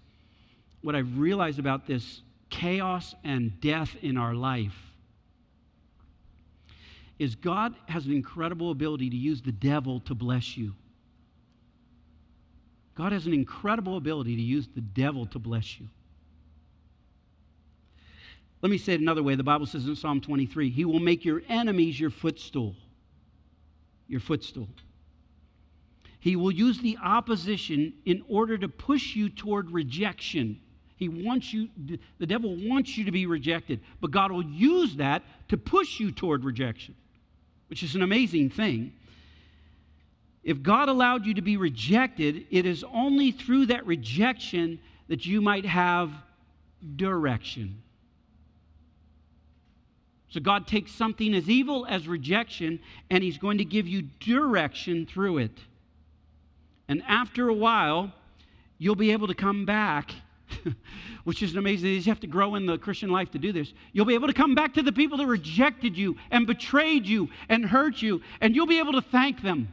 what 0.82 0.94
I've 0.94 1.18
realized 1.18 1.58
about 1.58 1.86
this 1.86 2.22
chaos 2.48 3.14
and 3.24 3.60
death 3.60 3.96
in 4.02 4.16
our 4.16 4.34
life 4.34 4.85
is 7.18 7.34
God 7.34 7.74
has 7.88 8.06
an 8.06 8.12
incredible 8.12 8.70
ability 8.70 9.10
to 9.10 9.16
use 9.16 9.40
the 9.40 9.52
devil 9.52 10.00
to 10.00 10.14
bless 10.14 10.56
you. 10.56 10.74
God 12.94 13.12
has 13.12 13.26
an 13.26 13.32
incredible 13.32 13.96
ability 13.96 14.36
to 14.36 14.42
use 14.42 14.68
the 14.74 14.80
devil 14.80 15.26
to 15.26 15.38
bless 15.38 15.78
you. 15.78 15.88
Let 18.62 18.70
me 18.70 18.78
say 18.78 18.94
it 18.94 19.00
another 19.00 19.22
way. 19.22 19.34
The 19.34 19.44
Bible 19.44 19.66
says 19.66 19.86
in 19.86 19.96
Psalm 19.96 20.20
23 20.20 20.70
He 20.70 20.84
will 20.84 21.00
make 21.00 21.24
your 21.24 21.42
enemies 21.48 21.98
your 21.98 22.10
footstool. 22.10 22.74
Your 24.08 24.20
footstool. 24.20 24.68
He 26.20 26.36
will 26.36 26.50
use 26.50 26.80
the 26.80 26.98
opposition 27.02 27.92
in 28.04 28.22
order 28.28 28.58
to 28.58 28.68
push 28.68 29.14
you 29.14 29.28
toward 29.28 29.70
rejection. 29.70 30.60
He 30.96 31.08
wants 31.08 31.52
you, 31.52 31.68
the 32.18 32.26
devil 32.26 32.56
wants 32.56 32.96
you 32.96 33.04
to 33.04 33.12
be 33.12 33.26
rejected, 33.26 33.80
but 34.00 34.10
God 34.10 34.32
will 34.32 34.44
use 34.44 34.96
that 34.96 35.22
to 35.48 35.58
push 35.58 36.00
you 36.00 36.10
toward 36.10 36.44
rejection 36.44 36.94
which 37.68 37.82
is 37.82 37.94
an 37.94 38.02
amazing 38.02 38.50
thing. 38.50 38.92
If 40.42 40.62
God 40.62 40.88
allowed 40.88 41.26
you 41.26 41.34
to 41.34 41.42
be 41.42 41.56
rejected, 41.56 42.46
it 42.50 42.66
is 42.66 42.84
only 42.92 43.32
through 43.32 43.66
that 43.66 43.86
rejection 43.86 44.78
that 45.08 45.26
you 45.26 45.40
might 45.40 45.64
have 45.64 46.12
direction. 46.94 47.82
So 50.28 50.40
God 50.40 50.66
takes 50.66 50.92
something 50.92 51.34
as 51.34 51.48
evil 51.48 51.86
as 51.86 52.06
rejection 52.06 52.80
and 53.10 53.24
He's 53.24 53.38
going 53.38 53.58
to 53.58 53.64
give 53.64 53.88
you 53.88 54.02
direction 54.20 55.06
through 55.06 55.38
it. 55.38 55.58
And 56.88 57.02
after 57.08 57.48
a 57.48 57.54
while, 57.54 58.12
you'll 58.78 58.96
be 58.96 59.12
able 59.12 59.26
to 59.28 59.34
come 59.34 59.64
back, 59.64 60.12
which 61.24 61.42
is 61.42 61.54
amazing. 61.56 61.90
You 61.90 62.02
have 62.02 62.20
to 62.20 62.26
grow 62.26 62.54
in 62.54 62.66
the 62.66 62.78
Christian 62.78 63.10
life 63.10 63.30
to 63.32 63.38
do 63.38 63.52
this. 63.52 63.72
You'll 63.92 64.06
be 64.06 64.14
able 64.14 64.28
to 64.28 64.34
come 64.34 64.54
back 64.54 64.74
to 64.74 64.82
the 64.82 64.92
people 64.92 65.18
that 65.18 65.26
rejected 65.26 65.96
you 65.96 66.16
and 66.30 66.46
betrayed 66.46 67.06
you 67.06 67.28
and 67.48 67.64
hurt 67.64 68.02
you, 68.02 68.22
and 68.40 68.54
you'll 68.54 68.66
be 68.66 68.78
able 68.78 68.92
to 68.92 69.02
thank 69.02 69.42
them. 69.42 69.68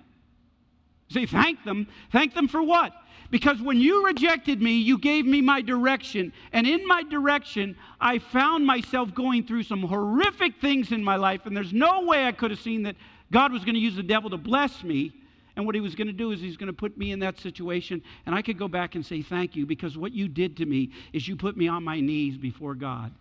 Say, 1.09 1.25
thank 1.25 1.63
them. 1.63 1.87
Thank 2.11 2.33
them 2.33 2.47
for 2.47 2.63
what? 2.63 2.93
Because 3.29 3.61
when 3.61 3.79
you 3.79 4.05
rejected 4.05 4.61
me, 4.61 4.73
you 4.73 4.97
gave 4.97 5.25
me 5.25 5.41
my 5.41 5.61
direction. 5.61 6.31
And 6.51 6.67
in 6.67 6.87
my 6.87 7.03
direction, 7.03 7.75
I 7.99 8.19
found 8.19 8.65
myself 8.65 9.13
going 9.13 9.45
through 9.45 9.63
some 9.63 9.81
horrific 9.81 10.59
things 10.61 10.91
in 10.91 11.03
my 11.03 11.15
life. 11.15 11.45
And 11.45 11.55
there's 11.55 11.73
no 11.73 12.01
way 12.01 12.25
I 12.25 12.31
could 12.31 12.51
have 12.51 12.59
seen 12.59 12.83
that 12.83 12.95
God 13.31 13.51
was 13.51 13.63
going 13.63 13.73
to 13.75 13.79
use 13.81 13.95
the 13.95 14.03
devil 14.03 14.29
to 14.29 14.37
bless 14.37 14.83
me. 14.83 15.13
And 15.55 15.65
what 15.65 15.75
he 15.75 15.81
was 15.81 15.93
going 15.93 16.07
to 16.07 16.13
do 16.13 16.31
is 16.31 16.39
he's 16.39 16.57
going 16.57 16.67
to 16.67 16.73
put 16.73 16.97
me 16.97 17.11
in 17.11 17.19
that 17.19 17.39
situation. 17.39 18.01
And 18.25 18.33
I 18.33 18.41
could 18.41 18.57
go 18.57 18.67
back 18.67 18.95
and 18.95 19.05
say, 19.05 19.21
Thank 19.21 19.55
you, 19.55 19.65
because 19.65 19.97
what 19.97 20.11
you 20.11 20.27
did 20.27 20.57
to 20.57 20.65
me 20.65 20.91
is 21.11 21.27
you 21.27 21.35
put 21.35 21.55
me 21.55 21.67
on 21.67 21.83
my 21.83 21.99
knees 21.99 22.37
before 22.37 22.73
God. 22.73 23.11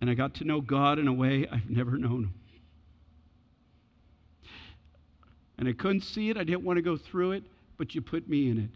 And 0.00 0.10
I 0.10 0.14
got 0.14 0.34
to 0.34 0.44
know 0.44 0.60
God 0.60 0.98
in 0.98 1.08
a 1.08 1.12
way 1.12 1.48
I've 1.50 1.68
never 1.68 1.96
known 1.96 2.24
him. 2.24 2.34
And 5.58 5.68
I 5.68 5.72
couldn't 5.72 6.02
see 6.02 6.30
it. 6.30 6.36
I 6.36 6.44
didn't 6.44 6.64
want 6.64 6.76
to 6.76 6.82
go 6.82 6.96
through 6.96 7.32
it, 7.32 7.42
but 7.78 7.94
you 7.94 8.02
put 8.02 8.28
me 8.28 8.50
in 8.50 8.58
it. 8.58 8.70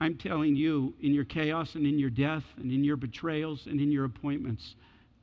I'm 0.00 0.16
telling 0.16 0.54
you, 0.54 0.92
in 1.00 1.14
your 1.14 1.24
chaos 1.24 1.76
and 1.76 1.86
in 1.86 1.98
your 1.98 2.10
death 2.10 2.44
and 2.58 2.70
in 2.70 2.84
your 2.84 2.96
betrayals 2.96 3.66
and 3.66 3.80
in 3.80 3.90
your 3.90 4.04
appointments, 4.04 4.74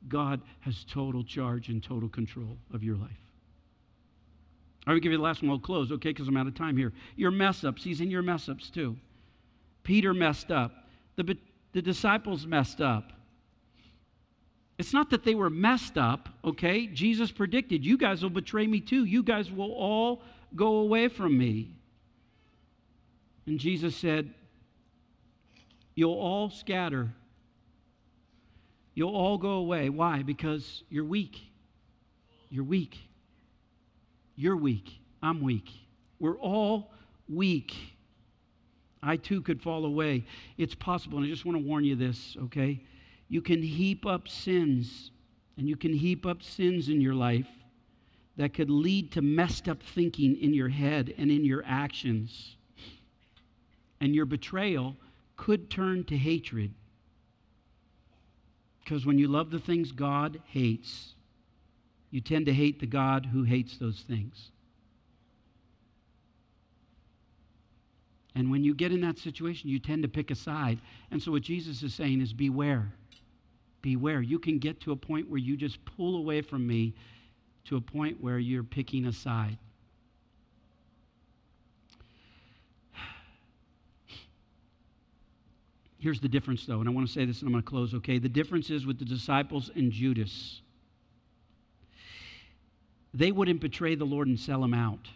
God 0.08 0.40
has 0.60 0.84
total 0.84 1.24
charge 1.24 1.68
and 1.68 1.82
total 1.82 2.08
control 2.08 2.56
of 2.72 2.82
your 2.82 2.96
life. 2.96 3.10
I 4.86 4.92
will 4.92 5.00
give 5.00 5.12
you 5.12 5.18
the 5.18 5.24
last 5.24 5.42
one. 5.42 5.50
We'll 5.50 5.60
close, 5.60 5.92
okay, 5.92 6.10
because 6.10 6.26
I'm 6.28 6.36
out 6.36 6.46
of 6.46 6.54
time 6.54 6.76
here. 6.76 6.92
Your 7.16 7.30
mess 7.30 7.62
ups. 7.64 7.84
He's 7.84 8.00
in 8.00 8.10
your 8.10 8.22
mess 8.22 8.48
ups 8.48 8.68
too. 8.68 8.96
Peter 9.84 10.12
messed 10.12 10.50
up. 10.50 10.72
The, 11.16 11.36
the 11.72 11.82
disciples 11.82 12.46
messed 12.46 12.80
up. 12.80 13.12
It's 14.78 14.92
not 14.92 15.10
that 15.10 15.24
they 15.24 15.34
were 15.34 15.50
messed 15.50 15.96
up, 15.96 16.28
okay? 16.44 16.86
Jesus 16.86 17.30
predicted, 17.30 17.84
you 17.84 17.96
guys 17.96 18.22
will 18.22 18.30
betray 18.30 18.66
me 18.66 18.80
too. 18.80 19.04
You 19.04 19.22
guys 19.22 19.50
will 19.50 19.72
all 19.72 20.22
go 20.56 20.76
away 20.76 21.08
from 21.08 21.36
me. 21.38 21.70
And 23.46 23.58
Jesus 23.58 23.96
said, 23.96 24.32
You'll 25.94 26.14
all 26.14 26.48
scatter. 26.48 27.10
You'll 28.94 29.14
all 29.14 29.38
go 29.38 29.52
away. 29.52 29.88
Why? 29.88 30.22
Because 30.22 30.82
you're 30.88 31.04
weak. 31.04 31.40
You're 32.50 32.64
weak. 32.64 32.98
You're 34.36 34.56
weak. 34.56 34.98
I'm 35.22 35.40
weak. 35.40 35.70
We're 36.18 36.38
all 36.38 36.92
weak. 37.28 37.74
I 39.02 39.16
too 39.16 39.40
could 39.40 39.62
fall 39.62 39.84
away. 39.84 40.26
It's 40.58 40.74
possible. 40.74 41.18
And 41.18 41.26
I 41.26 41.30
just 41.30 41.44
want 41.44 41.58
to 41.58 41.64
warn 41.64 41.84
you 41.84 41.96
this, 41.96 42.36
okay? 42.44 42.82
you 43.32 43.40
can 43.40 43.62
heap 43.62 44.04
up 44.04 44.28
sins, 44.28 45.10
and 45.56 45.66
you 45.66 45.74
can 45.74 45.94
heap 45.94 46.26
up 46.26 46.42
sins 46.42 46.90
in 46.90 47.00
your 47.00 47.14
life 47.14 47.48
that 48.36 48.52
could 48.52 48.68
lead 48.68 49.10
to 49.12 49.22
messed 49.22 49.70
up 49.70 49.82
thinking 49.82 50.36
in 50.36 50.52
your 50.52 50.68
head 50.68 51.14
and 51.16 51.30
in 51.30 51.42
your 51.42 51.64
actions. 51.66 52.56
And 54.02 54.14
your 54.14 54.26
betrayal 54.26 54.96
could 55.38 55.70
turn 55.70 56.04
to 56.04 56.16
hatred. 56.18 56.74
Because 58.82 59.06
when 59.06 59.18
you 59.18 59.28
love 59.28 59.50
the 59.50 59.58
things 59.58 59.92
God 59.92 60.40
hates, 60.46 61.14
you 62.10 62.20
tend 62.20 62.46
to 62.46 62.52
hate 62.52 62.80
the 62.80 62.86
God 62.86 63.26
who 63.26 63.42
hates 63.42 63.76
those 63.76 64.00
things. 64.00 64.50
And 68.34 68.50
when 68.50 68.64
you 68.64 68.74
get 68.74 68.92
in 68.92 69.02
that 69.02 69.18
situation, 69.18 69.68
you 69.68 69.78
tend 69.78 70.02
to 70.02 70.08
pick 70.08 70.30
a 70.30 70.34
side. 70.34 70.78
And 71.10 71.22
so, 71.22 71.30
what 71.30 71.42
Jesus 71.42 71.82
is 71.82 71.94
saying 71.94 72.20
is 72.22 72.32
beware 72.32 72.92
beware. 73.82 74.22
You 74.22 74.38
can 74.38 74.58
get 74.58 74.80
to 74.82 74.92
a 74.92 74.96
point 74.96 75.28
where 75.28 75.38
you 75.38 75.56
just 75.56 75.84
pull 75.84 76.16
away 76.16 76.40
from 76.40 76.66
me 76.66 76.94
to 77.64 77.76
a 77.76 77.80
point 77.80 78.20
where 78.20 78.38
you're 78.38 78.62
picking 78.62 79.06
a 79.06 79.12
side. 79.12 79.58
Here's 86.02 86.18
the 86.18 86.28
difference, 86.28 86.66
though, 86.66 86.80
and 86.80 86.88
I 86.88 86.90
want 86.90 87.06
to 87.06 87.12
say 87.12 87.24
this 87.24 87.42
and 87.42 87.46
I'm 87.46 87.52
going 87.52 87.62
to 87.62 87.70
close, 87.70 87.94
okay? 87.94 88.18
The 88.18 88.28
difference 88.28 88.70
is 88.70 88.84
with 88.84 88.98
the 88.98 89.04
disciples 89.04 89.70
and 89.76 89.92
Judas. 89.92 90.60
They 93.14 93.30
wouldn't 93.30 93.60
betray 93.60 93.94
the 93.94 94.04
Lord 94.04 94.26
and 94.26 94.36
sell 94.36 94.64
him 94.64 94.74
out. 94.74 95.06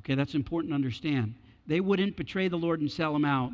Okay, 0.00 0.16
that's 0.16 0.34
important 0.34 0.72
to 0.72 0.74
understand. 0.74 1.36
They 1.68 1.78
wouldn't 1.78 2.16
betray 2.16 2.48
the 2.48 2.56
Lord 2.56 2.80
and 2.80 2.90
sell 2.90 3.14
him 3.14 3.24
out, 3.24 3.52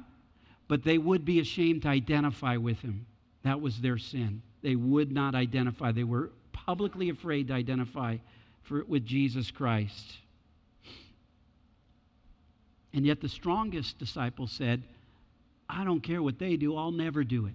but 0.67 0.83
they 0.83 0.97
would 0.97 1.27
be 1.27 1.41
ashamed 1.41 1.83
to 1.83 1.89
identify 1.89 2.57
with 2.57 2.81
him. 2.81 3.05
That 3.43 3.61
was 3.61 3.79
their 3.79 3.99
sin. 3.99 4.41
They 4.63 4.77
would 4.77 5.13
not 5.13 5.35
identify. 5.35 5.93
They 5.93 6.05
were 6.05 6.31
publicly 6.53 7.11
afraid 7.11 7.49
to 7.49 7.55
identify 7.55 8.17
for, 8.63 8.83
with 8.85 9.05
Jesus 9.05 9.51
Christ. 9.51 10.17
And 12.95 13.05
yet 13.05 13.21
the 13.21 13.29
strongest 13.29 13.99
disciple 13.99 14.47
said, 14.47 14.83
I 15.69 15.85
don't 15.85 16.01
care 16.01 16.23
what 16.23 16.39
they 16.39 16.57
do, 16.57 16.77
I'll 16.77 16.93
never 16.93 17.25
do 17.25 17.47
it. 17.47 17.55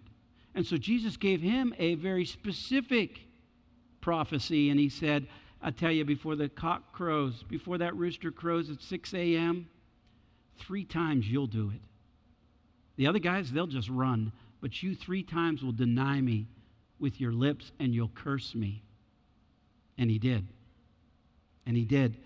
And 0.53 0.65
so 0.65 0.77
Jesus 0.77 1.17
gave 1.17 1.41
him 1.41 1.73
a 1.79 1.95
very 1.95 2.25
specific 2.25 3.19
prophecy, 4.01 4.69
and 4.69 4.79
he 4.79 4.89
said, 4.89 5.27
I 5.61 5.71
tell 5.71 5.91
you, 5.91 6.03
before 6.03 6.35
the 6.35 6.49
cock 6.49 6.91
crows, 6.91 7.43
before 7.43 7.77
that 7.77 7.95
rooster 7.95 8.31
crows 8.31 8.69
at 8.69 8.81
6 8.81 9.13
a.m., 9.13 9.69
three 10.59 10.83
times 10.83 11.27
you'll 11.27 11.47
do 11.47 11.69
it. 11.69 11.81
The 12.97 13.07
other 13.07 13.19
guys, 13.19 13.51
they'll 13.51 13.67
just 13.67 13.89
run 13.89 14.31
but 14.61 14.83
you 14.83 14.95
three 14.95 15.23
times 15.23 15.63
will 15.63 15.71
deny 15.71 16.21
me 16.21 16.47
with 16.99 17.19
your 17.19 17.33
lips 17.33 17.71
and 17.79 17.93
you'll 17.93 18.11
curse 18.13 18.53
me. 18.55 18.83
And 19.97 20.09
he 20.09 20.19
did. 20.19 20.47
And 21.65 21.75
he 21.75 21.83
did. 21.83 22.17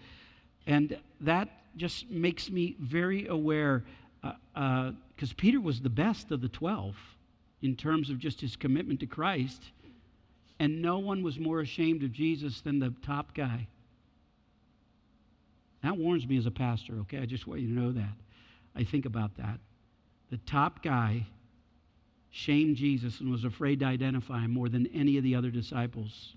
And 0.67 0.99
that 1.21 1.49
just 1.77 2.09
makes 2.11 2.49
me 2.51 2.75
very 2.79 3.27
aware 3.27 3.83
because 4.21 4.35
uh, 4.55 4.91
uh, 5.21 5.25
Peter 5.37 5.59
was 5.59 5.81
the 5.81 5.89
best 5.89 6.31
of 6.31 6.41
the 6.41 6.49
12 6.49 6.95
in 7.61 7.75
terms 7.75 8.09
of 8.09 8.19
just 8.19 8.41
his 8.41 8.55
commitment 8.55 8.99
to 8.99 9.05
Christ. 9.05 9.63
And 10.59 10.81
no 10.81 10.99
one 10.99 11.23
was 11.23 11.39
more 11.39 11.61
ashamed 11.61 12.03
of 12.03 12.11
Jesus 12.11 12.61
than 12.61 12.79
the 12.79 12.93
top 13.05 13.33
guy. 13.33 13.67
That 15.83 15.97
warns 15.97 16.25
me 16.27 16.37
as 16.37 16.45
a 16.45 16.51
pastor, 16.51 16.93
okay? 17.01 17.19
I 17.19 17.25
just 17.25 17.45
want 17.45 17.61
you 17.61 17.67
to 17.67 17.73
know 17.73 17.91
that. 17.91 18.13
I 18.75 18.83
think 18.83 19.05
about 19.05 19.35
that. 19.37 19.59
The 20.31 20.37
top 20.37 20.81
guy 20.81 21.25
shamed 22.31 22.75
Jesus 22.75 23.19
and 23.19 23.31
was 23.31 23.45
afraid 23.45 23.79
to 23.79 23.85
identify 23.85 24.39
him 24.39 24.51
more 24.51 24.67
than 24.67 24.87
any 24.87 25.17
of 25.17 25.23
the 25.23 25.35
other 25.35 25.51
disciples. 25.51 26.33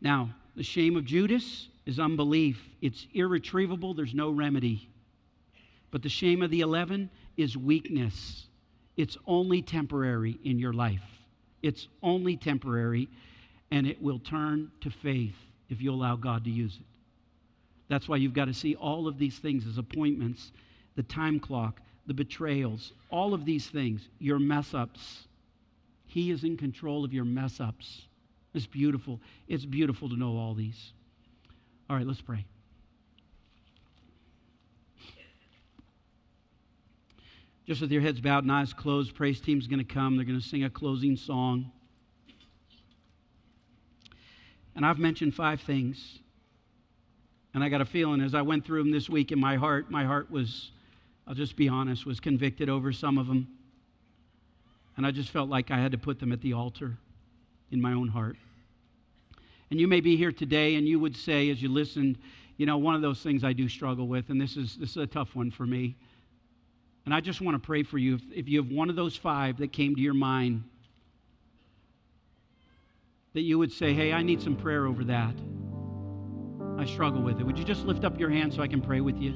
Now, 0.00 0.34
the 0.56 0.62
shame 0.62 0.96
of 0.96 1.04
Judas 1.04 1.68
is 1.86 1.98
unbelief, 1.98 2.60
it's 2.80 3.06
irretrievable, 3.14 3.94
there's 3.94 4.14
no 4.14 4.30
remedy. 4.30 4.88
But 5.92 6.02
the 6.02 6.08
shame 6.08 6.42
of 6.42 6.50
the 6.50 6.62
11 6.62 7.10
is 7.36 7.56
weakness. 7.56 8.48
It's 8.96 9.16
only 9.26 9.62
temporary 9.62 10.38
in 10.42 10.58
your 10.58 10.72
life. 10.72 11.04
It's 11.62 11.86
only 12.02 12.36
temporary, 12.36 13.08
and 13.70 13.86
it 13.86 14.02
will 14.02 14.18
turn 14.18 14.72
to 14.80 14.90
faith 14.90 15.36
if 15.68 15.80
you 15.80 15.92
allow 15.92 16.16
God 16.16 16.44
to 16.44 16.50
use 16.50 16.76
it. 16.80 16.86
That's 17.88 18.08
why 18.08 18.16
you've 18.16 18.34
got 18.34 18.46
to 18.46 18.54
see 18.54 18.74
all 18.74 19.06
of 19.06 19.18
these 19.18 19.38
things 19.38 19.66
as 19.66 19.78
appointments 19.78 20.50
the 20.96 21.02
time 21.02 21.38
clock, 21.38 21.80
the 22.06 22.14
betrayals, 22.14 22.92
all 23.10 23.34
of 23.34 23.44
these 23.44 23.66
things, 23.68 24.08
your 24.18 24.38
mess 24.38 24.74
ups. 24.74 25.28
He 26.06 26.30
is 26.30 26.44
in 26.44 26.56
control 26.56 27.04
of 27.04 27.12
your 27.12 27.24
mess 27.24 27.60
ups. 27.60 28.06
It's 28.54 28.66
beautiful. 28.66 29.20
It's 29.48 29.64
beautiful 29.64 30.08
to 30.08 30.16
know 30.16 30.36
all 30.36 30.54
these. 30.54 30.92
All 31.88 31.96
right, 31.96 32.06
let's 32.06 32.20
pray. 32.20 32.44
Just 37.66 37.80
with 37.80 37.92
your 37.92 38.02
heads 38.02 38.20
bowed 38.20 38.44
and 38.44 38.52
eyes 38.52 38.72
closed, 38.72 39.14
praise 39.14 39.40
team's 39.40 39.66
going 39.66 39.78
to 39.78 39.84
come. 39.84 40.16
They're 40.16 40.26
going 40.26 40.40
to 40.40 40.46
sing 40.46 40.64
a 40.64 40.70
closing 40.70 41.16
song. 41.16 41.70
And 44.74 44.84
I've 44.84 44.98
mentioned 44.98 45.34
five 45.34 45.60
things. 45.60 46.18
And 47.54 47.62
I 47.62 47.68
got 47.68 47.80
a 47.80 47.84
feeling 47.84 48.20
as 48.20 48.34
I 48.34 48.42
went 48.42 48.64
through 48.64 48.82
them 48.82 48.90
this 48.90 49.08
week 49.08 49.30
in 49.30 49.38
my 49.38 49.56
heart, 49.56 49.90
my 49.90 50.04
heart 50.04 50.30
was 50.30 50.70
I'll 51.26 51.34
just 51.34 51.56
be 51.56 51.68
honest, 51.68 52.04
was 52.04 52.20
convicted 52.20 52.68
over 52.68 52.92
some 52.92 53.18
of 53.18 53.26
them. 53.26 53.48
And 54.96 55.06
I 55.06 55.10
just 55.10 55.30
felt 55.30 55.48
like 55.48 55.70
I 55.70 55.78
had 55.78 55.92
to 55.92 55.98
put 55.98 56.18
them 56.18 56.32
at 56.32 56.40
the 56.40 56.52
altar 56.52 56.98
in 57.70 57.80
my 57.80 57.92
own 57.92 58.08
heart. 58.08 58.36
And 59.70 59.80
you 59.80 59.88
may 59.88 60.00
be 60.00 60.16
here 60.16 60.32
today 60.32 60.74
and 60.74 60.86
you 60.86 60.98
would 61.00 61.16
say, 61.16 61.48
as 61.50 61.62
you 61.62 61.70
listened, 61.70 62.18
you 62.58 62.66
know, 62.66 62.76
one 62.76 62.94
of 62.94 63.00
those 63.00 63.22
things 63.22 63.44
I 63.44 63.52
do 63.52 63.68
struggle 63.68 64.06
with, 64.06 64.28
and 64.28 64.40
this 64.40 64.56
is, 64.56 64.76
this 64.76 64.90
is 64.90 64.96
a 64.98 65.06
tough 65.06 65.34
one 65.34 65.50
for 65.50 65.64
me. 65.64 65.96
And 67.04 67.14
I 67.14 67.20
just 67.20 67.40
want 67.40 67.60
to 67.60 67.66
pray 67.66 67.82
for 67.82 67.98
you. 67.98 68.14
If, 68.14 68.22
if 68.32 68.48
you 68.48 68.62
have 68.62 68.70
one 68.70 68.90
of 68.90 68.96
those 68.96 69.16
five 69.16 69.58
that 69.58 69.72
came 69.72 69.94
to 69.96 70.00
your 70.00 70.14
mind, 70.14 70.64
that 73.34 73.42
you 73.42 73.58
would 73.58 73.72
say, 73.72 73.92
hey, 73.92 74.12
I 74.12 74.22
need 74.22 74.40
some 74.40 74.56
prayer 74.56 74.86
over 74.86 75.04
that. 75.04 75.34
I 76.78 76.84
struggle 76.84 77.22
with 77.22 77.40
it. 77.40 77.44
Would 77.44 77.58
you 77.58 77.64
just 77.64 77.84
lift 77.84 78.04
up 78.04 78.18
your 78.18 78.30
hand 78.30 78.54
so 78.54 78.62
I 78.62 78.68
can 78.68 78.80
pray 78.80 79.00
with 79.00 79.18
you? 79.18 79.34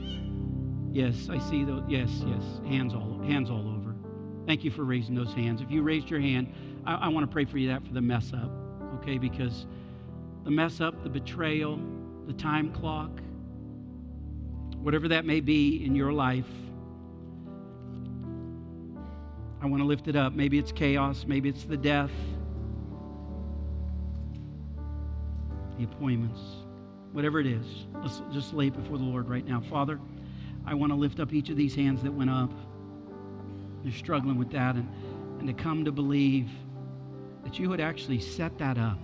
Yes, 0.93 1.29
I 1.31 1.39
see 1.39 1.65
those. 1.65 1.83
Yes, 1.89 2.11
yes. 2.27 2.43
Hands 2.67 2.95
all, 2.95 3.21
hands 3.27 3.51
all 3.51 3.69
over. 3.69 3.95
Thank 4.47 4.65
you 4.65 4.71
for 4.71 4.85
raising 4.85 5.15
those 5.15 5.33
hands. 5.35 5.61
If 5.61 5.71
you 5.71 5.83
raised 5.83 6.09
your 6.09 6.21
hand, 6.21 6.53
I, 6.87 6.95
I 6.95 7.09
want 7.09 7.29
to 7.29 7.33
pray 7.33 7.45
for 7.45 7.59
you 7.59 7.69
that 7.69 7.87
for 7.87 7.93
the 7.93 8.01
mess 8.01 8.33
up, 8.33 8.51
okay? 8.97 9.19
Because 9.19 9.67
the 10.45 10.51
mess 10.51 10.81
up, 10.81 11.03
the 11.03 11.11
betrayal, 11.11 11.81
the 12.27 12.33
time 12.33 12.73
clock, 12.73 13.11
whatever 14.79 15.09
that 15.09 15.25
may 15.25 15.41
be 15.41 15.85
in 15.85 15.95
your 15.97 16.13
life, 16.13 16.47
I 19.61 19.67
want 19.67 19.83
to 19.83 19.87
lift 19.87 20.09
it 20.09 20.17
up. 20.17 20.35
Maybe 20.35 20.59
it's 20.59 20.73
chaos, 20.73 21.25
maybe 21.27 21.49
it's 21.49 21.65
the 21.65 21.77
death, 21.77 22.11
the 25.79 25.85
appointments, 25.85 26.41
whatever 27.13 27.41
it 27.41 27.47
is. 27.47 27.67
Let's 27.95 28.23
just 28.33 28.53
lay 28.53 28.69
it 28.69 28.77
before 28.77 28.99
the 28.99 29.05
Lord 29.05 29.29
right 29.29 29.47
now. 29.47 29.63
Father, 29.71 29.99
I 30.67 30.75
want 30.75 30.93
to 30.93 30.97
lift 30.97 31.21
up 31.21 31.33
each 31.33 31.49
of 31.49 31.57
these 31.57 31.75
hands 31.75 32.03
that 32.03 32.13
went 32.13 32.31
up. 32.31 32.53
You're 33.83 33.93
struggling 33.93 34.37
with 34.37 34.51
that, 34.51 34.75
and, 34.75 34.89
and 35.39 35.49
to 35.49 35.55
come 35.55 35.85
to 35.85 35.93
believe 35.93 36.51
that 37.45 37.59
you 37.59 37.69
would 37.69 37.81
actually 37.81 38.21
set 38.21 38.59
that 38.59 38.77
up 38.77 38.99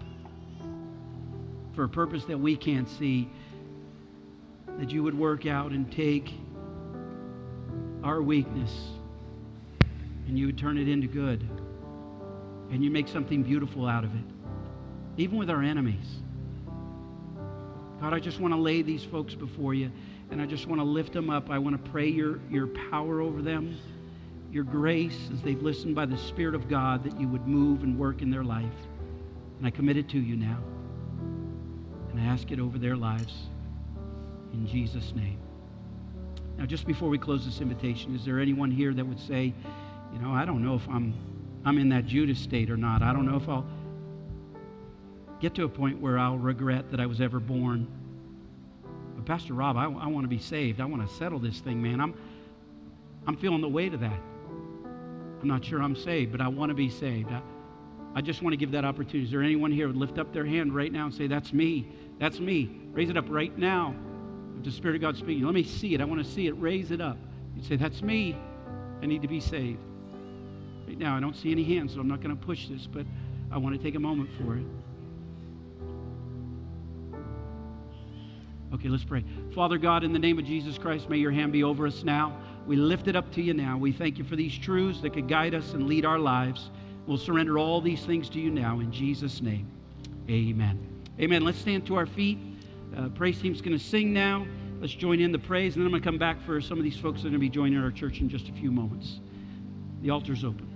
for 1.75 1.85
a 1.85 1.89
purpose 1.89 2.25
that 2.27 2.39
we 2.39 2.57
can't 2.57 2.89
see, 2.89 3.31
that 4.79 4.91
you 4.91 5.03
would 5.03 5.17
work 5.17 5.47
out 5.47 5.71
and 5.73 5.91
take 5.91 6.35
our 8.03 8.21
weakness 8.21 8.73
and 10.27 10.39
you 10.39 10.47
would 10.47 10.59
turn 10.59 10.79
it 10.79 10.89
into 10.89 11.07
good 11.07 11.47
and 12.71 12.83
you 12.83 12.91
make 12.91 13.09
something 13.09 13.43
beautiful 13.43 13.87
out 13.87 14.05
of 14.05 14.15
it, 14.15 14.25
even 15.17 15.37
with 15.37 15.51
our 15.51 15.63
enemies. 15.63 16.07
God, 18.01 18.15
I 18.15 18.19
just 18.19 18.41
want 18.41 18.55
to 18.55 18.59
lay 18.59 18.83
these 18.83 19.05
folks 19.05 19.35
before 19.35 19.75
you 19.75 19.91
and 20.31 20.41
I 20.41 20.47
just 20.47 20.67
want 20.67 20.81
to 20.81 20.85
lift 20.85 21.13
them 21.13 21.29
up. 21.29 21.51
I 21.51 21.59
want 21.59 21.85
to 21.85 21.91
pray 21.91 22.09
your, 22.09 22.41
your 22.51 22.67
power 22.67 23.21
over 23.21 23.43
them, 23.43 23.77
your 24.51 24.65
grace 24.65 25.29
as 25.33 25.43
they've 25.43 25.63
listened 25.63 25.95
by 25.95 26.07
the 26.07 26.17
Spirit 26.17 26.55
of 26.55 26.69
God 26.69 27.05
that 27.05 27.21
you 27.21 27.29
would 27.29 27.47
move 27.47 27.83
and 27.83 27.99
work 27.99 28.23
in 28.23 28.31
their 28.31 28.43
life. 28.43 28.65
And 29.59 29.67
I 29.67 29.71
commit 29.71 29.97
it 29.99 30.09
to 30.09 30.19
you 30.19 30.37
now. 30.37 30.59
And 32.11 32.21
I 32.21 32.25
ask 32.25 32.51
it 32.51 32.59
over 32.59 32.79
their 32.79 32.97
lives 32.97 33.35
in 34.53 34.67
Jesus' 34.67 35.13
name. 35.15 35.39
Now, 36.59 36.67
just 36.67 36.87
before 36.87 37.09
we 37.09 37.19
close 37.19 37.45
this 37.45 37.61
invitation, 37.61 38.15
is 38.15 38.25
there 38.25 38.41
anyone 38.41 38.71
here 38.71 38.93
that 38.95 39.05
would 39.05 39.21
say, 39.21 39.55
you 40.13 40.19
know, 40.19 40.33
I 40.33 40.45
don't 40.45 40.65
know 40.65 40.75
if 40.75 40.87
I'm, 40.89 41.15
I'm 41.65 41.79
in 41.79 41.89
that 41.91 42.07
Judas 42.07 42.39
state 42.39 42.71
or 42.71 42.77
not. 42.77 43.03
I 43.03 43.13
don't 43.13 43.27
know 43.27 43.37
if 43.37 43.49
I'll 43.49 43.67
get 45.41 45.55
to 45.57 45.65
a 45.65 45.69
point 45.69 46.01
where 46.01 46.19
I'll 46.19 46.39
regret 46.39 46.91
that 46.91 47.01
I 47.01 47.07
was 47.07 47.21
ever 47.21 47.41
born. 47.41 47.87
But 49.17 49.27
Pastor 49.27 49.55
Rob, 49.55 49.77
I, 49.77 49.85
I 49.85 50.07
want 50.07 50.25
to 50.25 50.29
be 50.29 50.39
saved. 50.39 50.81
I 50.81 50.85
want 50.85 51.07
to 51.07 51.15
settle 51.15 51.39
this 51.39 51.61
thing, 51.61 51.83
man. 51.83 52.01
I'm, 52.01 52.15
I'm 53.27 53.37
feeling 53.37 53.61
the 53.61 53.69
weight 53.69 53.95
of 53.95 54.01
that. 54.01 54.21
I'm 55.41 55.49
not 55.49 55.65
sure 55.65 55.83
I'm 55.83 55.97
saved, 55.97 56.31
but 56.31 56.41
I 56.41 56.49
want 56.49 56.71
to 56.71 56.75
be 56.75 56.89
saved. 56.89 57.31
I, 57.33 57.43
I 58.15 58.21
just 58.21 58.43
want 58.43 58.53
to 58.53 58.57
give 58.57 58.71
that 58.73 58.85
opportunity. 58.85 59.25
Is 59.25 59.31
there 59.31 59.43
anyone 59.43 59.73
here 59.73 59.89
would 59.89 59.97
lift 59.97 60.19
up 60.19 60.33
their 60.33 60.45
hand 60.45 60.75
right 60.75 60.93
now 60.93 61.07
and 61.07 61.15
say, 61.15 61.27
That's 61.27 61.53
me. 61.53 61.89
That's 62.21 62.39
me. 62.39 62.71
Raise 62.93 63.11
it 63.11 63.17
up 63.17 63.25
right 63.29 63.57
now. 63.57 63.95
If 64.59 64.65
the 64.65 64.71
Spirit 64.71 64.97
of 64.97 65.01
God 65.01 65.17
speaking, 65.17 65.45
let 65.45 65.55
me 65.55 65.65
see 65.65 65.95
it. 65.95 66.01
I 66.01 66.05
want 66.05 66.25
to 66.25 66.31
see 66.31 66.47
it. 66.47 66.53
Raise 66.53 66.91
it 66.91 67.01
up. 67.01 67.17
You 67.57 67.63
say, 67.65 67.77
That's 67.77 68.03
me. 68.03 68.37
I 69.03 69.07
need 69.07 69.23
to 69.23 69.29
be 69.29 69.41
saved. 69.41 69.81
Right 70.93 70.99
now, 70.99 71.17
I 71.17 71.21
don't 71.21 71.35
see 71.35 71.51
any 71.51 71.65
hands, 71.65 71.95
so 71.95 72.01
I'm 72.01 72.09
not 72.09 72.21
going 72.21 72.37
to 72.37 72.45
push 72.45 72.69
this, 72.69 72.87
but 72.87 73.07
I 73.51 73.57
want 73.57 73.75
to 73.75 73.83
take 73.83 73.95
a 73.95 73.99
moment 73.99 74.29
for 74.37 74.59
it. 74.59 74.65
Okay, 78.75 78.91
let's 78.91 79.03
pray. 79.03 79.25
Father 79.55 79.79
God, 79.79 80.05
in 80.05 80.13
the 80.13 80.19
name 80.19 80.39
of 80.39 80.45
Jesus 80.45 80.77
Christ, 80.77 81.09
may 81.09 81.17
your 81.17 81.31
hand 81.31 81.51
be 81.51 81.65
over 81.65 81.87
us 81.87 82.05
now. 82.05 82.37
We 82.67 82.77
lift 82.77 83.09
it 83.09 83.17
up 83.17 83.33
to 83.33 83.41
you 83.41 83.55
now. 83.55 83.79
We 83.79 83.91
thank 83.91 84.19
you 84.19 84.25
for 84.25 84.37
these 84.37 84.59
truths 84.59 85.01
that 85.01 85.15
could 85.15 85.29
guide 85.29 85.55
us 85.55 85.73
and 85.73 85.87
lead 85.87 86.05
our 86.05 86.19
lives. 86.19 86.69
We'll 87.07 87.17
surrender 87.17 87.59
all 87.59 87.81
these 87.81 88.05
things 88.05 88.29
to 88.29 88.39
you 88.39 88.51
now 88.51 88.81
in 88.81 88.93
Jesus' 88.93 89.41
name. 89.41 89.67
Amen. 90.29 90.79
Amen. 91.19 91.43
Let's 91.43 91.57
stand 91.57 91.87
to 91.87 91.95
our 91.95 92.05
feet. 92.05 92.37
Uh, 92.95 93.09
praise 93.09 93.41
team's 93.41 93.63
going 93.63 93.79
to 93.79 93.83
sing 93.83 94.13
now. 94.13 94.47
Let's 94.79 94.93
join 94.93 95.21
in 95.21 95.33
the 95.33 95.39
praise, 95.39 95.75
and 95.75 95.81
then 95.81 95.87
I'm 95.87 95.93
going 95.93 96.03
to 96.03 96.07
come 96.07 96.19
back 96.19 96.45
for 96.45 96.61
some 96.61 96.77
of 96.77 96.85
these 96.85 96.99
folks 96.99 97.23
that 97.23 97.29
are 97.29 97.31
going 97.31 97.41
to 97.41 97.47
be 97.47 97.49
joining 97.49 97.79
our 97.79 97.91
church 97.91 98.21
in 98.21 98.29
just 98.29 98.51
a 98.51 98.53
few 98.53 98.71
moments. 98.71 99.21
The 100.03 100.11
altar's 100.11 100.45
open. 100.45 100.72